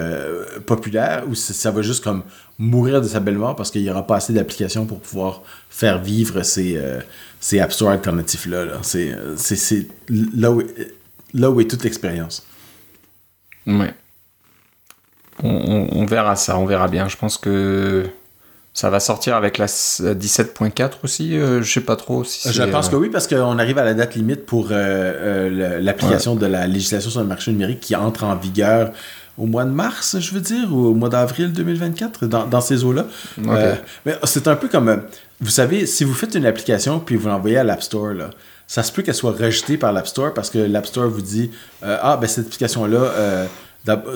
populaires 0.66 1.22
ou 1.28 1.36
ça 1.36 1.70
va 1.70 1.82
juste 1.82 2.02
comme 2.02 2.24
mourir 2.58 3.00
de 3.00 3.06
sa 3.06 3.20
belle 3.20 3.38
mort 3.38 3.54
parce 3.54 3.70
qu'il 3.70 3.82
n'y 3.82 3.88
aura 3.88 4.04
pas 4.04 4.16
assez 4.16 4.32
d'applications 4.32 4.86
pour 4.86 4.98
pouvoir 4.98 5.42
faire 5.70 6.02
vivre 6.02 6.42
ces, 6.42 6.78
ces 7.38 7.60
App 7.60 7.72
Store 7.72 7.92
alternatifs-là. 7.92 8.66
-là, 8.66 9.36
c'est 9.36 9.86
là, 10.10 10.50
où, 10.50 10.62
là 11.32 11.48
où 11.48 11.60
est 11.60 11.70
toute 11.70 11.84
l'expérience. 11.84 12.44
Ouais. 13.66 13.94
On, 15.42 15.88
on, 15.92 16.06
verra 16.06 16.34
ça, 16.34 16.58
on 16.58 16.66
verra 16.66 16.88
bien. 16.88 17.08
Je 17.08 17.16
pense 17.16 17.38
que 17.38 18.04
Ça 18.74 18.90
va 18.90 18.98
sortir 18.98 19.36
avec 19.36 19.56
la 19.56 19.66
17.4 19.66 20.90
aussi, 21.04 21.38
je 21.38 21.62
sais 21.62 21.80
pas 21.80 21.94
trop 21.94 22.24
si 22.24 22.52
Je 22.52 22.62
pense 22.64 22.88
que 22.88 22.96
oui, 22.96 23.08
parce 23.08 23.28
qu'on 23.28 23.58
arrive 23.58 23.78
à 23.78 23.84
la 23.84 23.94
date 23.94 24.16
limite 24.16 24.44
pour 24.46 24.68
l'application 24.70 26.34
de 26.34 26.46
la 26.46 26.66
législation 26.66 27.08
sur 27.08 27.20
le 27.20 27.26
marché 27.26 27.52
numérique 27.52 27.80
qui 27.80 27.94
entre 27.94 28.24
en 28.24 28.34
vigueur 28.34 28.90
au 29.36 29.46
mois 29.46 29.64
de 29.64 29.70
mars, 29.70 30.16
je 30.18 30.32
veux 30.32 30.40
dire, 30.40 30.72
ou 30.72 30.86
au 30.86 30.94
mois 30.94 31.08
d'avril 31.08 31.52
2024, 31.52 32.26
dans, 32.26 32.46
dans 32.46 32.60
ces 32.60 32.84
eaux-là. 32.84 33.06
mais 34.04 34.14
c'est 34.24 34.46
un 34.48 34.56
peu 34.56 34.68
comme, 34.68 35.02
vous 35.40 35.50
savez, 35.50 35.86
si 35.86 36.04
vous 36.04 36.14
faites 36.14 36.34
une 36.34 36.46
application 36.46 37.00
puis 37.00 37.16
vous 37.16 37.28
l'envoyez 37.28 37.58
à 37.58 37.64
l'App 37.64 37.82
Store, 37.82 38.12
là, 38.12 38.30
ça 38.66 38.82
se 38.82 38.92
peut 38.92 39.02
qu'elle 39.02 39.14
soit 39.14 39.32
rejetée 39.32 39.76
par 39.76 39.92
l'App 39.92 40.06
Store 40.06 40.32
parce 40.32 40.50
que 40.50 40.58
l'App 40.58 40.86
Store 40.86 41.08
vous 41.08 41.20
dit 41.20 41.50
euh, 41.82 41.98
Ah, 42.00 42.16
ben 42.16 42.26
cette 42.26 42.46
application-là, 42.46 42.98
euh, 42.98 43.46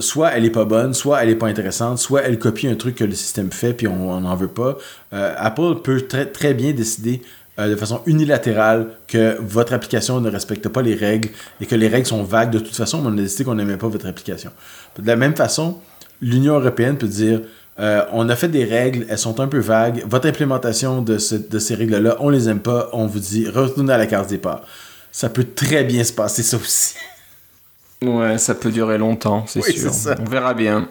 soit 0.00 0.30
elle 0.30 0.44
est 0.44 0.50
pas 0.50 0.64
bonne, 0.64 0.94
soit 0.94 1.22
elle 1.22 1.30
est 1.30 1.36
pas 1.36 1.48
intéressante, 1.48 1.98
soit 1.98 2.22
elle 2.22 2.38
copie 2.38 2.68
un 2.68 2.74
truc 2.74 2.96
que 2.96 3.04
le 3.04 3.14
système 3.14 3.50
fait 3.50 3.72
puis 3.72 3.86
on 3.88 4.20
n'en 4.20 4.36
veut 4.36 4.48
pas. 4.48 4.76
Euh, 5.12 5.34
Apple 5.36 5.76
peut 5.82 6.00
très, 6.02 6.26
très 6.26 6.54
bien 6.54 6.72
décider 6.72 7.22
de 7.58 7.74
façon 7.74 8.02
unilatérale 8.06 8.86
que 9.08 9.36
votre 9.40 9.72
application 9.72 10.20
ne 10.20 10.30
respecte 10.30 10.68
pas 10.68 10.80
les 10.80 10.94
règles 10.94 11.30
et 11.60 11.66
que 11.66 11.74
les 11.74 11.88
règles 11.88 12.06
sont 12.06 12.22
vagues 12.22 12.52
de 12.52 12.60
toute 12.60 12.76
façon, 12.76 13.02
mais 13.02 13.08
on 13.08 13.14
a 13.14 13.22
décidé 13.22 13.42
qu'on 13.42 13.56
n'aimait 13.56 13.76
pas 13.76 13.88
votre 13.88 14.06
application. 14.06 14.52
De 14.96 15.04
la 15.04 15.16
même 15.16 15.34
façon, 15.34 15.78
l'Union 16.20 16.60
européenne 16.60 16.96
peut 16.96 17.08
dire 17.08 17.40
euh, 17.80 18.04
on 18.12 18.28
a 18.28 18.36
fait 18.36 18.48
des 18.48 18.64
règles, 18.64 19.06
elles 19.08 19.18
sont 19.18 19.38
un 19.40 19.46
peu 19.46 19.58
vagues. 19.58 20.02
Votre 20.06 20.28
implémentation 20.28 21.00
de, 21.00 21.18
ces 21.18 21.74
règles-là, 21.74 22.16
on 22.20 22.28
les 22.28 22.48
aime 22.48 22.60
pas. 22.60 22.90
On 22.92 23.06
vous 23.06 23.20
dit 23.20 23.48
retournez 23.48 23.92
à 23.92 23.98
la 23.98 24.06
case 24.06 24.26
départ. 24.26 24.62
Ça 25.12 25.28
peut 25.28 25.46
très 25.54 25.84
bien 25.84 26.02
se 26.04 26.12
passer, 26.12 26.42
ça 26.42 26.56
aussi. 26.56 26.94
Ouais, 28.02 28.38
ça 28.38 28.54
peut 28.54 28.70
durer 28.70 28.98
longtemps, 28.98 29.44
c'est 29.46 29.62
sûr. 29.62 29.90
On 30.20 30.24
verra 30.24 30.54
bien. 30.54 30.88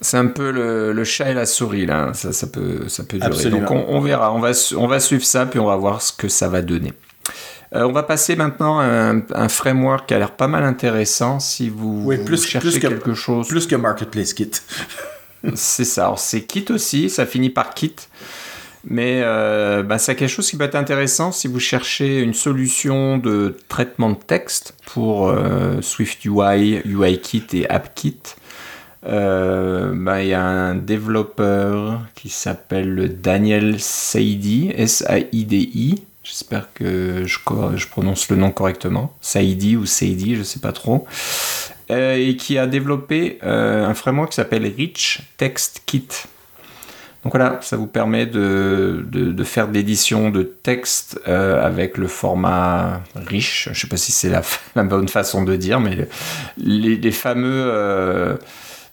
C'est 0.00 0.16
un 0.16 0.26
peu 0.26 0.50
le, 0.50 1.04
chat 1.04 1.30
et 1.30 1.34
la 1.34 1.46
souris, 1.46 1.86
là. 1.86 2.12
Ça, 2.14 2.46
peut, 2.46 2.88
ça 2.88 3.04
peut 3.04 3.18
durer. 3.18 3.50
Donc 3.50 3.70
on, 3.70 4.00
verra. 4.00 4.32
On 4.32 4.38
va, 4.38 4.52
on 4.76 4.86
va 4.86 5.00
suivre 5.00 5.24
ça, 5.24 5.46
puis 5.46 5.58
on 5.58 5.66
va 5.66 5.76
voir 5.76 6.02
ce 6.02 6.12
que 6.12 6.28
ça 6.28 6.48
va 6.48 6.62
donner. 6.62 6.92
Euh, 7.74 7.82
on 7.82 7.92
va 7.92 8.02
passer 8.02 8.34
maintenant 8.36 8.78
à 8.78 9.12
un, 9.34 9.48
framework 9.48 10.06
qui 10.08 10.14
a 10.14 10.18
l'air 10.18 10.30
pas 10.30 10.48
mal 10.48 10.64
intéressant 10.64 11.38
si 11.38 11.68
vous, 11.68 12.10
plus, 12.24 12.46
cherchez 12.46 12.80
quelque 12.80 13.14
chose. 13.14 13.48
Plus 13.48 13.66
que 13.66 13.76
Marketplace 13.76 14.32
Kit. 14.32 14.50
c'est 15.54 15.84
ça. 15.84 16.14
c'est 16.16 16.42
Kit 16.42 16.66
aussi, 16.70 17.10
ça 17.10 17.26
finit 17.26 17.50
par 17.50 17.74
Kit. 17.74 17.96
Mais 18.84 19.20
euh, 19.22 19.82
bah, 19.82 19.98
c'est 19.98 20.14
quelque 20.14 20.30
chose 20.30 20.48
qui 20.48 20.56
peut 20.56 20.64
être 20.64 20.74
intéressant 20.74 21.32
si 21.32 21.48
vous 21.48 21.60
cherchez 21.60 22.20
une 22.20 22.34
solution 22.34 23.18
de 23.18 23.56
traitement 23.68 24.10
de 24.10 24.16
texte 24.16 24.74
pour 24.86 25.28
euh, 25.28 25.80
Swift 25.82 26.24
UI, 26.24 26.80
UIKit 26.84 27.46
et 27.54 27.68
AppKit. 27.68 28.20
Euh, 29.06 29.92
bah, 29.94 30.22
il 30.22 30.28
y 30.28 30.34
a 30.34 30.44
un 30.44 30.74
développeur 30.74 32.00
qui 32.14 32.28
s'appelle 32.28 33.18
Daniel 33.20 33.80
Saidi, 33.80 34.70
S-A-I-D-I. 34.74 36.02
J'espère 36.22 36.72
que 36.74 37.24
je, 37.24 37.38
je, 37.76 37.88
prononce 37.88 38.28
le 38.28 38.36
nom 38.36 38.50
correctement. 38.50 39.14
Saidi 39.20 39.76
ou 39.76 39.86
Saidi, 39.86 40.34
je 40.34 40.40
ne 40.40 40.44
sais 40.44 40.60
pas 40.60 40.72
trop. 40.72 41.06
Euh, 41.90 42.16
et 42.16 42.36
qui 42.36 42.58
a 42.58 42.66
développé 42.66 43.38
euh, 43.42 43.86
un 43.86 43.94
framework 43.94 44.30
qui 44.30 44.36
s'appelle 44.36 44.70
Rich 44.76 45.22
Text 45.38 45.82
Kit. 45.86 46.08
Donc 47.24 47.32
voilà, 47.32 47.58
ça 47.62 47.76
vous 47.76 47.88
permet 47.88 48.26
de, 48.26 49.04
de, 49.10 49.44
faire 49.44 49.68
de 49.68 49.74
l'édition 49.74 50.30
de 50.30 50.42
texte 50.42 51.20
euh, 51.26 51.64
avec 51.64 51.98
le 51.98 52.06
format 52.06 53.02
riche. 53.16 53.64
Je 53.64 53.70
ne 53.70 53.74
sais 53.74 53.88
pas 53.88 53.96
si 53.96 54.12
c'est 54.12 54.28
la, 54.28 54.42
la, 54.76 54.84
bonne 54.84 55.08
façon 55.08 55.42
de 55.42 55.56
dire, 55.56 55.80
mais 55.80 56.08
les, 56.58 56.96
les 56.96 57.12
fameux 57.12 58.38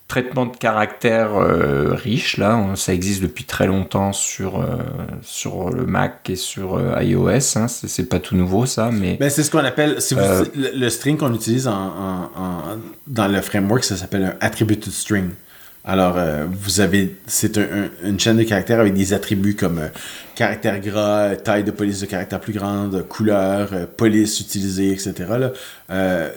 traitement 0.08 0.46
de 0.46 0.56
caractère 0.56 1.34
euh, 1.34 1.94
riche, 1.94 2.36
là, 2.36 2.64
ça 2.76 2.94
existe 2.94 3.22
depuis 3.22 3.44
très 3.44 3.66
longtemps 3.66 4.12
sur, 4.12 4.60
euh, 4.60 4.76
sur 5.22 5.70
le 5.70 5.84
Mac 5.84 6.30
et 6.30 6.36
sur 6.36 6.76
euh, 6.76 7.02
iOS. 7.02 7.58
Hein, 7.58 7.66
c'est 7.68 8.08
pas 8.08 8.20
tout 8.20 8.36
nouveau, 8.36 8.66
ça, 8.66 8.90
mais. 8.92 9.16
Ben, 9.18 9.30
c'est 9.30 9.42
ce 9.42 9.50
qu'on 9.50 9.58
appelle. 9.58 9.98
le, 10.54 10.88
string 10.90 11.16
qu'on 11.16 11.34
utilise 11.34 11.66
en, 11.66 12.30
dans 13.06 13.28
le 13.28 13.40
framework, 13.40 13.84
ça 13.84 13.96
s'appelle 13.96 14.24
un 14.24 14.34
attributed 14.40 14.92
string. 14.92 15.30
Alors, 15.88 16.18
euh, 16.18 16.46
vous 16.50 16.80
avez, 16.80 17.14
c'est 17.28 17.56
une 18.02 18.18
chaîne 18.18 18.36
de 18.36 18.42
caractères 18.42 18.80
avec 18.80 18.92
des 18.92 19.12
attributs 19.12 19.54
comme 19.54 19.78
euh, 19.78 19.88
caractère 20.34 20.80
gras, 20.80 21.36
taille 21.36 21.62
de 21.62 21.70
police 21.70 22.00
de 22.00 22.06
caractère 22.06 22.40
plus 22.40 22.52
grande, 22.52 23.06
couleur, 23.06 23.68
euh, 23.72 23.86
police 23.86 24.40
utilisée, 24.40 24.90
etc. 24.90 25.14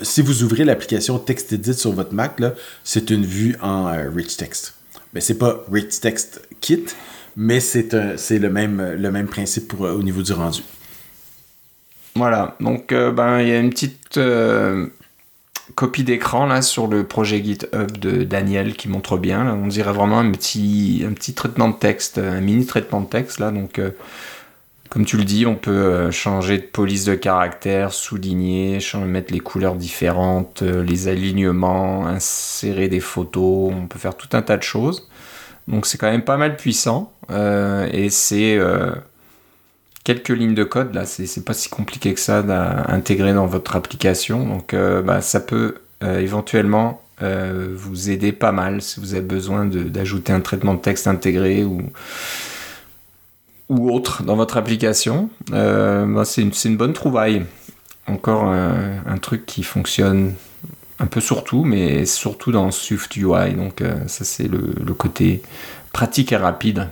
si 0.04 0.22
vous 0.22 0.44
ouvrez 0.44 0.66
l'application 0.66 1.18
TextEdit 1.18 1.74
sur 1.74 1.94
votre 1.94 2.14
Mac, 2.14 2.40
c'est 2.84 3.10
une 3.10 3.26
vue 3.26 3.56
en 3.60 3.92
Rich 4.16 4.38
Text. 4.38 4.76
Mais 5.16 5.22
c'est 5.22 5.40
pas 5.40 5.66
Rich 5.72 6.00
Text 6.00 6.48
Kit, 6.62 6.86
mais 7.36 7.60
c'est 7.60 7.92
le 7.92 8.50
même, 8.52 8.98
le 9.00 9.26
principe 9.26 9.74
au 9.80 10.04
niveau 10.04 10.22
du 10.22 10.32
rendu. 10.32 10.62
Voilà, 12.14 12.56
donc 12.60 12.94
ben, 12.94 13.40
il 13.40 13.48
y 13.48 13.52
a 13.52 13.60
une 13.60 13.72
petite 13.72 14.20
copie 15.76 16.04
d'écran 16.04 16.46
là 16.46 16.62
sur 16.62 16.88
le 16.88 17.04
projet 17.04 17.44
GitHub 17.44 17.98
de 17.98 18.24
Daniel 18.24 18.74
qui 18.74 18.90
montre 18.90 19.18
bien. 19.18 19.54
on 19.54 19.68
dirait 19.68 19.94
vraiment 19.94 20.20
un 20.20 20.32
petit, 20.32 21.06
traitement 21.36 21.70
de 21.70 21.76
texte, 21.76 22.18
un 22.18 22.42
mini 22.42 22.66
traitement 22.66 23.02
de 23.02 23.08
texte 23.08 23.40
là. 23.40 23.52
Donc, 23.52 23.80
euh, 23.80 23.92
comme 24.90 25.06
tu 25.06 25.18
le 25.18 25.24
dis, 25.24 25.46
on 25.46 25.56
peut 25.56 25.72
euh, 25.72 26.12
changer 26.12 26.58
de 26.58 26.64
police 26.64 27.06
de 27.06 27.14
caractère, 27.16 27.94
souligner, 27.94 28.80
mettre 29.06 29.32
les 29.32 29.40
couleurs 29.40 29.76
différentes, 29.76 30.64
euh, 30.64 30.84
les 30.84 31.08
alignements, 31.08 32.08
insérer 32.08 32.88
des 32.88 33.00
photos. 33.00 33.72
On 33.76 33.88
peut 33.88 34.00
faire 34.00 34.16
tout 34.16 34.30
un 34.36 34.42
tas 34.42 34.58
de 34.58 34.64
choses. 34.64 35.08
Donc, 35.68 35.86
c'est 35.86 35.98
quand 35.98 36.12
même 36.12 36.24
pas 36.24 36.38
mal 36.38 36.58
puissant 36.58 37.14
et 37.30 38.10
c'est 38.10 38.58
quelques 40.10 40.30
lignes 40.30 40.56
de 40.56 40.64
code, 40.64 40.96
là, 40.96 41.06
c'est 41.06 41.46
pas 41.46 41.54
si 41.54 41.70
compliqué 41.70 42.16
que 42.16 42.20
ça 42.20 42.42
d'intégrer 42.42 43.32
dans 43.32 43.46
votre 43.46 43.76
application. 43.76 44.44
Donc, 44.44 44.74
euh, 44.74 45.04
bah, 45.04 45.22
ça 45.22 45.40
peut 45.40 45.76
euh, 46.02 46.20
éventuellement 46.20 47.04
euh, 47.22 47.76
vous 47.76 48.10
aider 48.10 48.32
pas 48.32 48.52
mal 48.52 48.82
si 48.82 49.00
vous 49.00 49.14
avez 49.14 49.22
besoin 49.22 49.66
d'ajouter 49.66 50.34
un 50.34 50.42
traitement 50.42 50.74
de 50.74 50.80
texte 50.80 51.06
intégré 51.06 51.64
ou, 51.64 51.84
ou 53.70 53.94
autre 53.94 54.24
dans 54.24 54.36
votre 54.36 54.58
application. 54.58 55.30
Bah, 55.52 56.26
c'est 56.26 56.42
une, 56.42 56.54
une, 56.66 56.78
bonne 56.78 56.94
trouvaille. 56.94 57.46
Encore 58.08 58.46
un, 58.46 59.18
truc 59.22 59.46
qui 59.46 59.62
fonctionne 59.62 60.34
un 60.98 61.06
peu 61.06 61.22
sur 61.22 61.44
tout, 61.44 61.66
mais 61.66 62.08
surtout 62.08 62.52
dans 62.52 62.72
Swift 62.72 63.16
UI. 63.16 63.54
Donc, 63.54 63.84
ça, 64.08 64.26
c'est 64.26 64.48
le 64.48 64.94
côté 64.96 65.44
pratique 65.94 66.32
et 66.32 66.38
rapide 66.38 66.88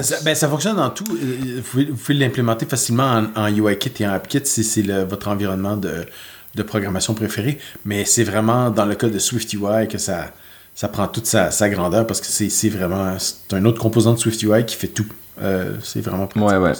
ça, 0.00 0.16
ben, 0.24 0.34
ça 0.34 0.48
fonctionne 0.48 0.76
dans 0.76 0.90
tout. 0.90 1.04
Euh, 1.10 1.60
vous 1.72 1.84
pouvez, 1.94 2.14
l'implémenter 2.14 2.66
facilement 2.66 3.24
en, 3.34 3.48
UIKit 3.48 4.02
et 4.02 4.06
en 4.06 4.12
AppKit 4.12 4.40
si 4.44 4.64
c'est 4.64 4.82
votre 5.04 5.28
environnement 5.28 5.76
de, 5.76 6.06
de, 6.54 6.62
programmation 6.62 7.14
préféré. 7.14 7.58
Mais 7.84 8.04
c'est 8.04 8.24
vraiment 8.24 8.70
dans 8.70 8.86
le 8.86 8.94
cas 8.94 9.08
de 9.08 9.18
SwiftUI 9.18 9.88
que 9.88 9.98
ça, 9.98 10.32
ça 10.74 10.88
prend 10.88 11.08
toute 11.08 11.26
sa, 11.26 11.50
sa 11.50 11.68
grandeur 11.68 12.06
parce 12.06 12.20
que 12.20 12.26
c'est 12.26 12.68
vraiment 12.68 13.16
c'est 13.18 13.54
un 13.54 13.64
autre 13.64 13.80
composant 13.80 14.14
de 14.14 14.18
SwiftUI 14.18 14.64
qui 14.66 14.76
fait 14.76 14.88
tout. 14.88 15.06
Euh, 15.40 15.76
c'est 15.82 16.00
vraiment 16.00 16.26
pratique. 16.26 16.48
Ouais, 16.48 16.56
ouais. 16.58 16.72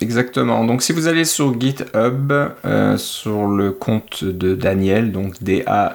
Exactement. 0.00 0.64
Donc 0.64 0.82
si 0.82 0.92
vous 0.92 1.08
allez 1.08 1.24
sur 1.24 1.58
GitHub, 1.60 2.32
euh, 2.64 2.96
sur 2.96 3.48
le 3.48 3.72
compte 3.72 4.22
de 4.24 4.54
Daniel, 4.54 5.10
donc 5.10 5.42
D-A-N-I-E-L-S-A-I-D-I, 5.42 5.90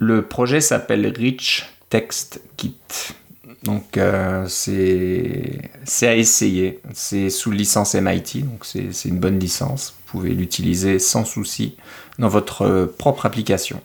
le 0.00 0.22
projet 0.22 0.60
s'appelle 0.60 1.06
Rich 1.16 1.73
Text 1.90 2.40
Kit. 2.56 2.76
Donc 3.64 3.96
euh, 3.96 4.44
c'est 4.46 5.70
à 6.02 6.14
essayer. 6.14 6.80
C'est 6.92 7.30
sous 7.30 7.50
licence 7.50 7.94
MIT, 7.94 8.42
donc 8.42 8.64
c'est 8.64 9.08
une 9.08 9.18
bonne 9.18 9.38
licence. 9.38 9.94
Vous 9.96 10.12
pouvez 10.18 10.30
l'utiliser 10.30 10.98
sans 10.98 11.24
souci 11.24 11.76
dans 12.18 12.28
votre 12.28 12.62
euh, 12.62 12.86
propre 12.86 13.26
application. 13.26 13.80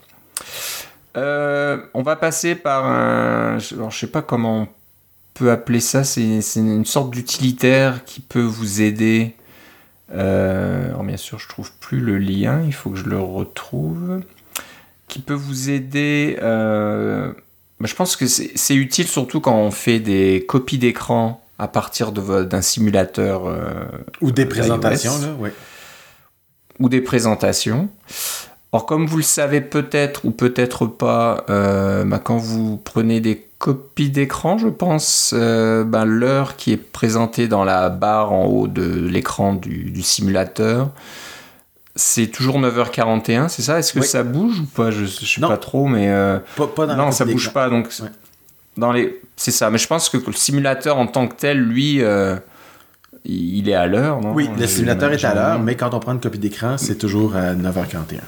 Euh, 1.17 1.77
on 1.93 2.03
va 2.03 2.15
passer 2.15 2.55
par 2.55 2.85
un... 2.85 3.57
je 3.57 3.75
ne 3.75 3.89
sais 3.89 4.07
pas 4.07 4.21
comment 4.21 4.63
on 4.63 4.67
peut 5.33 5.49
appeler 5.49 5.79
ça. 5.79 6.03
C'est 6.03 6.41
une 6.55 6.85
sorte 6.85 7.11
d'utilitaire 7.11 8.03
qui 8.03 8.19
peut 8.19 8.41
vous 8.41 8.81
aider. 8.81 9.35
alors 10.13 11.03
bien 11.03 11.17
sûr, 11.17 11.39
je 11.39 11.47
trouve 11.47 11.71
plus 11.79 12.01
le 12.01 12.17
lien. 12.17 12.61
Il 12.65 12.73
faut 12.73 12.89
que 12.89 12.97
je 12.97 13.05
le 13.05 13.19
retrouve. 13.19 14.21
Qui 15.07 15.19
peut 15.19 15.33
vous 15.33 15.71
aider 15.71 16.37
je 17.87 17.95
pense 17.95 18.15
que 18.15 18.27
c'est 18.27 18.75
utile 18.75 19.07
surtout 19.07 19.39
quand 19.39 19.55
on 19.55 19.71
fait 19.71 19.99
des 19.99 20.45
copies 20.47 20.77
d'écran 20.77 21.41
à 21.57 21.67
partir 21.67 22.11
d'un 22.11 22.61
simulateur. 22.61 23.47
Euh, 23.47 23.85
ou 24.21 24.31
des 24.31 24.45
présentations, 24.45 25.17
là, 25.19 25.27
oui. 25.39 25.49
Ou 26.79 26.89
des 26.89 27.01
présentations. 27.01 27.89
Or, 28.71 28.85
comme 28.85 29.07
vous 29.07 29.17
le 29.17 29.23
savez 29.23 29.61
peut-être 29.61 30.25
ou 30.25 30.31
peut-être 30.31 30.85
pas, 30.85 31.43
euh, 31.49 32.03
bah, 32.05 32.19
quand 32.19 32.37
vous 32.37 32.77
prenez 32.77 33.19
des 33.19 33.49
copies 33.57 34.09
d'écran, 34.09 34.57
je 34.57 34.67
pense, 34.67 35.33
euh, 35.35 35.83
bah, 35.83 36.05
l'heure 36.05 36.55
qui 36.55 36.71
est 36.71 36.77
présentée 36.77 37.47
dans 37.47 37.63
la 37.63 37.89
barre 37.89 38.31
en 38.31 38.45
haut 38.45 38.67
de 38.67 38.83
l'écran 38.83 39.53
du, 39.53 39.89
du, 39.91 40.03
simulateur, 40.03 40.91
c'est 41.99 42.27
toujours 42.27 42.59
9h41, 42.59 43.49
c'est 43.49 43.61
ça? 43.61 43.77
Est-ce 43.77 43.93
que 43.93 44.01
ça 44.01 44.23
bouge 44.23 44.61
ou 44.61 44.65
pas? 44.65 44.89
Je, 44.89 45.01
ne 45.01 45.07
sais 45.07 45.41
pas 45.41 45.57
trop, 45.57 45.85
mais. 45.87 46.09
Euh, 46.09 46.39
non, 46.77 47.11
ça 47.11 47.25
bouge 47.25 47.51
pas. 47.51 47.69
Donc, 47.69 47.89
dans 48.77 48.91
les... 48.91 49.21
c'est 49.35 49.51
ça. 49.51 49.69
Mais 49.69 49.77
je 49.77 49.87
pense 49.87 50.07
que 50.07 50.17
le 50.17 50.33
simulateur 50.33 50.97
en 50.97 51.07
tant 51.07 51.27
que 51.27 51.35
tel, 51.35 51.59
lui, 51.59 52.01
euh, 52.01 52.37
il 53.25 53.67
est 53.67 53.75
à 53.75 53.85
l'heure, 53.85 54.21
non? 54.21 54.33
Oui, 54.33 54.49
le 54.57 54.65
simulateur 54.65 55.11
est 55.11 55.25
à 55.25 55.35
l'heure, 55.35 55.59
mais 55.59 55.75
quand 55.75 55.93
on 55.93 55.99
prend 55.99 56.13
une 56.13 56.21
copie 56.21 56.39
d'écran, 56.39 56.77
c'est 56.77 56.97
toujours 56.97 57.35
à 57.35 57.53
9h41. 57.53 58.21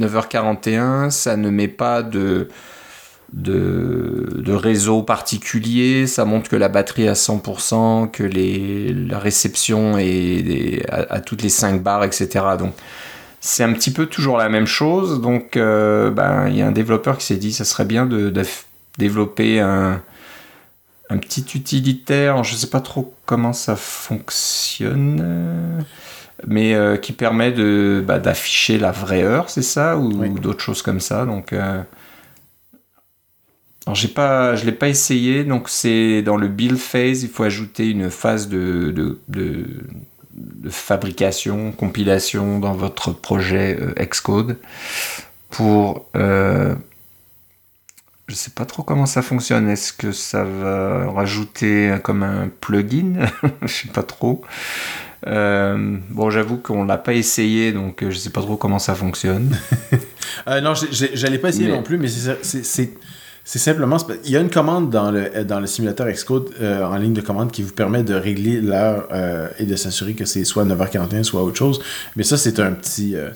9h41, 0.00 1.10
ça 1.10 1.36
ne 1.36 1.48
met 1.48 1.68
pas 1.68 2.02
de 2.02 2.48
de, 3.32 4.52
réseau 4.52 5.02
particulier, 5.02 6.06
ça 6.06 6.24
montre 6.24 6.50
que 6.50 6.56
la 6.56 6.68
batterie 6.68 7.04
est 7.04 7.08
à 7.08 7.14
100%, 7.14 8.10
que 8.10 8.22
les, 8.22 8.92
la 8.92 9.18
réception 9.18 9.96
est 9.98 10.84
à, 10.90 11.20
toutes 11.20 11.42
les 11.42 11.48
5 11.48 11.82
barres, 11.82 12.04
etc. 12.04 12.28
Donc 12.58 12.74
c'est 13.40 13.64
un 13.64 13.72
petit 13.72 13.90
peu 13.90 14.06
toujours 14.06 14.36
la 14.36 14.48
même 14.48 14.66
chose. 14.66 15.20
Donc 15.20 15.56
euh, 15.56 16.10
ben, 16.10 16.48
il 16.48 16.56
y 16.56 16.62
a 16.62 16.66
un 16.66 16.72
développeur 16.72 17.18
qui 17.18 17.26
s'est 17.26 17.36
dit 17.36 17.52
ça 17.52 17.64
serait 17.64 17.86
bien 17.86 18.06
de, 18.06 18.32
développer 18.98 19.60
un, 19.60 20.02
un, 21.08 21.18
petit 21.18 21.46
utilitaire, 21.54 22.44
je 22.44 22.52
ne 22.52 22.58
sais 22.58 22.68
pas 22.68 22.80
trop 22.80 23.14
comment 23.24 23.52
ça 23.52 23.76
fonctionne 23.76 25.84
mais 26.46 26.74
euh, 26.74 26.96
qui 26.96 27.12
permet 27.12 27.52
de 27.52 28.02
bah, 28.06 28.18
d'afficher 28.18 28.78
la 28.78 28.90
vraie 28.90 29.22
heure, 29.22 29.50
c'est 29.50 29.62
ça, 29.62 29.96
ou, 29.96 30.38
d'autres 30.38 30.62
choses 30.62 30.82
comme 30.82 31.00
ça? 31.00 31.24
Donc, 31.24 31.52
euh, 31.52 31.82
alors 33.86 33.96
j'ai 33.96 34.08
pas, 34.08 34.54
je 34.54 34.64
l'ai 34.64 34.72
pas 34.72 34.88
essayé, 34.88 35.42
donc 35.42 35.68
c'est 35.68 36.22
dans 36.22 36.36
le 36.36 36.46
build 36.46 36.78
phase, 36.78 37.24
il 37.24 37.28
faut 37.28 37.42
ajouter 37.42 37.90
une 37.90 38.10
phase 38.10 38.48
de, 38.48 38.92
de, 38.92 39.18
de, 39.28 40.70
fabrication, 40.70 41.72
compilation 41.72 42.60
dans 42.60 42.74
votre 42.74 43.12
projet 43.12 43.76
euh, 43.80 43.92
Xcode 44.04 44.56
pour 45.50 46.06
euh, 46.16 46.74
je 48.28 48.34
sais 48.36 48.52
pas 48.52 48.64
trop 48.64 48.84
comment 48.84 49.04
ça 49.04 49.20
fonctionne. 49.20 49.68
Est-ce 49.68 49.92
que 49.92 50.12
ça 50.12 50.44
va 50.44 51.10
rajouter 51.10 51.96
comme 52.04 52.22
un 52.22 52.48
plugin? 52.60 53.26
Je 53.62 53.66
sais 53.66 53.88
pas 53.88 54.04
trop. 54.04 54.42
Euh, 55.26 55.98
bon, 56.08 56.30
j'avoue 56.30 56.56
qu'on 56.56 56.84
l'a 56.84 56.98
pas 56.98 57.12
essayé, 57.14 57.72
donc 57.72 58.02
je 58.08 58.16
sais 58.16 58.30
pas 58.30 58.40
trop 58.40 58.56
comment 58.56 58.78
ça 58.78 58.94
fonctionne. 58.94 59.56
non, 60.46 60.72
j'allais 60.90 61.38
pas 61.38 61.50
essayer 61.50 61.68
non 61.68 61.82
plus, 61.82 61.98
mais 61.98 62.08
c'est 62.08 62.94
c'est 63.44 63.58
simplement, 63.58 63.96
il 64.24 64.30
y 64.30 64.36
a 64.36 64.40
une 64.40 64.50
commande 64.50 64.90
dans 64.90 65.10
le, 65.10 65.44
dans 65.44 65.58
le 65.58 65.66
simulateur 65.66 66.06
Xcode 66.08 66.50
euh, 66.60 66.84
en 66.84 66.96
ligne 66.96 67.12
de 67.12 67.20
commande 67.20 67.50
qui 67.50 67.62
vous 67.62 67.72
permet 67.72 68.04
de 68.04 68.14
régler 68.14 68.60
l'heure 68.60 69.08
euh, 69.10 69.48
et 69.58 69.64
de 69.64 69.74
s'assurer 69.74 70.14
que 70.14 70.24
c'est 70.24 70.44
soit 70.44 70.64
9h41, 70.64 71.24
soit 71.24 71.42
autre 71.42 71.56
chose. 71.56 71.80
Mais 72.14 72.22
ça, 72.22 72.36
c'est 72.36 72.60
un 72.60 72.72
petit, 72.72 73.16
euh, 73.16 73.30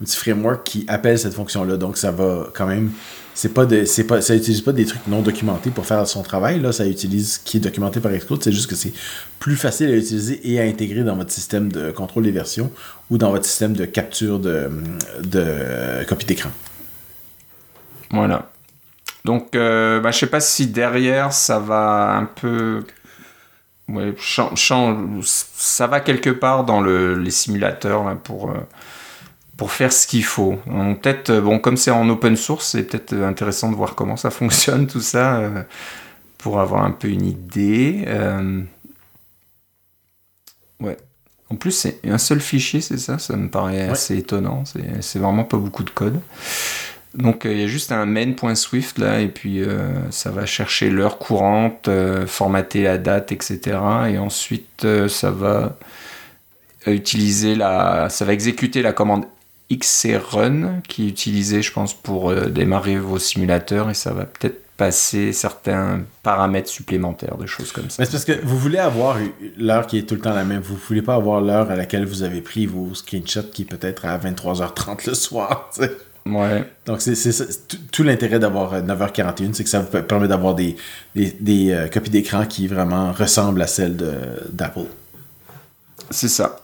un 0.00 0.04
petit 0.04 0.16
framework 0.16 0.64
qui 0.64 0.86
appelle 0.88 1.18
cette 1.18 1.34
fonction-là. 1.34 1.76
Donc, 1.76 1.98
ça 1.98 2.10
va 2.10 2.48
quand 2.54 2.66
même. 2.66 2.90
C'est 3.34 3.50
pas 3.52 3.66
de, 3.66 3.84
c'est 3.84 4.04
pas, 4.04 4.22
ça 4.22 4.34
utilise 4.34 4.62
pas 4.62 4.72
des 4.72 4.86
trucs 4.86 5.06
non 5.06 5.20
documentés 5.20 5.70
pour 5.70 5.84
faire 5.84 6.06
son 6.06 6.22
travail. 6.22 6.58
Là, 6.58 6.72
ça 6.72 6.86
utilise 6.86 7.34
ce 7.34 7.38
qui 7.38 7.58
est 7.58 7.60
documenté 7.60 8.00
par 8.00 8.12
Xcode. 8.12 8.42
C'est 8.42 8.52
juste 8.52 8.68
que 8.68 8.74
c'est 8.74 8.92
plus 9.38 9.56
facile 9.56 9.90
à 9.90 9.96
utiliser 9.96 10.40
et 10.50 10.58
à 10.58 10.64
intégrer 10.64 11.04
dans 11.04 11.16
votre 11.16 11.30
système 11.30 11.70
de 11.70 11.90
contrôle 11.90 12.24
des 12.24 12.32
versions 12.32 12.72
ou 13.10 13.18
dans 13.18 13.30
votre 13.30 13.44
système 13.44 13.74
de 13.74 13.84
capture 13.84 14.38
de, 14.38 14.70
de 15.22 16.04
copie 16.08 16.26
d'écran. 16.26 16.50
Voilà. 18.10 18.49
Donc, 19.24 19.54
euh, 19.54 20.00
bah, 20.00 20.10
je 20.10 20.18
sais 20.18 20.26
pas 20.26 20.40
si 20.40 20.66
derrière 20.66 21.32
ça 21.32 21.58
va 21.58 22.16
un 22.16 22.24
peu. 22.24 22.84
Ouais, 23.88 24.14
ça 24.20 25.86
va 25.88 26.00
quelque 26.00 26.30
part 26.30 26.64
dans 26.64 26.80
le, 26.80 27.16
les 27.16 27.32
simulateurs 27.32 28.16
pour, 28.18 28.50
euh, 28.50 28.60
pour 29.56 29.72
faire 29.72 29.92
ce 29.92 30.06
qu'il 30.06 30.24
faut. 30.24 30.58
Peut-être, 31.02 31.30
euh, 31.30 31.40
bon, 31.40 31.58
comme 31.58 31.76
c'est 31.76 31.90
en 31.90 32.08
open 32.08 32.36
source, 32.36 32.68
c'est 32.68 32.84
peut-être 32.84 33.14
intéressant 33.14 33.70
de 33.70 33.76
voir 33.76 33.96
comment 33.96 34.16
ça 34.16 34.30
fonctionne 34.30 34.86
tout 34.86 35.00
ça 35.00 35.38
euh, 35.38 35.62
pour 36.38 36.60
avoir 36.60 36.84
un 36.84 36.92
peu 36.92 37.08
une 37.08 37.26
idée. 37.26 38.04
Ouais. 40.80 40.96
En 41.50 41.56
plus, 41.56 41.72
c'est 41.72 41.98
un 42.04 42.18
seul 42.18 42.40
fichier, 42.40 42.80
c'est 42.80 42.96
ça? 42.96 43.18
Ça 43.18 43.36
me 43.36 43.48
paraît 43.48 43.88
assez 43.88 44.16
étonnant. 44.16 44.62
C'est 45.00 45.18
vraiment 45.18 45.44
pas 45.44 45.56
beaucoup 45.56 45.82
de 45.82 45.90
code. 45.90 46.20
Donc 47.14 47.44
euh, 47.44 47.52
il 47.52 47.60
y 47.60 47.64
a 47.64 47.66
juste 47.66 47.90
un 47.92 48.06
main.swift 48.06 48.98
là, 48.98 49.20
et 49.20 49.28
puis 49.28 49.62
euh, 49.62 50.10
ça 50.10 50.30
va 50.30 50.46
chercher 50.46 50.90
l'heure 50.90 51.18
courante, 51.18 51.88
euh, 51.88 52.26
formater 52.26 52.84
la 52.84 52.98
date, 52.98 53.32
etc. 53.32 53.78
Et 54.08 54.18
ensuite 54.18 54.86
ça 55.08 55.30
va 55.30 55.76
utiliser 56.86 57.54
la, 57.56 58.08
ça 58.08 58.24
va 58.24 58.32
exécuter 58.32 58.82
la 58.82 58.92
commande 58.92 59.24
xcrun 59.72 60.80
qui 60.88 61.06
est 61.06 61.08
utilisée, 61.08 61.62
je 61.62 61.72
pense, 61.72 61.94
pour 61.94 62.34
démarrer 62.34 62.98
vos 62.98 63.18
simulateurs 63.18 63.90
et 63.90 63.94
ça 63.94 64.12
va 64.12 64.24
peut-être 64.24 64.60
passer 64.76 65.32
certains 65.34 66.00
paramètres 66.22 66.70
supplémentaires, 66.70 67.36
des 67.36 67.46
choses 67.46 67.70
comme 67.70 67.90
ça. 67.90 68.02
C'est 68.04 68.10
parce 68.10 68.24
que 68.24 68.40
vous 68.42 68.58
voulez 68.58 68.78
avoir 68.78 69.18
l'heure 69.58 69.86
qui 69.86 69.98
est 69.98 70.08
tout 70.08 70.14
le 70.14 70.22
temps 70.22 70.32
la 70.32 70.44
même. 70.44 70.62
Vous 70.62 70.76
voulez 70.76 71.02
pas 71.02 71.16
avoir 71.16 71.42
l'heure 71.42 71.70
à 71.70 71.76
laquelle 71.76 72.06
vous 72.06 72.22
avez 72.22 72.40
pris 72.40 72.64
vos 72.64 72.94
screenshots 72.94 73.50
qui 73.52 73.64
peut 73.64 73.78
être 73.82 74.06
à 74.06 74.16
23h30 74.16 75.06
le 75.06 75.14
soir. 75.14 75.70
Ouais. 76.30 76.64
Donc, 76.86 77.00
c'est 77.00 77.90
tout 77.90 78.02
l'intérêt 78.02 78.38
d'avoir 78.38 78.82
9h41, 78.82 79.42
euh, 79.42 79.48
c'est 79.52 79.64
que 79.64 79.70
ça 79.70 79.80
vous 79.80 80.02
permet 80.02 80.28
d'avoir 80.28 80.54
des, 80.54 80.76
des, 81.14 81.72
euh, 81.72 81.88
copies 81.88 82.10
d'écran 82.10 82.46
qui 82.46 82.66
vraiment 82.66 83.12
ressemblent 83.12 83.62
à 83.62 83.66
celles 83.66 83.96
d'Apple. 84.52 84.86
C'est 86.10 86.28
ça. 86.28 86.56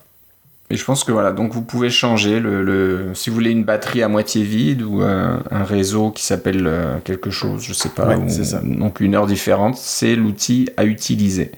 Et 0.68 0.76
je 0.76 0.84
pense 0.84 1.04
que 1.04 1.12
voilà, 1.12 1.30
donc 1.30 1.52
vous 1.52 1.62
pouvez 1.62 1.90
changer 1.90 2.40
le, 2.40 3.12
si 3.14 3.30
vous 3.30 3.36
voulez 3.36 3.52
une 3.52 3.62
batterie 3.62 4.02
à 4.02 4.08
moitié 4.08 4.42
vide 4.42 4.82
ou 4.82 5.00
un, 5.00 5.42
réseau 5.62 6.10
qui 6.10 6.24
s'appelle 6.24 6.66
euh, 6.66 6.98
quelque 7.04 7.30
chose, 7.30 7.62
je 7.62 7.72
sais 7.72 7.88
pas, 7.88 8.16
ça. 8.28 8.60
donc 8.64 8.98
une 9.00 9.14
heure 9.14 9.26
différente, 9.26 9.76
c'est 9.76 10.16
l'outil 10.16 10.68
à 10.76 10.84
utiliser. 10.84 11.52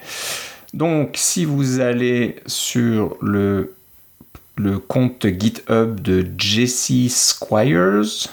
Donc 0.74 1.12
si 1.14 1.46
vous 1.46 1.80
allez 1.80 2.36
sur 2.46 3.16
le 3.22 3.72
le 4.59 4.78
compte 4.78 5.26
GitHub 5.26 6.00
de 6.00 6.26
Jesse 6.36 7.09
Squires, 7.09 8.28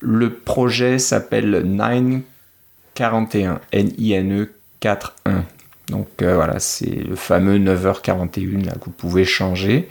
Le 0.00 0.32
projet 0.32 0.98
s'appelle 0.98 1.62
941, 1.64 3.60
N-I-N-E 3.72 4.50
41. 4.80 5.44
Donc 5.88 6.08
euh, 6.22 6.34
voilà, 6.34 6.58
c'est 6.58 6.86
le 6.86 7.16
fameux 7.16 7.58
9h41 7.58 8.64
là, 8.64 8.72
que 8.72 8.86
vous 8.86 8.92
pouvez 8.92 9.24
changer. 9.24 9.88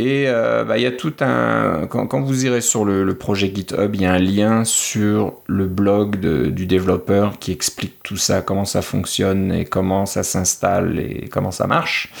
Et 0.00 0.26
euh, 0.28 0.62
bah, 0.64 0.78
il 0.78 0.82
y 0.82 0.86
a 0.86 0.92
tout 0.92 1.14
un. 1.20 1.88
Quand, 1.88 2.20
vous 2.20 2.44
irez 2.46 2.60
sur 2.60 2.84
le, 2.84 3.12
projet 3.14 3.50
GitHub, 3.52 3.92
il 3.94 4.02
y 4.02 4.06
a 4.06 4.12
un 4.12 4.18
lien 4.18 4.64
sur 4.64 5.34
le 5.46 5.66
blog 5.66 6.20
du 6.50 6.66
développeur 6.66 7.40
qui 7.40 7.50
explique 7.50 8.00
tout 8.04 8.16
ça, 8.16 8.40
comment 8.40 8.64
ça 8.64 8.80
fonctionne 8.80 9.50
et 9.50 9.64
comment 9.64 10.06
ça 10.06 10.22
s'installe 10.22 11.00
et 11.00 11.28
comment 11.28 11.50
ça 11.50 11.66
marche. 11.66 12.12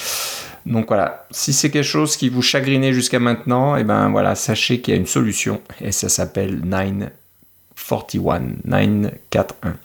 Donc 0.66 0.88
voilà, 0.88 1.26
si 1.30 1.52
c'est 1.52 1.70
quelque 1.70 1.84
chose 1.84 2.16
qui 2.16 2.28
vous 2.28 2.42
chagrinait 2.42 2.92
jusqu'à 2.92 3.20
maintenant, 3.20 3.76
et 3.76 3.82
eh 3.82 3.84
ben 3.84 4.10
voilà, 4.10 4.34
sachez 4.34 4.80
qu'il 4.80 4.92
y 4.92 4.96
a 4.96 5.00
une 5.00 5.06
solution 5.06 5.60
et 5.80 5.92
ça 5.92 6.08
s'appelle 6.08 6.60
941, 6.64 8.40
941. 8.64 9.76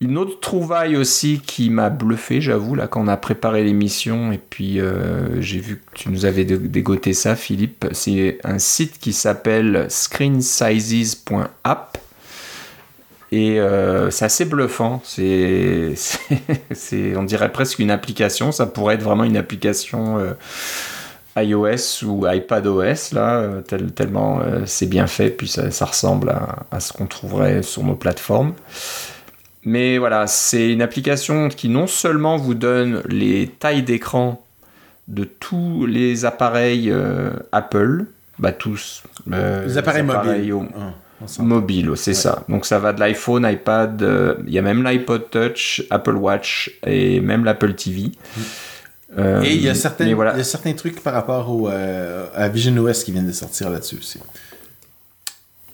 Une 0.00 0.16
autre 0.16 0.38
trouvaille 0.38 0.96
aussi 0.96 1.40
qui 1.44 1.70
m'a 1.70 1.90
bluffé, 1.90 2.40
j'avoue, 2.40 2.76
là, 2.76 2.86
quand 2.86 3.02
on 3.02 3.08
a 3.08 3.16
préparé 3.16 3.64
l'émission, 3.64 4.30
et 4.30 4.38
puis 4.38 4.80
euh, 4.80 5.40
j'ai 5.40 5.58
vu 5.58 5.78
que 5.78 5.98
tu 5.98 6.08
nous 6.10 6.24
avais 6.24 6.44
dégoté 6.44 7.12
ça, 7.12 7.34
Philippe, 7.34 7.84
c'est 7.90 8.38
un 8.44 8.60
site 8.60 9.00
qui 9.00 9.12
s'appelle 9.12 9.86
screensizes.app. 9.88 11.98
Et 13.32 13.58
euh, 13.58 14.08
c'est 14.10 14.24
assez 14.24 14.44
bluffant. 14.44 15.02
C'est, 15.08 15.96
on 17.16 17.24
dirait 17.24 17.50
presque 17.52 17.80
une 17.80 17.90
application. 17.90 18.52
Ça 18.52 18.66
pourrait 18.66 18.94
être 18.94 19.02
vraiment 19.02 19.24
une 19.24 19.36
application 19.36 20.18
euh, 20.18 20.34
iOS 21.36 22.04
ou 22.04 22.26
iPadOS, 22.26 23.12
là, 23.12 23.60
tellement 23.94 24.40
c'est 24.64 24.86
bien 24.86 25.06
fait, 25.06 25.28
puis 25.30 25.46
ça, 25.48 25.84
ressemble 25.84 26.30
à, 26.30 26.66
à 26.70 26.80
ce 26.80 26.92
qu'on 26.92 27.06
trouverait 27.06 27.62
sur 27.62 27.84
nos 27.84 27.96
plateformes. 27.96 28.54
Mais 29.64 29.98
voilà, 29.98 30.26
c'est 30.26 30.72
une 30.72 30.82
application 30.82 31.48
qui 31.48 31.68
non 31.68 31.86
seulement 31.86 32.36
vous 32.36 32.54
donne 32.54 33.02
les 33.06 33.48
tailles 33.48 33.82
d'écran 33.82 34.44
de 35.08 35.24
tous 35.24 35.86
les 35.86 36.24
appareils 36.24 36.90
euh, 36.90 37.30
Apple, 37.50 38.04
bah 38.38 38.52
tous. 38.52 39.02
Euh, 39.32 39.66
les 39.66 39.78
appareils, 39.78 40.02
mobiles. 40.02 40.54
Ah, 40.76 41.42
mobile, 41.42 41.90
c'est 41.96 42.14
ça. 42.14 42.44
Donc 42.48 42.64
ça 42.64 42.78
va 42.78 42.92
de 42.92 43.00
l'iPhone, 43.00 43.44
iPad, 43.50 44.00
euh, 44.02 44.36
il 44.46 44.52
y 44.52 44.58
a 44.58 44.62
même 44.62 44.84
l'iPod 44.84 45.30
Touch, 45.30 45.82
Apple 45.90 46.14
Watch 46.14 46.70
et 46.86 47.20
même 47.20 47.44
l'Apple 47.44 47.74
TV. 47.74 48.12
et 49.18 49.54
il 49.54 49.60
y, 49.60 49.68
a 49.68 49.74
certains, 49.74 50.06
il 50.06 50.16
y 50.16 50.22
a 50.22 50.44
certains 50.44 50.74
trucs 50.74 51.02
par 51.02 51.14
rapport 51.14 51.50
au, 51.50 51.66
à 51.68 52.48
Vision 52.48 52.76
OS 52.76 53.02
qui 53.02 53.10
viennent 53.10 53.26
de 53.26 53.32
sortir 53.32 53.70
là-dessus 53.70 53.96
aussi. 53.96 54.20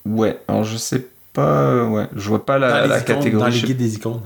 Ouais, 0.06 0.38
alors 0.48 0.64
je 0.64 0.76
sais 0.78 1.06
pas. 1.34 1.84
Ouais, 1.84 2.06
je 2.16 2.28
vois 2.28 2.46
pas 2.46 2.58
la, 2.58 2.88
dans 2.88 3.04
catégorie. 3.04 3.50
Dans 3.50 3.54
les 3.54 3.60
guides 3.60 3.76
des 3.76 3.94
icônes. 3.96 4.22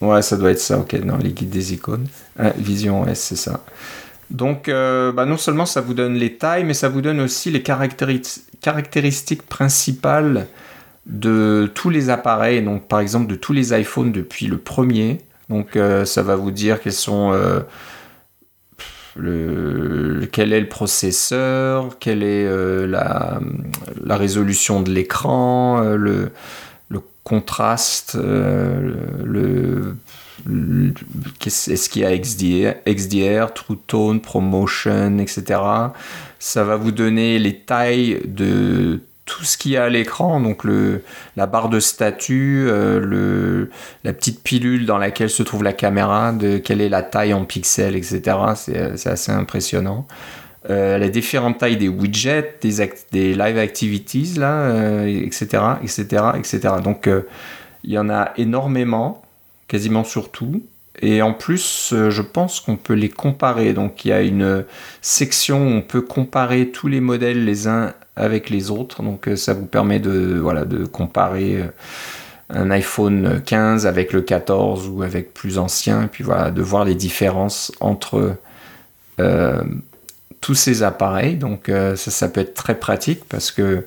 Ouais, 0.00 0.22
ça 0.22 0.36
doit 0.36 0.50
être 0.50 0.60
ça, 0.60 0.78
ok, 0.78 0.96
dans 1.04 1.16
les 1.16 1.30
guides 1.30 1.50
des 1.50 1.72
icônes. 1.72 2.06
Vision 2.56 3.02
OS, 3.02 3.14
c'est 3.14 3.36
ça. 3.36 3.60
Donc, 4.30 4.68
euh, 4.68 5.12
bah, 5.12 5.26
non 5.26 5.36
seulement 5.36 5.66
ça 5.66 5.80
vous 5.80 5.94
donne 5.94 6.14
les 6.14 6.34
tailles, 6.34 6.64
mais 6.64 6.74
ça 6.74 6.88
vous 6.88 7.00
donne 7.00 7.20
aussi 7.20 7.50
les 7.50 7.62
caractéristiques 7.62 9.42
principales 9.42 10.46
de 11.06 11.70
tous 11.74 11.90
les 11.90 12.10
appareils. 12.10 12.62
Donc, 12.62 12.88
par 12.88 13.00
exemple, 13.00 13.26
de 13.26 13.36
tous 13.36 13.52
les 13.52 13.78
iPhones 13.78 14.12
depuis 14.12 14.46
le 14.46 14.58
premier. 14.58 15.20
Donc, 15.48 15.76
euh, 15.76 16.04
ça 16.04 16.22
va 16.22 16.36
vous 16.36 16.50
dire 16.50 16.80
quels 16.80 16.92
sont 16.92 17.32
euh, 17.32 17.60
le, 19.16 20.28
quel 20.32 20.52
est 20.52 20.60
le 20.60 20.68
processeur, 20.68 21.98
quelle 21.98 22.22
est 22.22 22.46
la, 22.86 23.40
la, 24.04 24.16
résolution 24.16 24.80
de 24.82 24.90
l'écran, 24.90 25.80
le, 25.80 26.30
le, 26.88 27.00
contraste, 27.22 28.16
le 28.16 29.96
est-ce 31.46 31.88
qu'il 31.88 32.02
y 32.02 32.04
a 32.04 32.16
XDR, 32.16 32.74
XDR, 32.86 33.52
True 33.54 33.78
Tone, 33.86 34.20
Promotion, 34.20 35.18
etc. 35.18 35.60
Ça 36.38 36.64
va 36.64 36.76
vous 36.76 36.92
donner 36.92 37.38
les 37.38 37.60
tailles 37.60 38.20
de 38.26 39.00
tout 39.26 39.44
ce 39.44 39.56
qu'il 39.56 39.72
y 39.72 39.76
a 39.76 39.84
à 39.84 39.88
l'écran, 39.88 40.40
donc 40.40 40.64
le, 40.64 41.02
la 41.36 41.46
barre 41.46 41.68
de 41.68 41.80
statut, 41.80 42.66
euh, 42.68 43.00
le, 43.00 43.70
la 44.04 44.12
petite 44.12 44.42
pilule 44.42 44.84
dans 44.84 44.98
laquelle 44.98 45.30
se 45.30 45.42
trouve 45.42 45.62
la 45.62 45.72
caméra, 45.72 46.32
de 46.32 46.58
quelle 46.58 46.80
est 46.80 46.90
la 46.90 47.02
taille 47.02 47.32
en 47.32 47.44
pixels, 47.44 47.96
etc. 47.96 48.20
C'est 48.56 49.08
assez 49.08 49.32
impressionnant. 49.32 50.06
Euh, 50.70 50.98
les 50.98 51.10
différentes 51.10 51.58
tailles 51.58 51.76
des 51.76 51.88
widgets, 51.88 52.58
des, 52.60 52.90
des 53.12 53.34
live 53.34 53.58
activities, 53.58 54.34
là, 54.38 55.04
etc., 55.06 55.62
etc., 55.82 56.24
etc. 56.38 56.74
Donc, 56.82 57.06
euh, 57.06 57.22
il 57.82 57.92
y 57.92 57.98
en 57.98 58.08
a 58.08 58.32
énormément 58.36 59.22
quasiment 59.68 60.04
sur 60.04 60.30
tout. 60.30 60.62
Et 61.00 61.22
en 61.22 61.32
plus, 61.32 61.92
euh, 61.92 62.10
je 62.10 62.22
pense 62.22 62.60
qu'on 62.60 62.76
peut 62.76 62.94
les 62.94 63.08
comparer. 63.08 63.72
Donc 63.72 64.04
il 64.04 64.08
y 64.08 64.12
a 64.12 64.22
une 64.22 64.64
section 65.02 65.66
où 65.66 65.70
on 65.70 65.82
peut 65.82 66.00
comparer 66.00 66.70
tous 66.70 66.88
les 66.88 67.00
modèles 67.00 67.44
les 67.44 67.66
uns 67.66 67.92
avec 68.16 68.50
les 68.50 68.70
autres. 68.70 69.02
Donc 69.02 69.28
euh, 69.28 69.36
ça 69.36 69.54
vous 69.54 69.66
permet 69.66 69.98
de, 69.98 70.38
voilà, 70.40 70.64
de 70.64 70.84
comparer 70.84 71.56
euh, 71.56 71.66
un 72.50 72.70
iPhone 72.70 73.42
15 73.44 73.86
avec 73.86 74.12
le 74.12 74.22
14 74.22 74.88
ou 74.88 75.02
avec 75.02 75.34
plus 75.34 75.58
ancien. 75.58 76.04
Et 76.04 76.06
puis 76.08 76.24
voilà, 76.24 76.50
de 76.50 76.62
voir 76.62 76.84
les 76.84 76.94
différences 76.94 77.72
entre 77.80 78.36
tous 80.40 80.54
ces 80.54 80.82
appareils. 80.82 81.36
Donc 81.36 81.70
ça, 81.70 81.96
ça 81.96 82.28
peut 82.28 82.40
être 82.40 82.54
très 82.54 82.74
pratique 82.74 83.24
parce 83.28 83.50
que 83.50 83.84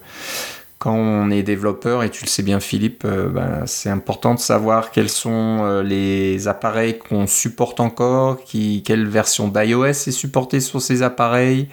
quand 0.80 0.93
on 0.93 1.32
est 1.32 1.41
développeur, 1.41 2.03
et 2.03 2.11
tu 2.11 2.23
le 2.23 2.30
sais 2.30 2.43
bien 2.43 2.59
Philippe, 2.59 3.03
euh, 3.03 3.30
ben, 3.30 3.63
c'est 3.65 3.89
important 3.89 4.36
de 4.36 4.39
savoir 4.39 4.91
quels 4.91 5.09
sont 5.09 5.61
euh, 5.63 5.82
les 5.82 6.47
appareils 6.47 6.99
qu'on 6.99 7.25
supporte 7.25 7.80
encore, 7.80 8.43
qui, 8.43 8.84
quelle 8.86 9.07
version 9.07 9.47
d'iOS 9.47 9.86
est 9.86 10.11
supportée 10.11 10.59
sur 10.59 10.82
ces 10.82 11.01
appareils, 11.01 11.67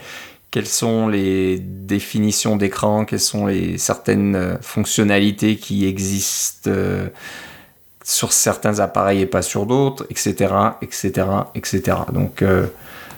quelles 0.54 0.68
sont 0.68 1.08
les 1.08 1.58
définitions 1.58 2.54
d'écran, 2.54 3.04
quelles 3.04 3.18
sont 3.18 3.46
les 3.46 3.76
certaines 3.76 4.36
euh, 4.36 4.56
fonctionnalités 4.60 5.56
qui 5.56 5.84
existent 5.84 6.70
sur 8.04 8.32
certains 8.32 8.78
appareils 8.78 9.20
et 9.20 9.26
pas 9.26 9.42
sur 9.42 9.66
d'autres, 9.66 10.06
etc., 10.10 10.54
etc., 10.80 11.26
etc. 11.56 11.96
Donc 12.12 12.44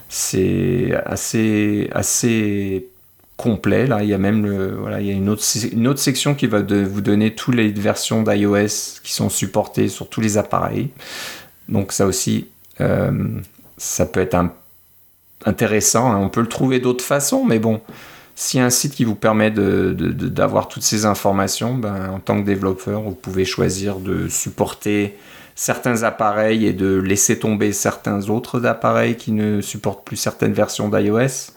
c'est 0.08 0.94
assez, 1.04 1.90
assez 1.92 2.88
complet. 3.36 3.86
Là, 3.86 4.02
il 4.02 4.08
y 4.08 4.14
a 4.14 4.18
même 4.18 4.46
le, 4.46 4.76
voilà, 4.76 5.02
il 5.02 5.06
y 5.06 5.10
a 5.10 5.12
une 5.12 5.28
autre, 5.28 5.44
une 5.70 5.88
autre 5.88 6.00
section 6.00 6.34
qui 6.34 6.46
va 6.46 6.62
vous 6.62 7.02
donner 7.02 7.34
toutes 7.34 7.56
les 7.56 7.68
versions 7.68 8.22
d'iOS 8.22 9.00
qui 9.02 9.12
sont 9.12 9.28
supportées 9.28 9.88
sur 9.88 10.08
tous 10.08 10.22
les 10.22 10.38
appareils. 10.38 10.88
Donc 11.68 11.92
ça 11.92 12.06
aussi, 12.06 12.46
euh, 12.80 13.12
ça 13.76 14.06
peut 14.06 14.20
être 14.20 14.34
intéressant. 15.44 16.12
Hein. 16.12 16.18
On 16.18 16.28
peut 16.28 16.40
le 16.40 16.48
trouver 16.48 16.80
d'autres 16.80 17.04
façons, 17.04 17.44
mais 17.44 17.58
bon, 17.58 17.80
s'il 18.34 18.60
y 18.60 18.62
a 18.62 18.66
un 18.66 18.70
site 18.70 18.94
qui 18.94 19.04
vous 19.04 19.14
permet 19.14 19.50
d'avoir 19.50 20.68
toutes 20.68 20.82
ces 20.82 21.06
informations, 21.06 21.74
ben, 21.74 22.10
en 22.10 22.18
tant 22.20 22.40
que 22.40 22.46
développeur, 22.46 23.02
vous 23.02 23.14
pouvez 23.14 23.44
choisir 23.44 23.96
de 23.96 24.28
supporter 24.28 25.16
certains 25.54 26.02
appareils 26.02 26.66
et 26.66 26.72
de 26.74 26.96
laisser 26.96 27.38
tomber 27.38 27.72
certains 27.72 28.28
autres 28.28 28.66
appareils 28.66 29.16
qui 29.16 29.32
ne 29.32 29.62
supportent 29.62 30.04
plus 30.04 30.16
certaines 30.16 30.52
versions 30.52 30.88
d'iOS 30.90 31.52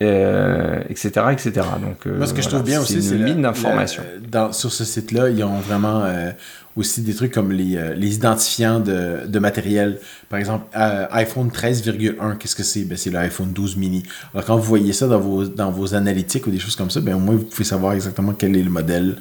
etc., 0.00 1.12
euh, 1.16 1.30
etc. 1.30 1.52
Donc, 1.80 2.06
euh, 2.06 2.16
Moi, 2.16 2.26
ce 2.26 2.34
que 2.34 2.42
je 2.42 2.48
trouve 2.48 2.64
bien 2.64 2.80
aussi, 2.80 3.02
c'est 3.02 3.14
une 3.14 3.24
mine 3.24 3.42
d'informations. 3.42 4.02
Sur 4.52 4.72
ce 4.72 4.84
site-là, 4.84 5.30
ils 5.30 5.42
ont 5.44 5.60
vraiment 5.60 6.02
euh, 6.04 6.30
aussi 6.76 7.02
des 7.02 7.14
trucs 7.14 7.32
comme 7.32 7.52
les, 7.52 7.94
les 7.94 8.14
identifiants 8.14 8.80
de, 8.80 9.26
de, 9.26 9.38
matériel. 9.38 10.00
Par 10.28 10.38
exemple, 10.38 10.66
iPhone 10.74 11.48
13,1, 11.48 12.36
qu'est-ce 12.36 12.56
que 12.56 12.62
c'est? 12.62 12.82
Ben, 12.82 12.96
C'est 12.96 13.10
l'iPhone 13.10 13.52
12 13.52 13.76
mini. 13.76 14.02
Alors, 14.32 14.44
quand 14.46 14.56
vous 14.56 14.62
voyez 14.62 14.92
ça 14.92 15.06
dans 15.06 15.20
vos, 15.20 15.44
dans 15.44 15.70
vos 15.70 15.94
analytiques 15.94 16.46
ou 16.46 16.50
des 16.50 16.58
choses 16.58 16.76
comme 16.76 16.90
ça, 16.90 17.00
ben, 17.00 17.14
au 17.14 17.20
moins, 17.20 17.36
vous 17.36 17.44
pouvez 17.44 17.64
savoir 17.64 17.92
exactement 17.92 18.32
quel 18.32 18.56
est 18.56 18.62
le 18.62 18.70
modèle 18.70 19.16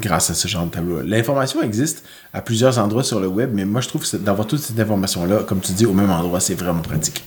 grâce 0.00 0.28
à 0.28 0.34
ce 0.34 0.48
genre 0.48 0.66
de 0.66 0.70
tableau. 0.70 1.00
L'information 1.02 1.62
existe 1.62 2.04
à 2.32 2.42
plusieurs 2.42 2.78
endroits 2.78 3.04
sur 3.04 3.20
le 3.20 3.28
web, 3.28 3.50
mais 3.54 3.64
moi, 3.64 3.80
je 3.80 3.88
trouve 3.88 4.08
que 4.08 4.16
d'avoir 4.16 4.46
toute 4.46 4.60
cette 4.60 4.78
information-là, 4.78 5.44
comme 5.44 5.60
tu 5.60 5.72
dis, 5.72 5.86
au 5.86 5.94
même 5.94 6.10
endroit, 6.10 6.40
c'est 6.40 6.54
vraiment 6.54 6.82
pratique. 6.82 7.24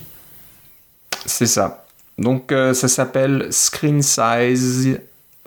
C'est 1.26 1.46
ça. 1.46 1.86
Donc 2.18 2.52
euh, 2.52 2.74
ça 2.74 2.88
s'appelle 2.88 3.48
Screen 3.52 4.02
Size 4.02 5.00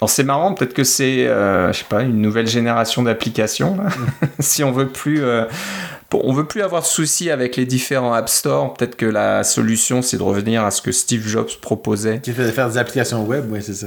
Alors 0.00 0.10
c'est 0.10 0.24
marrant, 0.24 0.52
peut-être 0.54 0.74
que 0.74 0.82
c'est, 0.84 1.26
euh, 1.28 1.72
sais 1.72 1.84
pas, 1.88 2.02
une 2.02 2.20
nouvelle 2.20 2.48
génération 2.48 3.02
d'applications. 3.02 3.78
si 4.40 4.64
on 4.64 4.72
veut 4.72 4.88
plus, 4.88 5.22
euh, 5.22 5.44
on 6.12 6.32
veut 6.32 6.46
plus 6.46 6.62
avoir 6.62 6.82
de 6.82 6.86
soucis 6.86 7.30
avec 7.30 7.56
les 7.56 7.64
différents 7.64 8.12
App 8.12 8.28
Store. 8.28 8.74
Peut-être 8.74 8.96
que 8.96 9.06
la 9.06 9.44
solution, 9.44 10.02
c'est 10.02 10.16
de 10.16 10.22
revenir 10.22 10.64
à 10.64 10.70
ce 10.70 10.82
que 10.82 10.92
Steve 10.92 11.26
Jobs 11.26 11.50
proposait. 11.60 12.20
Qui 12.20 12.32
fait 12.32 12.44
de 12.44 12.50
faire 12.50 12.68
des 12.68 12.78
applications 12.78 13.24
web, 13.24 13.46
oui, 13.50 13.60
c'est 13.62 13.74
ça 13.74 13.86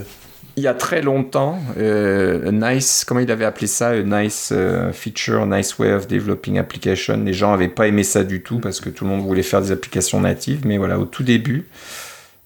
il 0.57 0.63
y 0.63 0.67
a 0.67 0.73
très 0.73 1.03
longtemps, 1.03 1.59
euh, 1.77 2.51
nice, 2.51 3.05
comment 3.05 3.19
il 3.19 3.29
avait 3.29 3.45
appelé 3.45 3.67
ça, 3.67 3.89
a 3.89 4.01
nice 4.01 4.49
euh, 4.51 4.91
feature, 4.91 5.45
nice 5.45 5.77
way 5.77 5.93
of 5.93 6.07
developing 6.07 6.57
application. 6.57 7.21
Les 7.23 7.33
gens 7.33 7.51
n'avaient 7.51 7.67
pas 7.67 7.87
aimé 7.87 8.03
ça 8.03 8.23
du 8.23 8.41
tout 8.41 8.57
parce 8.57 8.81
que 8.81 8.89
tout 8.89 9.05
le 9.05 9.11
monde 9.11 9.21
voulait 9.21 9.43
faire 9.43 9.61
des 9.61 9.71
applications 9.71 10.19
natives. 10.19 10.61
Mais 10.65 10.79
voilà, 10.79 10.97
au 10.97 11.05
tout 11.05 11.21
début, 11.21 11.67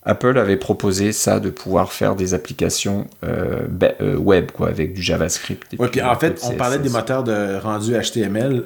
Apple 0.04 0.38
avait 0.38 0.58
proposé 0.58 1.14
ça 1.14 1.40
de 1.40 1.50
pouvoir 1.50 1.94
faire 1.94 2.18
des 2.18 2.34
applications 2.34 3.08
euh, 3.24 4.18
web 4.18 4.52
quoi, 4.52 4.68
avec 4.68 4.94
du 4.94 5.02
JavaScript. 5.02 5.74
en 5.80 6.16
fait, 6.16 6.42
on 6.44 6.52
parlait 6.52 6.80
des 6.80 6.90
moteurs 6.90 7.24
de 7.24 7.62
rendu 7.62 7.94
HTML. 7.94 8.66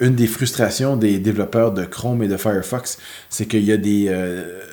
une 0.00 0.14
des 0.14 0.26
frustrations 0.26 0.96
des 0.96 1.18
développeurs 1.18 1.72
de 1.72 1.84
Chrome 1.84 2.22
et 2.22 2.28
de 2.28 2.38
Firefox, 2.38 2.96
c'est 3.28 3.44
qu'il 3.44 3.64
y 3.64 3.72
a 3.72 3.76
des. 3.76 4.10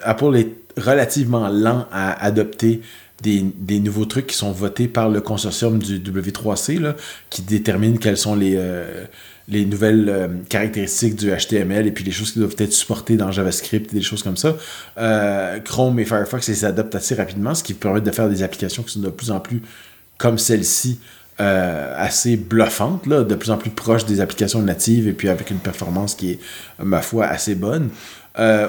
Apple 0.03 0.37
est 0.37 0.51
relativement 0.77 1.49
lent 1.49 1.85
à 1.91 2.23
adopter 2.23 2.81
des, 3.21 3.79
nouveaux 3.79 4.05
trucs 4.05 4.27
qui 4.27 4.35
sont 4.35 4.51
votés 4.51 4.87
par 4.87 5.09
le 5.09 5.21
consortium 5.21 5.79
du 5.79 5.99
W3C, 5.99 6.79
là, 6.79 6.95
qui 7.29 7.41
détermine 7.41 7.97
quelles 7.97 8.17
sont 8.17 8.35
les, 8.35 8.55
euh, 8.57 9.05
les 9.47 9.65
nouvelles 9.65 10.09
euh, 10.09 10.27
caractéristiques 10.49 11.15
du 11.15 11.31
HTML 11.31 11.87
et 11.87 11.91
puis 11.91 12.03
les 12.03 12.11
choses 12.11 12.33
qui 12.33 12.39
doivent 12.39 12.55
être 12.57 12.73
supportées 12.73 13.15
dans 13.15 13.31
JavaScript 13.31 13.93
et 13.93 13.97
des 13.97 14.01
choses 14.01 14.21
comme 14.21 14.37
ça. 14.37 14.55
Euh, 14.97 15.59
Chrome 15.59 15.99
et 15.99 16.05
Firefox 16.05 16.47
les 16.49 16.65
adoptent 16.65 16.95
assez 16.95 17.15
rapidement, 17.15 17.55
ce 17.55 17.63
qui 17.63 17.73
permet 17.73 18.01
de 18.01 18.11
faire 18.11 18.29
des 18.29 18.43
applications 18.43 18.83
qui 18.83 18.93
sont 18.93 18.99
de 18.99 19.09
plus 19.09 19.31
en 19.31 19.39
plus 19.39 19.61
comme 20.17 20.37
celle-ci. 20.37 20.99
assez 21.37 22.37
bluffante, 22.37 23.07
là, 23.07 23.23
de 23.23 23.35
plus 23.35 23.51
en 23.51 23.57
plus 23.57 23.69
proche 23.69 24.05
des 24.05 24.21
applications 24.21 24.61
natives 24.61 25.05
et 25.09 25.13
puis 25.13 25.27
avec 25.27 25.51
une 25.51 25.59
performance 25.59 26.15
qui 26.15 26.31
est, 26.31 26.39
ma 26.81 27.01
foi, 27.01 27.25
assez 27.25 27.55
bonne. 27.55 27.89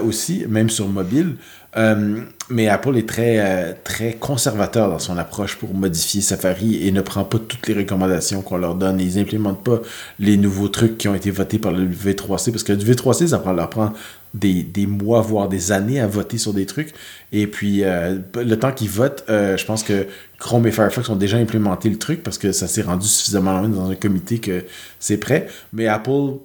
aussi, 0.02 0.44
même 0.48 0.68
sur 0.68 0.88
mobile. 0.88 1.36
Euh, 1.76 2.20
mais 2.48 2.68
Apple 2.68 2.96
est 2.96 3.08
très, 3.08 3.38
euh, 3.38 3.72
très 3.84 4.14
conservateur 4.14 4.88
dans 4.88 4.98
son 4.98 5.18
approche 5.18 5.56
pour 5.56 5.74
modifier 5.74 6.22
Safari 6.22 6.86
et 6.86 6.92
ne 6.92 7.02
prend 7.02 7.24
pas 7.24 7.38
toutes 7.38 7.66
les 7.66 7.74
recommandations 7.74 8.40
qu'on 8.40 8.56
leur 8.56 8.76
donne. 8.76 8.98
Ils 8.98 9.16
n'implémentent 9.16 9.62
pas 9.62 9.80
les 10.18 10.36
nouveaux 10.38 10.68
trucs 10.68 10.96
qui 10.96 11.08
ont 11.08 11.14
été 11.14 11.30
votés 11.30 11.58
par 11.58 11.72
le 11.72 11.86
V3C 11.86 12.50
parce 12.50 12.62
que 12.62 12.72
le 12.72 12.78
V3C, 12.78 13.28
ça 13.28 13.42
leur 13.52 13.68
prend 13.68 13.92
des, 14.32 14.62
des, 14.62 14.86
mois, 14.86 15.20
voire 15.20 15.48
des 15.48 15.72
années 15.72 16.00
à 16.00 16.06
voter 16.06 16.38
sur 16.38 16.54
des 16.54 16.64
trucs. 16.64 16.94
Et 17.32 17.46
puis, 17.46 17.84
euh, 17.84 18.18
le 18.34 18.58
temps 18.58 18.72
qu'ils 18.72 18.90
votent, 18.90 19.24
je 19.28 19.64
pense 19.64 19.82
que 19.82 20.06
Chrome 20.38 20.66
et 20.66 20.72
Firefox 20.72 21.08
ont 21.10 21.16
déjà 21.16 21.36
implémenté 21.36 21.90
le 21.90 21.98
truc 21.98 22.22
parce 22.22 22.38
que 22.38 22.52
ça 22.52 22.68
s'est 22.68 22.82
rendu 22.82 23.06
suffisamment 23.06 23.58
loin 23.60 23.68
dans 23.68 23.90
un 23.90 23.96
comité 23.96 24.38
que 24.38 24.64
c'est 24.98 25.18
prêt. 25.18 25.46
Mais 25.72 25.88
Apple 25.88 26.38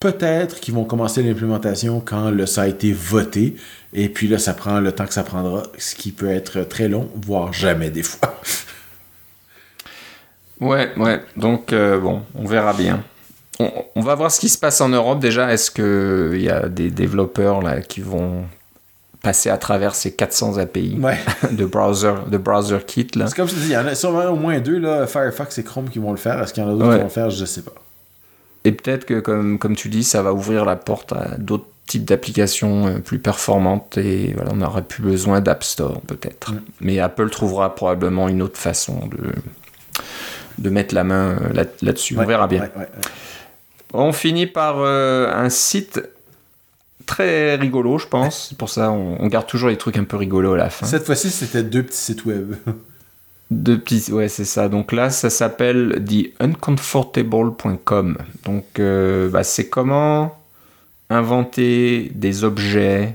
peut-être 0.00 0.60
qu'ils 0.60 0.74
vont 0.74 0.84
commencer 0.84 1.22
l'implémentation 1.22 2.00
quand 2.00 2.30
le, 2.30 2.46
ça 2.46 2.62
a 2.62 2.66
été 2.66 2.92
voté. 2.92 3.56
Et 3.92 4.08
puis 4.08 4.28
là, 4.28 4.38
ça 4.38 4.54
prend 4.54 4.80
le 4.80 4.92
temps 4.92 5.06
que 5.06 5.14
ça 5.14 5.24
prendra, 5.24 5.62
ce 5.78 5.94
qui 5.94 6.12
peut 6.12 6.30
être 6.30 6.62
très 6.62 6.88
long, 6.88 7.08
voire 7.14 7.52
jamais 7.52 7.90
des 7.90 8.02
fois. 8.02 8.40
ouais, 10.60 10.92
ouais. 10.96 11.20
Donc, 11.36 11.72
euh, 11.72 11.98
bon, 11.98 12.22
on 12.34 12.46
verra 12.46 12.72
bien. 12.74 13.02
On, 13.58 14.02
va 14.02 14.14
voir 14.14 14.30
ce 14.30 14.38
qui 14.38 14.50
se 14.50 14.58
passe 14.58 14.82
en 14.82 14.90
Europe 14.90 15.18
déjà. 15.18 15.50
Est-ce 15.50 15.70
qu'il 15.70 16.42
y 16.42 16.50
a 16.50 16.68
des 16.68 16.90
développeurs 16.90 17.62
là 17.62 17.80
qui 17.80 18.02
vont 18.02 18.44
passer 19.22 19.48
à 19.48 19.56
travers 19.56 19.94
ces 19.94 20.14
400 20.14 20.58
API 20.58 20.98
Ouais. 21.00 21.18
de 21.52 21.64
browser, 21.64 22.12
de 22.30 22.36
browser 22.36 22.80
kit 22.86 23.08
là? 23.16 23.28
C'est 23.28 23.34
comme 23.34 23.48
je 23.48 23.54
te 23.54 23.60
dis, 23.60 23.68
il 23.68 23.72
y 23.72 23.76
en 23.78 23.86
a 23.86 23.94
sûrement 23.94 24.26
au 24.26 24.36
moins 24.36 24.60
deux, 24.60 24.78
là, 24.78 25.06
Firefox 25.06 25.56
et 25.56 25.64
Chrome 25.64 25.88
qui 25.88 25.98
vont 25.98 26.10
le 26.10 26.18
faire. 26.18 26.38
Est-ce 26.42 26.52
qu'il 26.52 26.62
y 26.62 26.66
en 26.66 26.68
a 26.68 26.72
d'autres 26.72 26.84
Ouais. 26.86 26.92
qui 26.96 26.98
vont 26.98 27.04
le 27.04 27.10
faire? 27.10 27.30
Je 27.30 27.46
sais 27.46 27.62
pas. 27.62 27.72
Et 28.66 28.72
peut-être 28.72 29.04
que, 29.04 29.20
comme, 29.20 29.58
comme 29.58 29.76
tu 29.76 29.88
dis, 29.88 30.02
ça 30.04 30.22
va 30.22 30.32
ouvrir 30.32 30.64
la 30.64 30.76
porte 30.76 31.12
à 31.12 31.36
d'autres 31.38 31.66
types 31.86 32.04
d'applications 32.04 32.86
euh, 32.88 32.98
plus 32.98 33.20
performantes 33.20 33.96
et 33.96 34.32
voilà, 34.34 34.50
on 34.52 34.56
n'aura 34.56 34.82
plus 34.82 35.02
besoin 35.04 35.40
d'App 35.40 35.62
Store 35.62 36.00
peut-être. 36.00 36.52
Mm. 36.52 36.60
Mais 36.80 36.98
Apple 36.98 37.30
trouvera 37.30 37.74
probablement 37.76 38.28
une 38.28 38.42
autre 38.42 38.58
façon 38.58 39.06
de, 39.06 39.32
de 40.58 40.70
mettre 40.70 40.94
la 40.96 41.04
main 41.04 41.36
euh, 41.40 41.52
là- 41.52 41.64
là-dessus. 41.82 42.16
Ouais, 42.16 42.24
on 42.24 42.26
verra 42.26 42.48
bien. 42.48 42.62
ouais, 42.62 42.70
ouais, 42.76 42.80
ouais. 42.80 42.88
On 43.92 44.12
finit 44.12 44.48
par 44.48 44.80
euh, 44.80 45.32
un 45.32 45.48
site 45.48 46.00
très 47.06 47.54
rigolo, 47.54 47.98
je 47.98 48.08
pense. 48.08 48.52
Pour 48.58 48.68
ça 48.68 48.90
on, 48.90 49.16
on 49.22 49.26
garde 49.28 49.46
toujours 49.46 49.68
les 49.68 49.78
trucs 49.78 49.96
un 49.96 50.02
peu 50.04 50.16
rigolos 50.16 50.54
à 50.54 50.56
la 50.56 50.70
fin. 50.70 50.86
Cette 50.86 51.06
fois-ci, 51.06 51.30
c'était 51.30 51.62
deux 51.62 51.84
petits 51.84 51.96
sites 51.98 52.24
web. 52.24 52.56
Deux 53.50 53.78
petits, 53.78 54.10
ouais, 54.12 54.28
c'est 54.28 54.44
ça. 54.44 54.68
Donc 54.68 54.90
là, 54.92 55.10
ça 55.10 55.30
s'appelle 55.30 56.02
theuncomfortable.com. 56.38 58.18
Donc, 58.44 58.64
euh, 58.78 59.28
bah, 59.28 59.44
c'est 59.44 59.68
comment 59.68 60.36
inventer 61.10 62.10
des 62.14 62.42
objets 62.42 63.14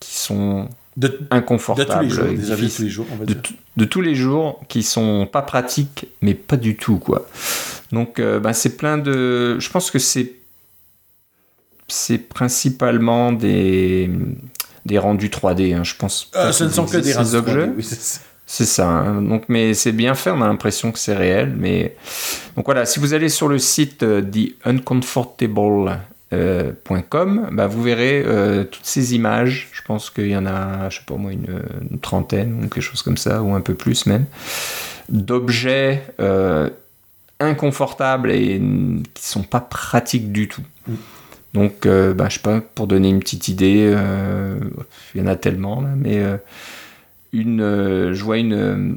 qui 0.00 0.16
sont 0.16 0.68
De, 0.96 1.06
de 1.08 1.20
inconfortables, 1.30 1.88
tous 1.88 2.00
les 2.02 2.08
jours, 2.10 2.24
des 2.26 2.34
de 2.36 2.66
tous 2.66 2.82
les 2.82 2.88
jours, 2.90 3.06
on 3.12 3.16
va 3.16 3.24
de, 3.24 3.34
dire. 3.34 3.42
de 3.76 3.84
tous 3.84 4.00
les 4.00 4.14
jours, 4.16 4.60
qui 4.68 4.82
sont 4.82 5.28
pas 5.30 5.42
pratiques, 5.42 6.06
mais 6.20 6.34
pas 6.34 6.56
du 6.56 6.74
tout, 6.76 6.98
quoi. 6.98 7.28
Donc, 7.92 8.18
euh, 8.18 8.40
bah, 8.40 8.52
c'est 8.52 8.76
plein 8.76 8.98
de. 8.98 9.58
Je 9.60 9.70
pense 9.70 9.90
que 9.92 9.98
c'est 10.00 10.32
c'est 11.86 12.18
principalement 12.18 13.32
des 13.32 14.10
des 14.86 14.98
rendus 14.98 15.28
3D. 15.28 15.74
hein. 15.74 15.84
Je 15.84 15.94
pense. 15.94 16.30
Euh, 16.34 16.52
ce 16.52 16.64
ne 16.64 16.70
sont 16.70 16.86
que 16.86 16.96
des 16.96 17.12
ces 17.12 17.18
rendus 17.18 17.34
objets. 17.36 17.66
3D, 17.66 17.72
oui, 17.76 17.84
c'est 18.52 18.66
ça. 18.66 18.88
Hein. 18.88 19.22
Donc, 19.22 19.44
mais 19.46 19.74
c'est 19.74 19.92
bien 19.92 20.16
fait. 20.16 20.30
On 20.30 20.42
a 20.42 20.48
l'impression 20.48 20.90
que 20.90 20.98
c'est 20.98 21.14
réel. 21.14 21.54
Mais 21.56 21.94
donc 22.56 22.64
voilà. 22.64 22.84
Si 22.84 22.98
vous 22.98 23.14
allez 23.14 23.28
sur 23.28 23.46
le 23.46 23.58
site 23.58 24.02
euh, 24.02 24.20
theuncomfortable.com, 24.64 27.48
bah, 27.52 27.68
vous 27.68 27.80
verrez 27.80 28.24
euh, 28.26 28.64
toutes 28.64 28.84
ces 28.84 29.14
images. 29.14 29.68
Je 29.70 29.82
pense 29.82 30.10
qu'il 30.10 30.26
y 30.26 30.36
en 30.36 30.46
a, 30.46 30.88
je 30.88 30.98
sais 30.98 31.04
pas 31.06 31.14
moi, 31.14 31.30
une, 31.30 31.62
une 31.92 32.00
trentaine 32.00 32.64
ou 32.64 32.68
quelque 32.68 32.80
chose 32.80 33.02
comme 33.02 33.16
ça, 33.16 33.40
ou 33.40 33.54
un 33.54 33.60
peu 33.60 33.74
plus 33.74 34.06
même, 34.06 34.24
d'objets 35.08 36.02
euh, 36.18 36.70
inconfortables 37.38 38.32
et 38.32 38.60
qui 39.14 39.28
sont 39.28 39.44
pas 39.44 39.60
pratiques 39.60 40.32
du 40.32 40.48
tout. 40.48 40.64
Mm. 40.88 40.94
Donc, 41.54 41.86
euh, 41.86 42.14
bah, 42.14 42.26
je 42.28 42.34
sais 42.34 42.42
pas, 42.42 42.60
pour 42.60 42.88
donner 42.88 43.10
une 43.10 43.20
petite 43.20 43.46
idée, 43.46 43.92
euh, 43.94 44.58
il 45.14 45.20
y 45.20 45.24
en 45.24 45.28
a 45.28 45.36
tellement, 45.36 45.80
là, 45.80 45.90
mais 45.96 46.18
euh, 46.18 46.36
une, 47.32 47.60
euh, 47.60 48.14
je 48.14 48.24
vois 48.24 48.38
une, 48.38 48.52
euh, 48.52 48.94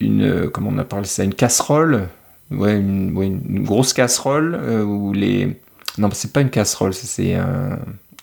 une, 0.00 0.22
euh, 0.22 0.48
comment 0.50 0.70
on 0.72 0.78
appelle 0.78 1.06
ça, 1.06 1.24
une 1.24 1.34
casserole, 1.34 2.08
ouais, 2.50 2.78
une, 2.78 3.16
ouais, 3.16 3.26
une 3.26 3.64
grosse 3.64 3.92
casserole 3.92 4.58
euh, 4.60 4.82
où 4.82 5.12
les, 5.12 5.56
non, 5.98 6.10
c'est 6.12 6.32
pas 6.32 6.40
une 6.40 6.50
casserole, 6.50 6.94
c'est 6.94 7.36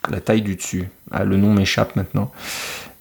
la 0.09 0.21
taille 0.21 0.41
du 0.41 0.55
dessus. 0.55 0.87
Ah, 1.11 1.23
le 1.23 1.37
nom 1.37 1.53
m'échappe 1.53 1.95
maintenant. 1.95 2.31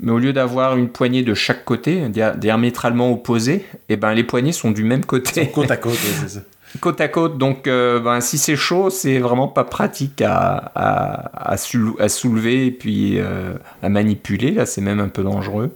Mais 0.01 0.13
au 0.13 0.19
lieu 0.19 0.33
d'avoir 0.33 0.77
une 0.77 0.89
poignée 0.89 1.23
de 1.23 1.35
chaque 1.35 1.65
côté, 1.65 2.09
dia- 2.09 2.35
diamétralement 2.37 3.11
opposée, 3.13 3.67
et 3.89 3.97
ben 3.97 4.15
les 4.15 4.25
poignées 4.25 4.53
sont 4.53 4.71
du 4.71 4.85
même 4.85 5.05
côté 5.05 5.49
Côte 5.51 5.71
à 5.71 5.77
côte, 5.77 5.99
c'est 6.21 6.29
ça. 6.29 6.41
Côte 6.81 7.01
à 7.01 7.09
côte. 7.09 7.39
Donc, 7.39 7.67
euh, 7.67 8.01
ben, 8.01 8.21
si 8.21 8.39
c'est 8.39 8.57
chaud, 8.57 8.91
c'est 8.91 9.19
vraiment 9.19 9.49
pas 9.49 9.65
pratique 9.65 10.23
à, 10.23 10.73
à, 10.75 11.53
à, 11.53 11.57
sou- 11.57 11.97
à 11.99 12.09
soulever 12.09 12.67
et 12.67 12.71
puis 12.71 13.19
euh, 13.19 13.55
à 13.83 13.89
manipuler. 13.89 14.53
Là, 14.53 14.67
c'est 14.67 14.81
même 14.83 15.01
un 15.01 15.09
peu 15.09 15.23
dangereux. 15.23 15.71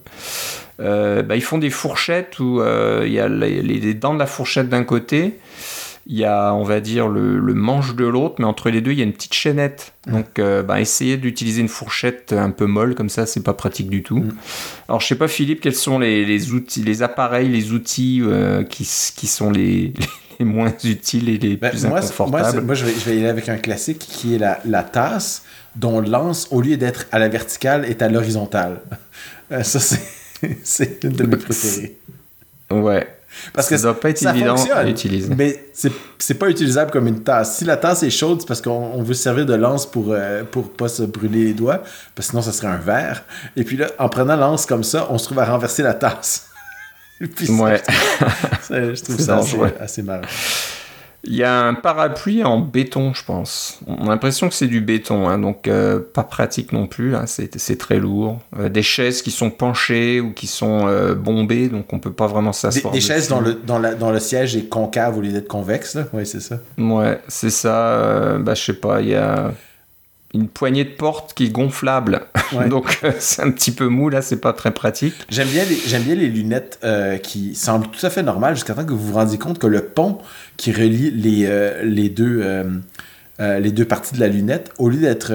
Euh, 0.80 1.22
ben, 1.22 1.34
ils 1.34 1.42
font 1.42 1.58
des 1.58 1.70
fourchettes 1.70 2.38
où 2.38 2.60
il 2.62 3.12
y 3.12 3.20
a 3.20 3.28
les, 3.28 3.62
les 3.62 3.94
dents 3.94 4.14
de 4.14 4.18
la 4.18 4.26
fourchette 4.26 4.68
d'un 4.68 4.84
côté. 4.84 5.38
Il 6.08 6.18
y 6.18 6.24
a, 6.24 6.52
on 6.52 6.64
va 6.64 6.80
dire, 6.80 7.06
le, 7.06 7.38
le 7.38 7.54
manche 7.54 7.94
de 7.94 8.04
l'autre, 8.04 8.34
mais 8.40 8.44
entre 8.44 8.70
les 8.70 8.80
deux, 8.80 8.90
il 8.90 8.98
y 8.98 9.02
a 9.02 9.04
une 9.04 9.12
petite 9.12 9.34
chaînette. 9.34 9.94
Donc, 10.08 10.40
euh, 10.40 10.64
ben, 10.64 10.78
essayez 10.78 11.16
d'utiliser 11.16 11.60
une 11.60 11.68
fourchette 11.68 12.32
un 12.32 12.50
peu 12.50 12.66
molle, 12.66 12.96
comme 12.96 13.08
ça, 13.08 13.24
c'est 13.24 13.44
pas 13.44 13.52
pratique 13.54 13.88
du 13.88 14.02
tout. 14.02 14.18
Mm. 14.18 14.34
Alors, 14.88 15.00
je 15.00 15.06
sais 15.06 15.14
pas, 15.14 15.28
Philippe, 15.28 15.60
quels 15.60 15.76
sont 15.76 16.00
les, 16.00 16.24
les 16.24 16.52
outils, 16.54 16.82
les 16.82 17.04
appareils, 17.04 17.48
les 17.48 17.70
outils 17.70 18.20
euh, 18.24 18.64
qui, 18.64 18.82
qui 19.16 19.26
sont 19.28 19.52
les, 19.52 19.92
les 20.38 20.44
moins 20.44 20.72
utiles 20.84 21.28
et 21.28 21.38
les 21.38 21.56
Ben, 21.56 21.70
plus 21.70 21.84
moi, 21.84 21.98
inconfortables 21.98 22.62
moi, 22.62 22.74
je, 22.74 22.84
vais, 22.84 22.92
je 22.92 23.04
vais 23.04 23.16
y 23.16 23.18
aller 23.18 23.28
avec 23.28 23.48
un 23.48 23.58
classique 23.58 23.98
qui 23.98 24.34
est 24.34 24.38
la, 24.38 24.60
la 24.64 24.82
tasse 24.82 25.42
dont 25.76 26.00
le 26.00 26.08
lance, 26.08 26.48
au 26.50 26.60
lieu 26.60 26.76
d'être 26.76 27.06
à 27.12 27.18
la 27.18 27.28
verticale, 27.28 27.84
est 27.84 28.02
à 28.02 28.08
l'horizontale. 28.08 28.80
Euh, 29.50 29.62
ça, 29.62 29.80
c'est 30.62 31.04
une 31.04 31.12
de 31.12 31.24
mes 31.24 31.36
préférées. 31.36 31.96
Ouais. 32.70 33.06
Parce 33.52 33.68
ça 33.68 33.76
que 33.76 33.82
doit 33.82 33.98
pas 33.98 34.10
être 34.10 34.18
ça 34.18 34.30
évident 34.30 34.56
à 34.74 34.86
utiliser. 34.86 35.34
Mais 35.34 35.64
c'est 36.18 36.34
pas 36.34 36.48
utilisable 36.48 36.90
comme 36.90 37.06
une 37.06 37.22
tasse. 37.22 37.56
Si 37.56 37.64
la 37.64 37.76
tasse 37.76 38.02
est 38.02 38.10
chaude, 38.10 38.40
c'est 38.40 38.46
parce 38.46 38.60
qu'on 38.60 38.70
on 38.94 39.02
veut 39.02 39.14
se 39.14 39.22
servir 39.22 39.46
de 39.46 39.54
lance 39.54 39.90
pour, 39.90 40.06
euh, 40.10 40.42
pour 40.44 40.70
pas 40.70 40.88
se 40.88 41.02
brûler 41.02 41.44
les 41.46 41.54
doigts, 41.54 41.82
parce 42.14 42.28
que 42.28 42.30
sinon 42.30 42.42
ça 42.42 42.52
serait 42.52 42.68
un 42.68 42.78
verre. 42.78 43.24
Et 43.56 43.64
puis 43.64 43.76
là, 43.76 43.86
en 43.98 44.08
prenant 44.08 44.36
lance 44.36 44.66
comme 44.66 44.84
ça, 44.84 45.06
on 45.10 45.18
se 45.18 45.24
trouve 45.24 45.38
à 45.38 45.46
renverser 45.46 45.82
la 45.82 45.94
tasse. 45.94 46.50
Ouais. 47.50 47.80
ça, 48.62 48.94
je 48.94 49.02
trouve 49.02 49.16
C'est 49.16 49.22
ça 49.22 49.36
assez, 49.38 49.56
assez 49.80 50.02
marrant. 50.02 50.22
Il 51.24 51.36
y 51.36 51.44
a 51.44 51.66
un 51.68 51.74
parapluie 51.74 52.42
en 52.42 52.58
béton, 52.58 53.14
je 53.14 53.22
pense. 53.24 53.78
On 53.86 54.06
a 54.06 54.08
l'impression 54.08 54.48
que 54.48 54.54
c'est 54.56 54.66
du 54.66 54.80
béton, 54.80 55.28
hein, 55.28 55.38
donc 55.38 55.68
euh, 55.68 56.00
pas 56.00 56.24
pratique 56.24 56.72
non 56.72 56.88
plus. 56.88 57.14
hein, 57.14 57.26
c'est 57.26 57.78
très 57.78 58.00
lourd. 58.00 58.40
Euh, 58.58 58.68
des 58.68 58.82
chaises 58.82 59.22
qui 59.22 59.30
sont 59.30 59.50
penchées 59.50 60.20
ou 60.20 60.32
qui 60.32 60.48
sont 60.48 60.88
euh, 60.88 61.14
bombées, 61.14 61.68
donc 61.68 61.92
on 61.92 62.00
peut 62.00 62.10
pas 62.12 62.26
vraiment 62.26 62.52
s'asseoir. 62.52 62.92
des 62.92 63.00
chaises 63.00 63.28
dont 63.28 63.40
le, 63.40 63.54
dont, 63.54 63.78
la- 63.78 63.94
dont 63.94 64.10
le 64.10 64.18
siège 64.18 64.56
est 64.56 64.68
concave 64.68 65.16
au 65.16 65.20
lieu 65.20 65.30
d'être 65.30 65.46
convexe. 65.46 65.94
Là? 65.94 66.06
Oui, 66.12 66.26
c'est 66.26 66.40
ça. 66.40 66.58
Ouais, 66.76 67.20
c'est 67.28 67.50
ça. 67.50 68.36
bah, 68.40 68.54
je 68.54 68.62
sais 68.64 68.72
pas, 68.74 69.00
il 69.00 69.10
y 69.10 69.14
a 69.14 69.52
une 70.34 70.48
poignée 70.48 70.84
de 70.84 70.90
porte 70.90 71.34
qui 71.34 71.44
est 71.44 71.50
gonflable. 71.50 72.22
Ouais. 72.52 72.68
donc 72.68 73.00
euh, 73.04 73.12
c'est 73.18 73.42
un 73.42 73.50
petit 73.50 73.70
peu 73.70 73.88
mou, 73.88 74.08
là, 74.08 74.22
c'est 74.22 74.36
pas 74.36 74.52
très 74.52 74.70
pratique. 74.70 75.14
J'aime 75.28 75.48
bien, 75.48 75.64
les, 75.64 75.76
j'aime 75.86 76.02
bien 76.02 76.14
les 76.14 76.28
lunettes 76.28 76.78
euh, 76.84 77.18
qui 77.18 77.54
semblent 77.54 77.88
tout 77.88 78.04
à 78.04 78.10
fait 78.10 78.22
normales 78.22 78.54
jusqu'à 78.54 78.74
temps 78.74 78.84
que 78.84 78.92
vous 78.92 79.08
vous 79.08 79.14
rendiez 79.14 79.38
compte 79.38 79.58
que 79.58 79.66
le 79.66 79.82
pont 79.82 80.18
qui 80.56 80.72
relie 80.72 81.10
les, 81.10 81.46
euh, 81.46 81.82
les, 81.84 82.08
deux, 82.08 82.44
les 83.38 83.72
deux 83.72 83.84
parties 83.84 84.14
de 84.14 84.20
la 84.20 84.28
lunette, 84.28 84.70
au 84.78 84.88
lieu 84.88 85.00
d'être 85.00 85.32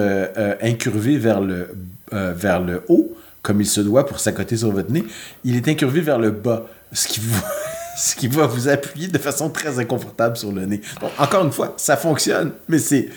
incurvé 0.62 1.18
vers 1.18 1.40
le, 1.40 1.68
vers 2.10 2.60
le 2.60 2.82
haut, 2.88 3.14
comme 3.42 3.60
il 3.60 3.66
se 3.66 3.80
doit 3.80 4.06
pour 4.06 4.20
s'accoter 4.20 4.56
sur 4.56 4.70
votre 4.72 4.90
nez, 4.90 5.04
il 5.44 5.56
est 5.56 5.68
incurvé 5.68 6.00
vers 6.00 6.18
le 6.18 6.30
bas, 6.30 6.66
ce 6.92 7.06
qui, 7.08 7.20
vous, 7.20 7.40
ce 7.98 8.14
qui 8.14 8.28
va 8.28 8.46
vous 8.46 8.68
appuyer 8.68 9.08
de 9.08 9.18
façon 9.18 9.50
très 9.50 9.80
inconfortable 9.80 10.36
sur 10.36 10.52
le 10.52 10.66
nez. 10.66 10.80
Bon, 11.00 11.10
encore 11.18 11.44
une 11.44 11.50
fois, 11.50 11.74
ça 11.76 11.96
fonctionne, 11.96 12.52
mais 12.68 12.78
c'est, 12.78 13.08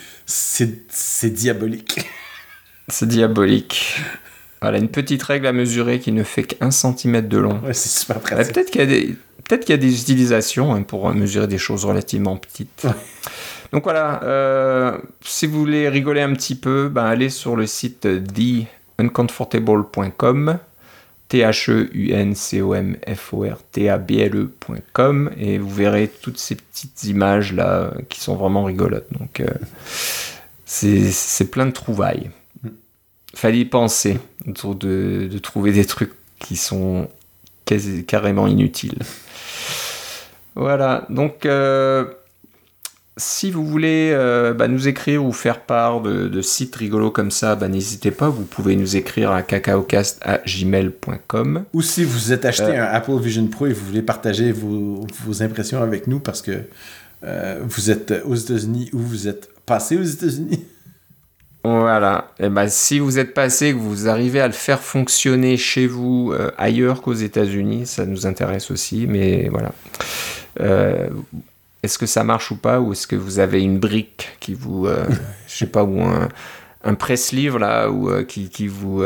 diabolique. 1.26 2.10
C'est 2.88 3.08
diabolique. 3.08 3.96
Voilà, 4.62 4.80
une 4.80 4.90
petite 4.90 5.24
règle 5.24 5.48
à 5.48 5.54
mesurer 5.54 6.00
qui 6.00 6.12
ne 6.12 6.24
fait 6.24 6.44
qu'un 6.44 6.72
centimètre 6.72 7.30
de 7.30 7.38
long. 7.38 7.62
Ouais, 7.64 7.74
c'est 7.74 7.88
super 7.88 8.18
Ouais, 8.18 8.22
pratique. 8.24 8.54
peut-être 8.54 8.70
qu'il 8.72 8.82
y 8.82 8.84
a 8.84 8.88
des 8.88 9.16
peut-être 9.46 9.62
qu'il 9.62 9.72
y 9.74 9.78
a 9.78 9.82
des 9.82 10.02
utilisations 10.02 10.74
hein, 10.74 10.82
pour 10.82 11.10
mesurer 11.14 11.48
des 11.48 11.58
choses 11.58 11.86
relativement 11.86 12.36
petites. 12.36 12.84
Ouais. 12.84 12.90
Donc 13.72 13.84
voilà, 13.84 14.22
euh, 14.24 14.98
si 15.24 15.48
vous 15.48 15.58
voulez 15.60 15.88
rigoler 15.88 16.22
un 16.22 16.34
petit 16.34 16.56
peu, 16.56 16.90
ben 16.90 17.06
allez 17.06 17.30
sur 17.30 17.56
le 17.56 17.66
site 17.66 18.08
theuncomfortable.com 18.98 20.58
t 21.32 21.46
h 21.46 21.70
e 21.70 21.90
u 21.94 22.12
n 22.14 22.36
c 22.36 22.62
o 22.62 22.76
m 22.76 22.98
f 23.08 23.34
o 23.34 23.46
r 23.46 23.58
t 23.72 23.88
a 23.88 23.98
b 23.98 24.20
l 24.20 24.36
e.com 24.36 25.32
et 25.38 25.58
vous 25.60 25.70
verrez 25.70 26.10
toutes 26.10 26.38
ces 26.38 26.56
petites 26.56 27.06
images 27.06 27.54
là 27.54 27.94
qui 28.10 28.20
sont 28.20 28.36
vraiment 28.36 28.66
rigolotes. 28.66 29.08
Donc 29.18 29.40
euh, 29.40 29.46
c'est 30.66 31.10
c'est 31.10 31.50
plein 31.50 31.66
de 31.68 31.72
trouvailles. 31.72 32.32
Fallait 33.34 33.60
y 33.60 33.66
penser 33.66 34.20
autour 34.46 34.76
de, 34.76 35.30
de 35.32 35.38
trouver 35.40 35.72
des 35.72 35.86
trucs 35.86 36.12
qui 36.38 36.58
sont 36.58 37.08
quasi- 37.64 38.04
carrément 38.06 38.46
inutiles. 38.48 39.00
Voilà, 40.56 41.06
donc 41.10 41.46
euh, 41.46 42.04
si 43.18 43.52
vous 43.52 43.66
voulez 43.66 44.12
euh, 44.14 44.54
bah, 44.54 44.68
nous 44.70 44.88
écrire 44.88 45.26
ou 45.26 45.34
faire 45.34 45.60
part 45.62 46.00
de, 46.02 46.28
de 46.30 46.42
sites 46.42 46.74
rigolos 46.76 47.12
comme 47.12 47.32
ça, 47.32 47.56
bah, 47.56 47.68
n'hésitez 47.68 48.12
pas, 48.12 48.30
vous 48.30 48.46
pouvez 48.46 48.76
nous 48.78 48.96
écrire 48.96 49.32
à 49.32 49.42
cacaocast.gmail.com. 49.42 51.66
Ou 51.74 51.82
si 51.82 52.04
vous 52.06 52.32
êtes 52.32 52.46
acheté 52.46 52.78
Euh. 52.78 52.84
un 52.84 52.86
Apple 52.86 53.20
Vision 53.20 53.46
Pro 53.48 53.68
et 53.68 53.74
vous 53.74 53.86
voulez 53.86 54.02
partager 54.02 54.54
vos, 54.54 55.06
vos 55.26 55.44
impressions 55.44 55.82
avec 55.82 56.08
nous 56.08 56.20
parce 56.20 56.42
que 56.42 56.62
euh, 57.24 57.60
vous 57.64 57.92
êtes 57.92 58.14
aux 58.26 58.36
États-Unis 58.36 58.90
ou 58.94 59.00
vous 59.00 59.28
êtes 59.28 59.50
passé 59.66 59.98
aux 59.98 60.04
États-Unis. 60.04 60.64
Voilà, 61.64 62.32
et 62.40 62.50
ben 62.50 62.68
si 62.68 62.98
vous 62.98 63.20
êtes 63.20 63.36
passé, 63.36 63.74
que 63.74 63.78
vous 63.78 64.10
arrivez 64.10 64.42
à 64.42 64.48
le 64.48 64.54
faire 64.54 64.80
fonctionner 64.80 65.58
chez 65.58 65.86
vous 65.86 66.34
ailleurs 66.58 67.04
qu'aux 67.04 67.14
États-Unis, 67.14 67.86
ça 67.86 68.08
nous 68.08 68.26
intéresse 68.26 68.72
aussi, 68.72 69.06
mais 69.06 69.48
voilà. 69.48 69.72
Euh, 71.82 71.88
est-ce 71.88 71.98
que 71.98 72.06
ça 72.06 72.24
marche 72.24 72.52
ou 72.52 72.56
pas, 72.56 72.80
ou 72.80 72.94
est-ce 72.94 73.08
que 73.08 73.16
vous 73.16 73.40
avez 73.40 73.62
une 73.62 73.80
brique 73.80 74.30
qui 74.40 74.54
vous, 74.54 74.88
euh, 74.88 75.06
je 75.48 75.56
sais 75.56 75.68
pas, 75.68 75.84
ou 75.84 76.02
un, 76.02 76.30
un 76.84 76.94
presse-livre 76.96 77.60
là 77.60 77.90
où, 77.90 78.24
qui, 78.26 78.50
qui, 78.50 78.68
vous, 78.68 79.04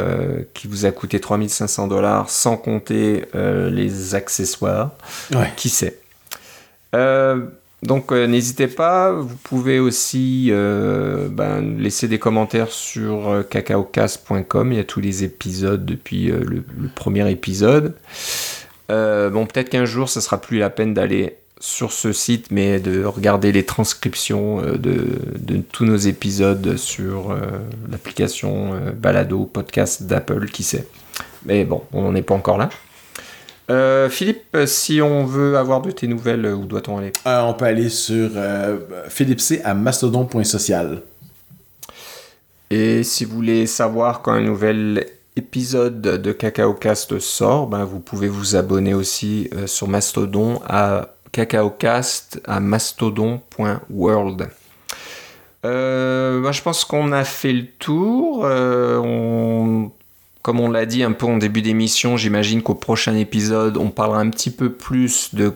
qui 0.53 0.67
vous 0.67 0.85
a 0.85 0.91
coûté 0.91 1.19
3500 1.19 1.87
dollars 1.87 2.29
sans 2.29 2.55
compter 2.55 3.25
les 3.33 4.15
accessoires? 4.15 4.91
Qui 5.57 5.67
sait? 5.67 5.99
Donc 7.83 8.13
n'hésitez 8.13 8.67
pas, 8.67 9.11
vous 9.11 9.35
pouvez 9.43 9.79
aussi 9.79 10.49
ben, 10.51 11.77
laisser 11.77 12.07
des 12.07 12.17
commentaires 12.17 12.71
sur 12.71 13.43
cacaocast.com, 13.49 14.71
il 14.71 14.77
y 14.77 14.79
a 14.79 14.85
tous 14.85 15.01
les 15.01 15.25
épisodes 15.25 15.85
depuis 15.85 16.27
le, 16.27 16.39
le, 16.39 16.87
premier 16.95 17.29
épisode. 17.29 17.93
bon 18.87 19.45
peut-être 19.45 19.67
qu'un 19.67 19.83
jour 19.83 20.07
ça 20.07 20.21
sera 20.21 20.39
plus 20.39 20.59
la 20.59 20.69
peine 20.69 20.93
d'aller 20.93 21.35
sur 21.65 21.91
ce 21.91 22.13
site, 22.13 22.51
mais 22.51 22.79
de 22.79 23.03
regarder 23.03 23.51
les 23.51 23.65
transcriptions 23.65 24.61
euh, 24.61 24.77
de, 24.77 25.19
de 25.39 25.57
tous 25.57 25.83
nos 25.83 25.97
épisodes 25.97 26.77
sur 26.77 27.31
euh, 27.31 27.37
l'application 27.89 28.73
euh, 28.75 28.91
Balado, 28.91 29.45
podcast 29.45 30.03
d'Apple, 30.03 30.45
qui 30.49 30.61
sait. 30.61 30.87
Mais 31.43 31.65
bon, 31.65 31.81
on 31.91 32.03
n'en 32.03 32.13
est 32.13 32.21
pas 32.21 32.35
encore 32.35 32.57
là. 32.57 32.69
Philippe, 34.09 34.55
si 34.67 35.01
on 35.01 35.25
veut 35.25 35.57
avoir 35.57 35.81
de 35.81 35.89
tes 35.89 36.05
nouvelles, 36.05 36.45
où 36.45 36.65
doit-on 36.65 36.99
aller? 36.99 37.11
On 37.25 37.55
peut 37.55 37.65
aller 37.65 37.89
sur 37.89 38.29
Philippe 39.09 39.41
C 39.41 39.59
à 39.63 39.73
mastodon.social. 39.73 41.01
Et 42.69 43.01
si 43.01 43.25
vous 43.25 43.33
voulez 43.33 43.65
savoir 43.65 44.21
quand 44.21 44.33
un 44.33 44.41
nouvel 44.41 45.07
épisode 45.35 45.99
de 45.99 46.31
CacaoCast 46.31 47.17
sort, 47.17 47.65
ben 47.65 47.85
vous 47.85 47.99
pouvez 47.99 48.27
vous 48.27 48.55
abonner 48.55 48.93
aussi 48.93 49.49
sur 49.65 49.87
Mastodon 49.87 50.61
à 50.67 51.14
cacaocast 51.31 52.41
à 52.45 52.59
mastodon.world. 52.59 54.49
Euh, 55.65 56.41
bah, 56.41 56.51
je 56.51 56.61
pense 56.61 56.85
qu'on 56.85 57.11
a 57.11 57.23
fait 57.23 57.53
le 57.53 57.65
tour. 57.65 58.41
Euh, 58.45 59.85
comme 60.41 60.59
on 60.59 60.69
l'a 60.69 60.85
dit 60.85 61.01
un 61.01 61.11
peu 61.11 61.25
en 61.25 61.37
début 61.37 61.63
d'émission, 61.63 62.17
j'imagine 62.17 62.61
qu'au 62.61 62.75
prochain 62.75 63.15
épisode, 63.15 63.77
on 63.77 63.89
parlera 63.89 64.19
un 64.19 64.29
petit 64.29 64.51
peu 64.51 64.71
plus 64.71 65.33
de, 65.33 65.51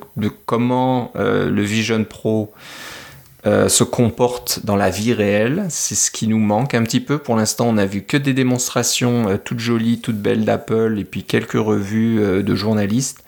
comment 0.46 1.12
euh, 1.16 1.50
le 1.50 1.62
Vision 1.62 2.04
Pro 2.04 2.52
se 3.46 3.84
comporte 3.84 4.66
dans 4.66 4.76
la 4.76 4.90
vie 4.90 5.14
réelle. 5.14 5.66
C'est 5.70 5.96
ce 5.96 6.12
qui 6.12 6.28
nous 6.28 6.38
manque 6.38 6.74
un 6.76 6.84
petit 6.84 7.00
peu. 7.00 7.18
Pour 7.18 7.36
l'instant, 7.36 7.68
on 7.70 7.74
n'a 7.74 7.86
vu 7.86 8.04
que 8.04 8.18
des 8.18 8.34
démonstrations 8.34 9.40
toutes 9.44 9.60
jolies, 9.60 10.02
toutes 10.02 10.22
belles 10.22 10.44
d'Apple 10.44 11.00
et 11.00 11.06
puis 11.06 11.24
quelques 11.24 11.54
revues 11.54 12.44
de 12.44 12.56
journalistes. 12.56 13.24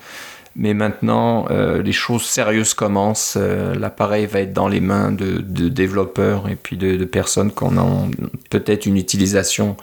Mais 0.56 0.74
maintenant, 0.74 1.46
euh, 1.50 1.82
les 1.82 1.94
choses 1.94 2.24
sérieuses 2.24 2.74
commencent. 2.74 3.36
Euh, 3.38 3.74
l'appareil 3.76 4.26
va 4.26 4.42
être 4.42 4.54
dans 4.54 4.68
les 4.68 4.82
mains 4.82 5.12
de, 5.12 5.40
développeurs 5.70 6.50
et 6.50 6.56
puis 6.56 6.78
de, 6.78 7.06
personnes 7.06 7.52
qui 7.52 7.64
en 7.64 7.78
ont 7.78 8.12
peut-être 8.50 8.86
une 8.86 8.98
utilisation 8.98 9.78